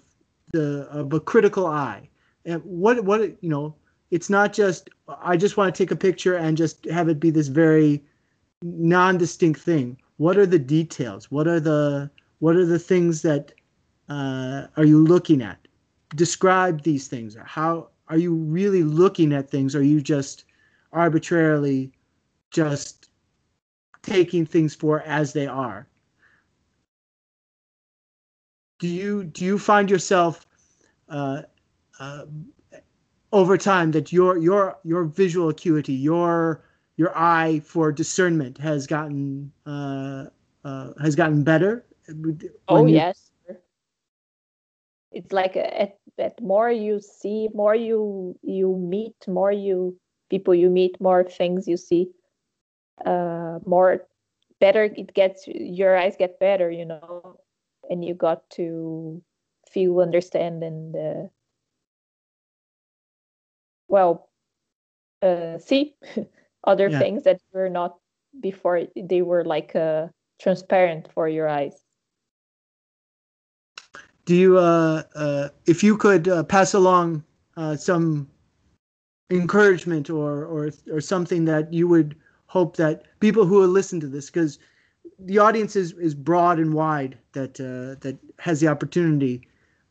the 0.52 0.88
of 0.92 1.14
a 1.14 1.20
critical 1.20 1.66
eye 1.66 2.09
what 2.58 3.04
what 3.04 3.22
you 3.42 3.50
know 3.50 3.76
it's 4.12 4.30
not 4.30 4.54
just 4.54 4.90
i 5.22 5.38
just 5.38 5.58
want 5.58 5.74
to 5.74 5.78
take 5.78 5.92
a 5.92 5.96
picture 5.96 6.36
and 6.36 6.58
just 6.58 6.86
have 6.86 7.10
it 7.10 7.20
be 7.20 7.30
this 7.30 7.48
very 7.48 8.04
non-distinct 8.62 9.62
thing. 9.62 9.98
What 10.18 10.38
are 10.38 10.46
the 10.46 10.60
details? 10.60 11.32
What 11.32 11.48
are 11.48 11.60
the 11.60 12.10
what 12.40 12.56
are 12.56 12.66
the 12.66 12.80
things 12.80 13.22
that 13.22 13.52
uh, 14.10 14.68
are 14.78 14.86
you 14.86 15.04
looking 15.04 15.42
at? 15.42 15.68
Describe 16.16 16.84
these 16.84 17.08
things. 17.08 17.38
How 17.44 17.90
are 18.08 18.18
you 18.18 18.34
really 18.34 18.84
looking 18.84 19.34
at 19.34 19.50
things? 19.50 19.76
Are 19.76 19.84
you 19.84 20.02
just 20.02 20.46
arbitrarily 20.92 21.92
just 22.52 23.10
taking 24.02 24.46
things 24.46 24.74
for 24.74 25.02
as 25.02 25.34
they 25.34 25.48
are? 25.48 25.88
Do 28.80 28.88
you 28.88 29.24
do 29.26 29.46
you 29.46 29.60
find 29.60 29.90
yourself 29.90 30.46
uh, 31.10 31.44
uh, 32.00 32.26
over 33.32 33.58
time 33.58 33.92
that 33.92 34.12
your 34.12 34.38
your 34.38 34.78
your 34.84 35.04
visual 35.04 35.50
acuity, 35.50 35.94
your 35.94 36.64
your 36.98 37.18
eye 37.18 37.62
for 37.64 37.92
discernment 37.92 38.58
has 38.58 38.88
gotten 38.88 39.52
uh, 39.66 40.26
uh, 40.64 40.94
has 41.02 41.16
gotten 41.16 41.44
better? 41.44 41.86
Oh 42.68 42.86
you... 42.86 42.96
yes, 42.96 43.32
it's 45.12 45.32
like 45.32 45.56
at, 45.56 45.98
at 46.18 46.42
more 46.42 46.72
you 46.72 47.00
see, 47.00 47.50
more 47.54 47.76
you 47.76 48.38
you 48.42 48.76
meet, 48.78 49.16
more 49.28 49.52
you 49.52 49.98
people 50.30 50.56
you 50.56 50.70
meet, 50.70 51.00
more 51.00 51.24
things 51.24 51.68
you 51.68 51.78
see, 51.78 52.10
uh, 53.06 53.60
more 53.66 54.08
better 54.60 54.84
it 54.84 55.14
gets. 55.14 55.48
Your 55.48 55.98
eyes 55.98 56.16
get 56.18 56.40
better, 56.40 56.72
you 56.72 56.86
know 56.86 57.38
and 57.90 58.06
you 58.06 58.14
got 58.14 58.50
to 58.52 59.22
feel 59.70 60.00
understand 60.00 60.64
and 60.64 60.96
uh, 60.96 61.28
well 63.90 64.30
uh, 65.22 65.58
see 65.58 65.96
other 66.64 66.90
yeah. 66.90 67.00
things 67.00 67.24
that 67.24 67.42
were 67.54 67.70
not 67.70 67.98
before 68.40 68.84
they 68.96 69.22
were 69.22 69.44
like 69.44 69.76
uh, 69.76 70.08
transparent 70.40 71.12
for 71.14 71.28
your 71.28 71.50
eyes 71.50 71.84
do 74.26 74.36
you 74.36 74.58
uh, 74.58 75.04
uh 75.16 75.50
if 75.66 75.84
you 75.84 75.98
could 75.98 76.28
uh, 76.28 76.44
pass 76.44 76.74
along 76.74 77.24
uh, 77.58 77.76
some 77.76 78.30
encouragement 79.30 80.10
or 80.10 80.46
or 80.46 80.72
or 80.92 81.02
something 81.02 81.46
that 81.46 81.72
you 81.74 81.88
would 81.88 82.16
hope 82.48 82.78
that 82.78 83.04
people 83.20 83.46
who 83.46 83.56
will 83.56 83.68
listen 83.68 84.00
to 84.00 84.08
this 84.08 84.28
because 84.28 84.58
the 85.20 85.38
audience 85.38 85.76
is, 85.76 85.92
is 85.94 86.16
broad 86.16 86.60
and 86.60 86.74
wide 86.74 87.18
that 87.34 87.60
uh, 87.60 88.00
that 88.02 88.18
has 88.40 88.60
the 88.60 88.68
opportunity 88.68 89.42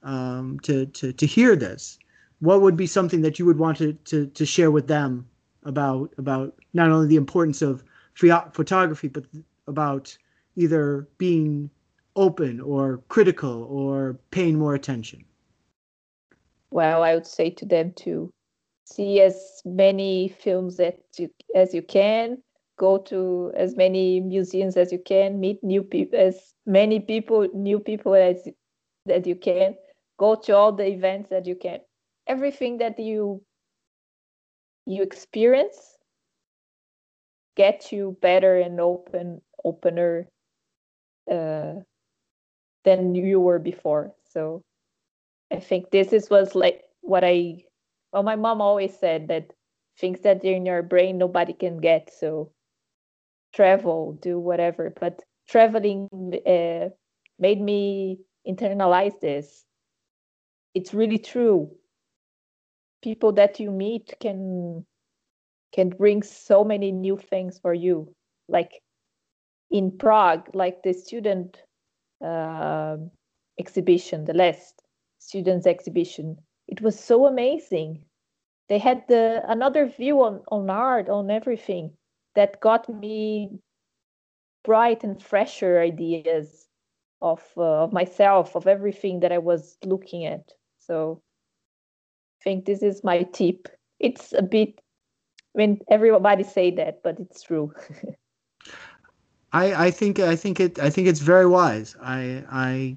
um, 0.03 0.59
to, 0.61 0.87
to 0.87 1.13
to 1.13 1.27
hear 1.27 1.55
this. 1.57 1.99
What 2.41 2.61
would 2.63 2.77
be 2.77 2.87
something 2.87 3.23
that 3.23 3.39
you 3.39 3.47
would 3.47 3.59
want 3.59 3.79
to, 3.79 3.93
to, 3.93 4.27
to 4.27 4.47
share 4.47 4.71
with 4.71 4.87
them 4.87 5.29
about 5.65 6.15
about 6.19 6.55
not 6.73 6.91
only 6.91 7.09
the 7.09 7.17
importance 7.17 7.63
of 7.63 7.83
photography, 8.15 9.09
but 9.09 9.25
about 9.67 10.17
either 10.57 11.09
being 11.19 11.71
open 12.17 12.61
or 12.61 13.03
critical 13.09 13.65
or 13.65 14.19
paying 14.31 14.59
more 14.59 14.75
attention? 14.75 15.25
Well, 16.71 17.03
I 17.03 17.15
would 17.15 17.27
say 17.27 17.51
to 17.51 17.65
them 17.65 17.93
to 18.05 18.31
see 18.85 19.21
as 19.21 19.63
many 19.65 20.29
films 20.29 20.77
that 20.77 20.99
you, 21.17 21.31
as 21.55 21.73
you 21.75 21.83
can, 21.83 22.39
go 22.77 22.99
to 22.99 23.53
as 23.57 23.77
many 23.77 24.21
museums 24.21 24.77
as 24.77 24.93
you 24.93 24.99
can, 24.99 25.41
meet 25.41 25.63
new 25.63 25.83
people, 25.83 26.19
as 26.19 26.55
many 26.67 27.01
people, 27.01 27.49
new 27.55 27.79
people 27.79 28.15
as 28.15 28.49
that 29.07 29.27
you 29.27 29.37
can, 29.37 29.75
go 30.19 30.35
to 30.35 30.57
all 30.57 30.73
the 30.73 30.87
events 30.87 31.31
that 31.31 31.47
you 31.47 31.55
can. 31.55 31.81
Everything 32.29 32.79
that 32.79 32.99
you 33.01 33.43
you 34.87 35.03
experience 35.03 35.99
get 37.57 37.93
you 37.93 38.17
better 38.23 38.57
and 38.57 38.81
open 38.81 39.43
opener 39.65 40.29
uh, 41.31 41.75
than 42.85 43.15
you 43.15 43.41
were 43.41 43.59
before. 43.59 44.15
So 44.25 44.63
I 45.53 45.61
think 45.61 45.91
this 45.91 46.13
is 46.13 46.31
was 46.31 46.55
like 46.55 46.85
what 47.03 47.25
I 47.25 47.65
well 48.13 48.23
my 48.23 48.37
mom 48.37 48.61
always 48.61 48.99
said 48.99 49.29
that 49.29 49.53
things 49.99 50.21
that 50.23 50.45
are 50.45 50.53
in 50.53 50.67
your 50.67 50.83
brain 50.83 51.19
nobody 51.19 51.53
can 51.55 51.79
get. 51.79 52.11
So 52.13 52.53
travel, 53.55 54.13
do 54.21 54.39
whatever. 54.39 54.91
But 54.99 55.23
traveling 55.49 56.09
uh, 56.47 56.91
made 57.39 57.61
me 57.61 58.21
internalize 58.47 59.19
this. 59.21 59.65
It's 60.75 60.95
really 60.95 61.19
true. 61.19 61.78
People 63.03 63.33
that 63.33 63.61
you 63.61 63.71
meet 63.71 64.15
can 64.21 64.85
can 65.73 65.91
bring 65.91 66.23
so 66.23 66.65
many 66.65 66.91
new 66.93 67.17
things 67.17 67.59
for 67.59 67.75
you. 67.75 68.15
Like 68.49 68.81
in 69.71 69.97
Prague, 69.99 70.49
like 70.55 70.83
the 70.83 70.93
student 70.93 71.63
uh, 72.25 72.97
exhibition, 73.59 74.25
the 74.25 74.35
last 74.35 74.83
students 75.19 75.67
exhibition, 75.67 76.37
it 76.67 76.81
was 76.81 76.99
so 76.99 77.27
amazing. 77.27 78.05
They 78.69 78.79
had 78.79 79.05
the 79.09 79.43
another 79.47 79.87
view 79.87 80.23
on 80.23 80.43
on 80.49 80.71
art, 80.71 81.09
on 81.09 81.31
everything 81.31 81.93
that 82.35 82.61
got 82.61 82.89
me 82.89 83.61
bright 84.65 85.03
and 85.03 85.23
fresher 85.23 85.81
ideas 85.81 86.69
of 87.21 87.43
uh, 87.57 87.85
of 87.85 87.93
myself 87.93 88.55
of 88.55 88.67
everything 88.67 89.21
that 89.21 89.33
i 89.33 89.39
was 89.39 89.77
looking 89.85 90.25
at 90.25 90.53
so 90.79 91.21
think 92.43 92.65
this 92.65 92.83
is 92.83 93.05
my 93.05 93.23
tip. 93.23 93.69
It's 94.01 94.33
a 94.33 94.43
bit 94.43 94.81
i 95.55 95.59
mean 95.59 95.81
everybody 95.91 96.45
say 96.45 96.71
that 96.73 97.03
but 97.03 97.19
it's 97.19 97.43
true. 97.43 97.73
I 99.53 99.87
i 99.87 99.91
think 99.91 100.19
i 100.19 100.37
think 100.37 100.61
it 100.61 100.79
i 100.79 100.91
think 100.91 101.09
it's 101.09 101.21
very 101.21 101.47
wise. 101.47 101.97
I 102.03 102.45
i 102.51 102.97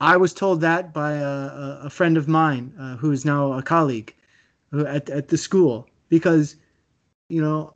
i 0.00 0.16
was 0.16 0.32
told 0.32 0.60
that 0.62 0.92
by 0.92 1.12
a, 1.12 1.80
a 1.84 1.90
friend 1.90 2.16
of 2.16 2.28
mine 2.28 2.72
uh, 2.80 2.96
who 2.96 3.12
is 3.12 3.24
now 3.24 3.52
a 3.52 3.62
colleague 3.62 4.14
at, 4.72 5.10
at 5.10 5.28
the 5.28 5.38
school. 5.38 5.88
Because 6.08 6.56
you 7.28 7.42
know 7.42 7.74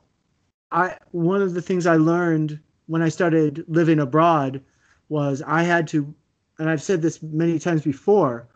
I 0.71 0.97
one 1.11 1.41
of 1.41 1.53
the 1.53 1.61
things 1.61 1.85
I 1.85 1.97
learned 1.97 2.59
when 2.87 3.01
I 3.01 3.09
started 3.09 3.63
living 3.67 3.99
abroad 3.99 4.61
was 5.09 5.41
I 5.45 5.63
had 5.63 5.87
to, 5.89 6.13
and 6.59 6.69
I've 6.69 6.81
said 6.81 7.01
this 7.01 7.21
many 7.21 7.59
times 7.59 7.81
before, 7.81 8.47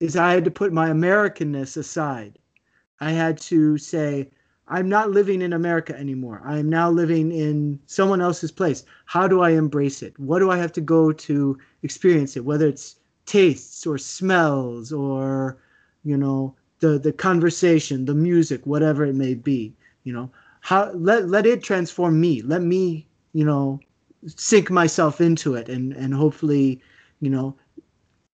is 0.00 0.16
I 0.16 0.32
had 0.32 0.44
to 0.44 0.50
put 0.50 0.72
my 0.72 0.88
Americanness 0.90 1.76
aside. 1.76 2.38
I 3.00 3.12
had 3.12 3.38
to 3.42 3.78
say, 3.78 4.30
I'm 4.68 4.88
not 4.88 5.10
living 5.10 5.42
in 5.42 5.52
America 5.52 5.98
anymore. 5.98 6.42
I 6.44 6.58
am 6.58 6.68
now 6.68 6.90
living 6.90 7.32
in 7.32 7.80
someone 7.86 8.20
else's 8.20 8.52
place. 8.52 8.84
How 9.06 9.26
do 9.28 9.40
I 9.40 9.50
embrace 9.50 10.02
it? 10.02 10.18
What 10.18 10.38
do 10.38 10.50
I 10.50 10.58
have 10.58 10.72
to 10.72 10.80
go 10.80 11.12
to 11.12 11.58
experience 11.82 12.36
it? 12.36 12.44
Whether 12.44 12.68
it's 12.68 12.96
tastes 13.26 13.86
or 13.86 13.98
smells 13.98 14.92
or, 14.92 15.58
you 16.04 16.16
know, 16.16 16.54
the 16.80 16.98
the 16.98 17.12
conversation, 17.12 18.04
the 18.06 18.14
music, 18.14 18.64
whatever 18.66 19.04
it 19.04 19.14
may 19.14 19.34
be. 19.34 19.74
You 20.04 20.12
know, 20.12 20.30
how 20.60 20.92
let 20.92 21.28
let 21.28 21.46
it 21.46 21.62
transform 21.62 22.20
me 22.20 22.42
let 22.42 22.62
me 22.62 23.06
you 23.32 23.44
know 23.44 23.80
sink 24.26 24.70
myself 24.70 25.20
into 25.20 25.54
it 25.54 25.68
and 25.68 25.92
and 25.92 26.14
hopefully 26.14 26.80
you 27.20 27.30
know 27.30 27.56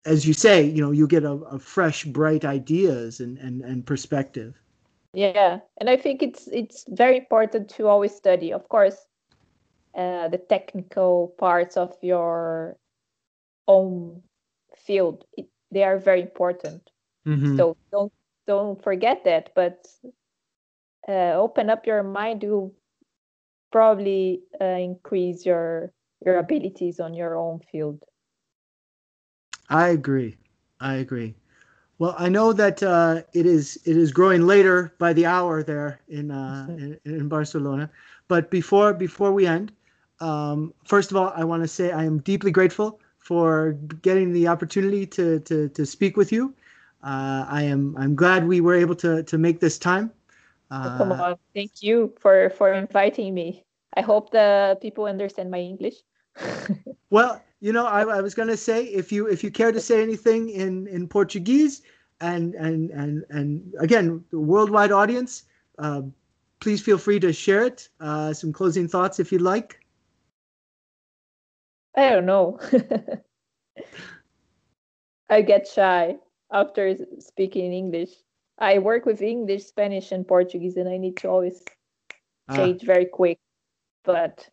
as 0.06 0.28
you 0.28 0.34
say, 0.34 0.64
you 0.64 0.82
know, 0.82 0.92
you 0.92 1.08
get 1.08 1.24
a, 1.24 1.32
a 1.32 1.60
fresh, 1.60 2.04
bright 2.06 2.46
ideas 2.46 3.20
and, 3.20 3.38
and, 3.38 3.62
and 3.62 3.86
perspective. 3.86 4.60
Yeah, 5.14 5.60
and 5.80 5.90
I 5.90 5.96
think 5.96 6.24
it's 6.24 6.48
it's 6.48 6.86
very 6.90 7.18
important 7.18 7.70
to 7.70 7.88
always 7.88 8.16
study. 8.16 8.52
Of 8.52 8.68
course, 8.68 8.98
uh, 9.96 10.28
the 10.30 10.40
technical 10.40 11.36
parts 11.38 11.78
of 11.78 11.96
your 12.02 12.78
own 13.68 14.24
field 14.76 15.24
it, 15.38 15.48
they 15.72 15.84
are 15.84 16.00
very 16.00 16.22
important. 16.22 16.90
Mm-hmm. 17.28 17.58
So 17.58 17.78
don't 17.92 18.12
don't 18.48 18.82
forget 18.82 19.24
that. 19.26 19.52
But 19.54 19.86
uh, 21.08 21.34
open 21.38 21.70
up 21.70 21.86
your 21.86 22.02
mind. 22.02 22.42
You 22.42 22.74
probably 23.72 24.42
uh, 24.60 24.66
increase 24.66 25.46
your 25.46 25.94
your 26.26 26.38
abilities 26.40 27.00
on 27.00 27.14
your 27.14 27.38
own 27.38 27.60
field. 27.72 28.04
I 29.70 29.90
agree. 29.90 30.38
I 30.80 30.96
agree. 30.96 31.36
Well, 32.00 32.16
I 32.18 32.28
know 32.28 32.54
that 32.54 32.82
uh, 32.82 33.22
it 33.34 33.46
is 33.46 33.80
it 33.86 33.96
is 33.96 34.12
growing 34.12 34.42
later 34.48 34.94
by 34.98 35.14
the 35.14 35.26
hour 35.26 35.64
there 35.64 36.02
in 36.08 36.32
uh, 36.32 36.66
in, 36.70 37.00
in, 37.06 37.30
Barcelona. 37.30 37.90
But 38.28 38.50
before 38.50 38.94
before 38.94 39.32
we 39.32 39.46
end, 39.46 39.72
um, 40.20 40.74
first 40.86 41.12
of 41.12 41.18
all, 41.18 41.32
I 41.36 41.44
want 41.44 41.64
to 41.64 41.68
say 41.68 41.92
I 41.92 42.04
am 42.04 42.20
deeply 42.20 42.52
grateful 42.52 43.00
for 43.20 43.74
getting 44.02 44.34
the 44.34 44.48
opportunity 44.48 45.06
to 45.08 45.40
to, 45.42 45.70
to 45.70 45.86
speak 45.86 46.18
with 46.18 46.32
you. 46.32 46.54
Uh, 47.04 47.46
I 47.48 47.64
am 47.64 47.96
I'm 47.98 48.16
glad 48.16 48.48
we 48.48 48.60
were 48.60 48.76
able 48.76 48.96
to 48.96 49.24
to 49.24 49.38
make 49.38 49.60
this 49.60 49.78
time. 49.78 50.12
Uh, 50.72 50.98
come 50.98 51.12
on, 51.12 51.38
thank 51.54 51.84
you 51.84 52.14
for 52.20 52.50
for 52.50 52.74
inviting 52.74 53.34
me. 53.34 53.64
I 53.96 54.02
hope 54.02 54.32
the 54.32 54.78
people 54.82 55.06
understand 55.06 55.52
my 55.52 55.60
English. 55.60 55.96
well, 57.12 57.42
you 57.64 57.72
know, 57.72 57.86
I, 57.86 58.18
I 58.18 58.20
was 58.20 58.36
going 58.36 58.50
to 58.50 58.58
say 58.58 58.84
if 58.84 59.10
you 59.10 59.28
if 59.28 59.42
you 59.42 59.50
care 59.50 59.72
to 59.72 59.80
say 59.80 60.04
anything 60.04 60.50
in 60.50 60.86
in 60.88 61.08
Portuguese, 61.08 61.82
and 62.20 62.56
and 62.56 62.92
and 62.92 63.24
and 63.30 63.74
again, 63.80 64.22
the 64.32 64.40
worldwide 64.40 64.92
audience, 64.92 65.44
uh, 65.80 66.02
please 66.60 66.82
feel 66.82 66.98
free 66.98 67.22
to 67.22 67.32
share 67.32 67.64
it. 67.64 67.88
Uh, 68.02 68.34
some 68.34 68.52
closing 68.52 68.86
thoughts, 68.86 69.18
if 69.18 69.32
you'd 69.32 69.42
like. 69.42 69.80
I 71.96 72.10
don't 72.10 72.26
know. 72.26 72.60
I 75.30 75.42
get 75.42 75.66
shy 75.66 76.18
after 76.52 76.98
speaking 77.20 77.72
English. 77.72 78.10
I 78.60 78.80
work 78.80 79.06
with 79.06 79.22
English, 79.22 79.68
Spanish, 79.68 80.12
and 80.12 80.28
Portuguese, 80.28 80.76
and 80.76 80.90
I 80.90 80.98
need 80.98 81.16
to 81.18 81.30
always 81.30 81.64
ah. 82.50 82.58
change 82.58 82.82
ah. 82.84 82.88
very 82.88 83.06
quick. 83.06 83.40
But 84.04 84.50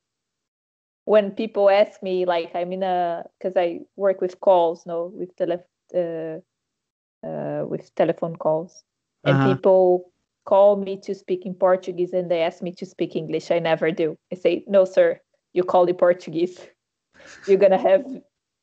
when 1.11 1.32
people 1.32 1.68
ask 1.68 2.00
me 2.04 2.24
like 2.24 2.50
i'm 2.54 2.72
in 2.72 2.84
a 2.84 3.24
because 3.36 3.56
i 3.56 3.80
work 3.96 4.20
with 4.20 4.38
calls 4.38 4.86
no 4.86 5.11
with 5.12 5.34
tele 5.34 5.58
uh, 6.02 6.38
uh, 7.28 7.64
with 7.66 7.92
telephone 7.96 8.36
calls. 8.36 8.84
And 9.24 9.36
uh-huh. 9.36 9.54
people 9.54 10.12
call 10.46 10.76
me 10.76 10.96
to 11.06 11.12
speak 11.14 11.44
in 11.46 11.54
portuguese 11.54 12.12
and 12.12 12.30
they 12.30 12.42
ask 12.42 12.62
me 12.62 12.72
to 12.80 12.86
speak 12.86 13.16
english. 13.16 13.50
I 13.50 13.58
never 13.58 13.90
do. 13.90 14.16
I 14.32 14.36
say 14.36 14.64
no 14.68 14.84
sir 14.84 15.20
you 15.52 15.64
call 15.64 15.84
the 15.84 15.94
portuguese. 15.94 16.56
You're 17.46 17.62
gonna 17.64 17.84
have 17.90 18.04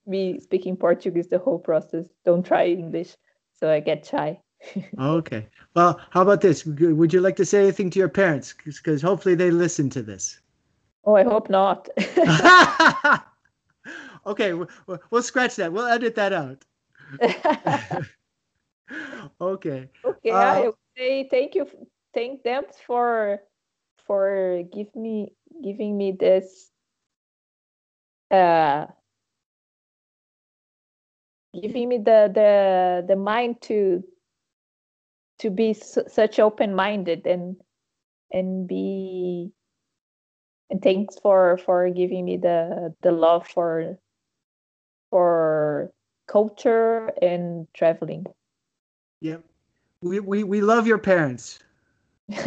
me 0.05 0.39
speaking 0.39 0.77
portuguese 0.77 1.27
the 1.27 1.39
whole 1.39 1.59
process. 1.59 2.05
Don't 2.23 2.45
try 2.45 2.67
english. 2.67 3.11
So 3.59 3.69
i 3.69 3.81
get 3.81 4.05
shy. 4.05 4.39
Okay. 5.19 5.47
Well 5.75 5.99
how 6.11 6.21
about 6.21 6.41
this? 6.41 6.65
Would 6.65 7.13
you 7.13 7.21
like 7.21 7.35
to 7.35 7.45
say 7.51 7.63
anything 7.63 7.89
to 7.91 7.99
your 7.99 8.13
parents? 8.21 8.55
Because 8.65 9.01
hopefully 9.01 9.35
they 9.35 9.51
listen 9.51 9.89
to 9.89 10.01
this 10.01 10.39
Oh, 11.07 11.15
I 11.15 11.23
hope 11.23 11.49
not. 11.49 11.87
okay, 14.25 14.51
we'll, 14.51 14.67
we'll 15.09 15.23
scratch 15.23 15.55
that. 15.55 15.71
We'll 15.71 15.87
edit 15.87 16.15
that 16.15 16.33
out. 16.33 16.65
okay. 19.41 19.89
Okay, 20.03 20.29
uh, 20.29 20.35
I 20.35 20.69
say 20.97 21.29
thank 21.31 21.55
you. 21.55 21.65
Thank 22.13 22.43
them 22.43 22.65
for 22.85 23.39
for 24.05 24.63
give 24.73 24.93
me 24.95 25.31
giving 25.63 25.95
me 25.97 26.11
this 26.11 26.71
uh 28.29 28.87
giving 31.61 31.87
me 31.87 31.99
the 31.99 32.29
the 32.33 33.05
the 33.07 33.15
mind 33.15 33.61
to 33.61 34.03
to 35.39 35.49
be 35.49 35.73
such 35.73 36.39
open 36.39 36.75
minded 36.75 37.25
and 37.25 37.55
and 38.31 38.67
be 38.67 39.53
and 40.70 40.82
thanks 40.82 41.18
for 41.20 41.57
for 41.57 41.89
giving 41.89 42.26
me 42.26 42.38
the 42.38 42.93
the 43.01 43.11
love 43.11 43.47
for 43.47 43.97
for 45.09 45.91
culture 46.28 47.11
and 47.22 47.68
traveling. 47.74 48.26
Yeah 49.22 49.38
we 50.01 50.20
we, 50.20 50.43
we 50.43 50.61
love 50.61 50.88
your 50.88 50.97
parents. 50.97 51.59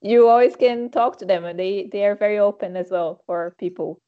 You 0.00 0.28
always 0.28 0.54
can 0.54 0.90
talk 0.90 1.16
to 1.20 1.24
them 1.24 1.46
and 1.46 1.58
they 1.58 1.88
they 1.90 2.04
are 2.04 2.14
very 2.14 2.38
open 2.38 2.76
as 2.76 2.90
well 2.90 3.22
for 3.24 3.54
people. 3.58 4.02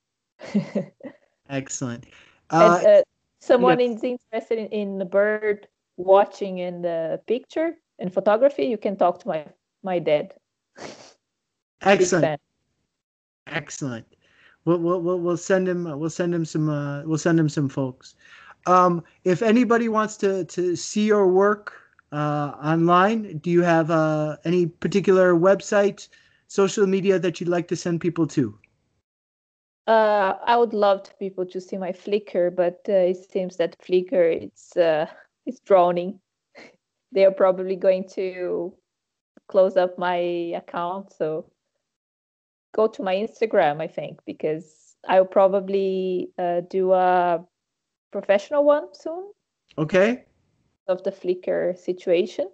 Excellent. 1.48 2.04
Uh, 2.50 2.78
and, 2.78 2.86
uh, 2.86 3.02
someone 3.40 3.80
yes. 3.80 3.96
is 3.96 4.04
interested 4.04 4.58
in, 4.58 4.66
in 4.66 4.98
the 4.98 5.06
bird 5.06 5.66
watching 5.96 6.58
in 6.58 6.82
the 6.82 7.18
picture 7.26 7.76
and 7.98 8.12
photography 8.12 8.66
you 8.66 8.76
can 8.76 8.94
talk 8.98 9.20
to 9.20 9.28
my 9.28 9.46
my 9.82 9.98
dad. 9.98 10.34
Excellent 11.80 12.42
Excellent. 13.46 14.06
We'll, 14.64 14.78
we'll, 14.78 15.20
we'll 15.20 15.36
send 15.36 15.68
him 15.68 15.84
we'll 15.98 16.10
send 16.10 16.34
him 16.34 16.44
some 16.44 16.68
uh, 16.68 17.02
we'll 17.04 17.18
send 17.18 17.38
him 17.38 17.48
some 17.48 17.68
folks. 17.68 18.14
Um, 18.66 19.04
if 19.24 19.42
anybody 19.42 19.88
wants 19.88 20.16
to 20.18 20.44
to 20.44 20.74
see 20.74 21.06
your 21.06 21.28
work 21.28 21.72
uh, 22.12 22.52
online, 22.62 23.38
do 23.38 23.50
you 23.50 23.62
have 23.62 23.90
uh, 23.90 24.36
any 24.44 24.66
particular 24.66 25.34
website, 25.34 26.08
social 26.48 26.86
media 26.86 27.18
that 27.18 27.40
you'd 27.40 27.48
like 27.48 27.68
to 27.68 27.76
send 27.76 28.00
people 28.00 28.26
to? 28.28 28.58
Uh, 29.86 30.34
I 30.44 30.56
would 30.56 30.72
love 30.72 31.04
to 31.04 31.14
people 31.14 31.46
to 31.46 31.60
see 31.60 31.76
my 31.76 31.92
Flickr, 31.92 32.54
but 32.54 32.80
uh, 32.88 32.92
it 32.92 33.30
seems 33.30 33.56
that 33.58 33.78
Flickr 33.78 34.42
it's 34.42 34.76
uh, 34.76 35.06
it's 35.46 35.60
drowning. 35.60 36.18
they 37.12 37.24
are 37.24 37.30
probably 37.30 37.76
going 37.76 38.08
to 38.14 38.74
close 39.46 39.76
up 39.76 39.96
my 39.96 40.16
account, 40.56 41.12
so 41.12 41.48
go 42.76 42.86
to 42.86 43.02
my 43.02 43.16
Instagram, 43.16 43.80
I 43.80 43.88
think, 43.88 44.20
because 44.26 44.94
I'll 45.08 45.24
probably 45.24 46.28
uh, 46.38 46.60
do 46.68 46.92
a 46.92 47.42
professional 48.12 48.64
one 48.64 48.92
soon. 48.92 49.32
Okay. 49.78 50.24
Of 50.86 51.02
the 51.02 51.10
Flickr 51.10 51.76
situation. 51.76 52.50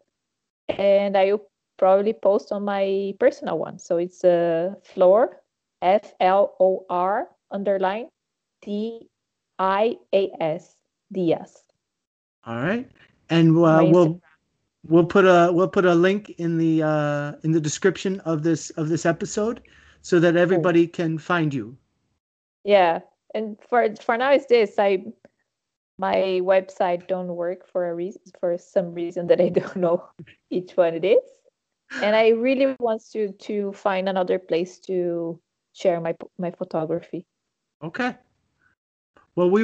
And 0.68 1.16
I'll 1.16 1.44
probably 1.76 2.12
post 2.12 2.52
on 2.52 2.64
my 2.64 3.14
personal 3.18 3.58
one. 3.58 3.78
So 3.78 3.98
it's 3.98 4.24
uh, 4.24 4.74
Flor, 4.84 5.42
F 5.82 6.14
L 6.20 6.54
O 6.60 6.86
R 6.88 7.28
underline 7.50 8.06
D 8.62 9.08
I 9.58 9.96
A 10.14 10.30
S, 10.40 10.76
Dias. 11.10 11.64
All 12.46 12.62
right. 12.62 12.88
And 13.28 13.50
uh, 13.58 13.84
we'll 13.90 14.20
we'll 14.86 15.04
put 15.04 15.24
a 15.24 15.50
we'll 15.52 15.68
put 15.68 15.84
a 15.84 15.94
link 15.94 16.30
in 16.38 16.58
the 16.58 16.82
uh, 16.82 17.32
in 17.42 17.50
the 17.52 17.60
description 17.60 18.20
of 18.20 18.42
this 18.42 18.70
of 18.70 18.88
this 18.88 19.04
episode 19.04 19.60
so 20.03 20.20
that 20.20 20.36
everybody 20.36 20.86
can 20.86 21.16
find 21.16 21.55
you. 21.55 21.76
Yeah, 22.64 23.00
and 23.34 23.57
for 23.68 23.94
for 23.96 24.16
now 24.18 24.32
it's 24.32 24.46
this. 24.46 24.78
I 24.78 25.05
my 25.98 26.40
website 26.42 27.07
don't 27.07 27.28
work 27.28 27.66
for 27.66 27.88
a 27.88 27.94
reason 27.94 28.20
for 28.38 28.59
some 28.59 28.92
reason 28.92 29.26
that 29.28 29.40
I 29.40 29.48
don't 29.61 29.76
know 29.76 30.05
each 30.50 30.76
one 30.76 30.94
it 30.94 31.05
is, 31.05 31.24
and 32.03 32.14
I 32.14 32.28
really 32.30 32.76
want 32.78 33.03
to 33.12 33.32
to 33.32 33.72
find 33.72 34.09
another 34.09 34.38
place 34.38 34.78
to 34.80 35.40
share 35.72 36.00
my 36.00 36.14
my 36.38 36.50
photography. 36.50 37.26
Okay. 37.82 38.16
Well, 39.34 39.50
we 39.50 39.62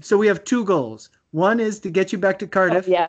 so 0.00 0.18
we 0.18 0.26
have 0.26 0.44
two 0.44 0.64
goals. 0.64 1.10
One 1.30 1.60
is 1.60 1.80
to 1.80 1.90
get 1.90 2.12
you 2.12 2.18
back 2.18 2.38
to 2.40 2.46
oh, 2.46 2.48
Cardiff. 2.48 2.86
Oh, 2.88 2.90
yeah. 2.90 3.06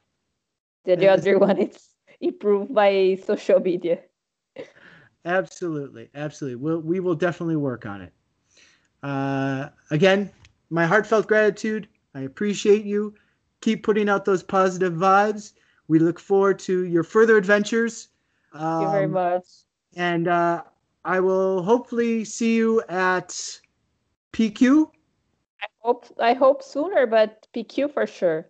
The, 0.86 0.96
the 0.96 1.08
other 1.10 1.38
one 1.50 1.58
is 1.58 1.90
improve 2.20 2.70
my 2.70 3.20
social 3.26 3.60
media. 3.60 4.00
Absolutely, 5.26 6.10
absolutely. 6.16 6.56
We'll, 6.56 6.80
we 6.80 7.00
will 7.00 7.16
definitely 7.16 7.56
work 7.56 7.86
on 7.86 8.02
it. 8.02 8.14
Uh, 9.04 9.70
again, 9.92 10.32
my 10.70 10.86
heartfelt 10.86 11.28
gratitude. 11.28 11.88
I 12.16 12.22
appreciate 12.22 12.86
you. 12.86 13.14
Keep 13.62 13.84
putting 13.84 14.10
out 14.10 14.26
those 14.26 14.44
positive 14.44 14.94
vibes. 14.94 15.54
We 15.88 16.00
look 16.00 16.20
forward 16.20 16.60
to 16.60 16.86
your 16.86 17.04
further 17.04 17.38
adventures. 17.38 18.10
Thank 18.54 18.64
um, 18.64 18.82
you 18.82 18.90
very 18.90 19.06
um, 19.06 19.12
much. 19.12 19.46
And 19.96 20.28
uh, 20.28 20.64
I 21.06 21.20
will 21.20 21.62
hopefully 21.64 22.26
see 22.26 22.56
you 22.56 22.82
at 22.90 23.30
PQ. 24.34 24.90
I 25.62 25.68
hope 25.80 26.06
I 26.20 26.34
hope 26.34 26.64
sooner, 26.64 27.06
but 27.06 27.48
PQ 27.54 27.94
for 27.94 28.08
sure. 28.08 28.48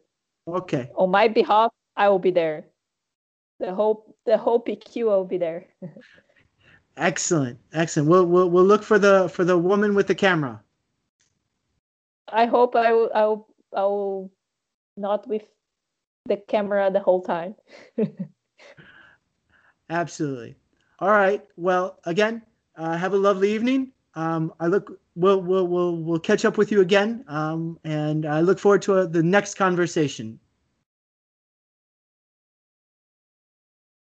Okay. 0.48 0.90
On 0.96 1.10
my 1.10 1.28
behalf, 1.28 1.72
I 1.98 2.10
will 2.10 2.20
be 2.20 2.32
there. 2.32 2.66
The 3.60 3.74
whole 3.74 4.16
the 4.26 4.38
whole 4.38 4.64
PQ 4.64 5.06
will 5.06 5.26
be 5.26 5.38
there. 5.38 5.68
Excellent, 6.98 7.58
excellent. 7.74 8.10
We'll 8.10 8.26
we'll 8.26 8.50
we'll 8.50 8.66
look 8.66 8.84
for 8.84 9.00
the 9.00 9.30
for 9.30 9.44
the 9.46 9.58
woman 9.58 9.96
with 9.96 10.08
the 10.08 10.16
camera. 10.16 10.62
I 12.28 12.46
hope 12.46 12.76
I 12.76 12.92
will 12.94 13.10
I 13.14 13.26
will 13.26 13.48
I 13.76 13.82
will 13.84 14.32
not 14.98 15.28
with 15.28 15.44
the 16.26 16.38
camera 16.38 16.92
the 16.92 17.00
whole 17.00 17.22
time. 17.22 17.56
Absolutely. 19.90 20.56
All 21.00 21.10
right. 21.10 21.44
Well, 21.58 22.00
again, 22.06 22.42
uh, 22.76 22.96
have 22.98 23.14
a 23.14 23.18
lovely 23.18 23.52
evening. 23.54 23.92
Um, 24.16 24.54
I 24.60 24.68
look. 24.68 25.00
We'll 25.16 25.42
we'll 25.42 25.68
we'll 25.68 25.98
we'll 25.98 26.20
catch 26.20 26.46
up 26.46 26.58
with 26.58 26.72
you 26.72 26.82
again. 26.82 27.26
Um, 27.28 27.80
and 27.84 28.26
I 28.26 28.42
look 28.42 28.60
forward 28.60 28.82
to 28.84 28.96
uh, 28.96 29.06
the 29.06 29.24
next 29.24 29.56
conversation. 29.56 30.40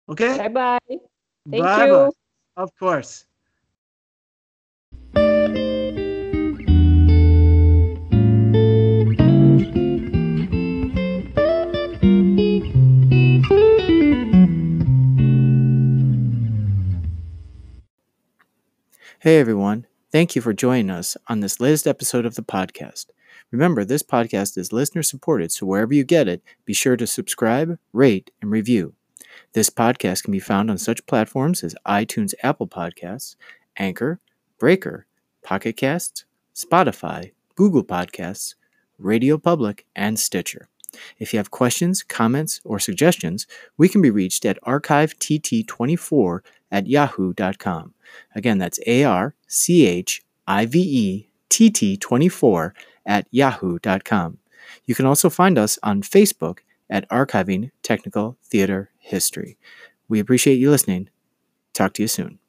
Okay. 0.10 0.38
Bye 0.38 0.48
bye. 0.48 0.80
Thank 0.90 1.64
Bye-bye. 1.64 1.86
you. 1.86 2.12
Of 2.58 2.76
course. 2.80 3.26
Hey 19.20 19.40
everyone, 19.40 19.86
thank 20.12 20.36
you 20.36 20.42
for 20.42 20.52
joining 20.54 20.90
us 20.90 21.16
on 21.28 21.42
this 21.42 21.60
latest 21.60 21.86
episode 21.86 22.26
of 22.26 22.34
the 22.34 22.42
podcast. 22.42 23.06
Remember, 23.52 23.86
this 23.86 24.02
podcast 24.02 24.58
is 24.58 24.74
listener 24.74 25.04
supported, 25.04 25.52
so 25.52 25.68
wherever 25.68 25.94
you 25.94 26.04
get 26.04 26.28
it, 26.28 26.42
be 26.66 26.74
sure 26.74 26.98
to 26.98 27.06
subscribe, 27.06 27.78
rate, 27.94 28.32
and 28.42 28.50
review. 28.50 28.97
This 29.54 29.70
podcast 29.70 30.24
can 30.24 30.32
be 30.32 30.40
found 30.40 30.70
on 30.70 30.78
such 30.78 31.06
platforms 31.06 31.64
as 31.64 31.76
iTunes, 31.86 32.34
Apple 32.44 32.68
Podcasts, 32.68 33.36
Anchor, 33.78 34.20
Breaker, 34.60 35.06
Pocket 35.44 35.78
Casts, 35.78 36.26
Spotify, 36.56 37.32
Google 37.56 37.84
Podcasts, 37.84 38.56
Radio 38.98 39.38
Public, 39.38 39.86
and 39.96 40.20
Stitcher. 40.20 40.68
If 41.20 41.34
you 41.34 41.38
have 41.38 41.52
questions, 41.52 42.04
comments, 42.04 42.62
or 42.64 42.80
suggestions, 42.80 43.46
we 43.78 43.90
can 43.90 44.02
be 44.02 44.10
reached 44.10 44.46
at 44.46 44.62
archivett24 44.62 46.40
at 46.72 46.88
yahoo.com. 46.88 47.94
Again, 48.36 48.58
that's 48.58 48.80
A 48.88 49.04
R 49.04 49.36
C 49.48 49.86
H 49.86 50.24
I 50.48 50.66
V 50.66 50.80
E 50.80 51.30
T 51.50 51.70
T 51.70 51.98
24 51.98 52.74
at 53.06 53.28
yahoo.com. 53.32 54.40
You 54.86 54.96
can 54.96 55.06
also 55.06 55.30
find 55.30 55.58
us 55.58 55.78
on 55.84 56.02
Facebook 56.02 56.60
at 56.90 57.10
Archiving 57.10 57.72
Technical 57.84 58.38
Theater 58.44 58.92
History. 59.08 59.58
We 60.10 60.20
appreciate 60.20 60.56
you 60.60 60.70
listening. 60.72 61.10
Talk 61.74 61.94
to 61.96 62.04
you 62.04 62.08
soon. 62.10 62.40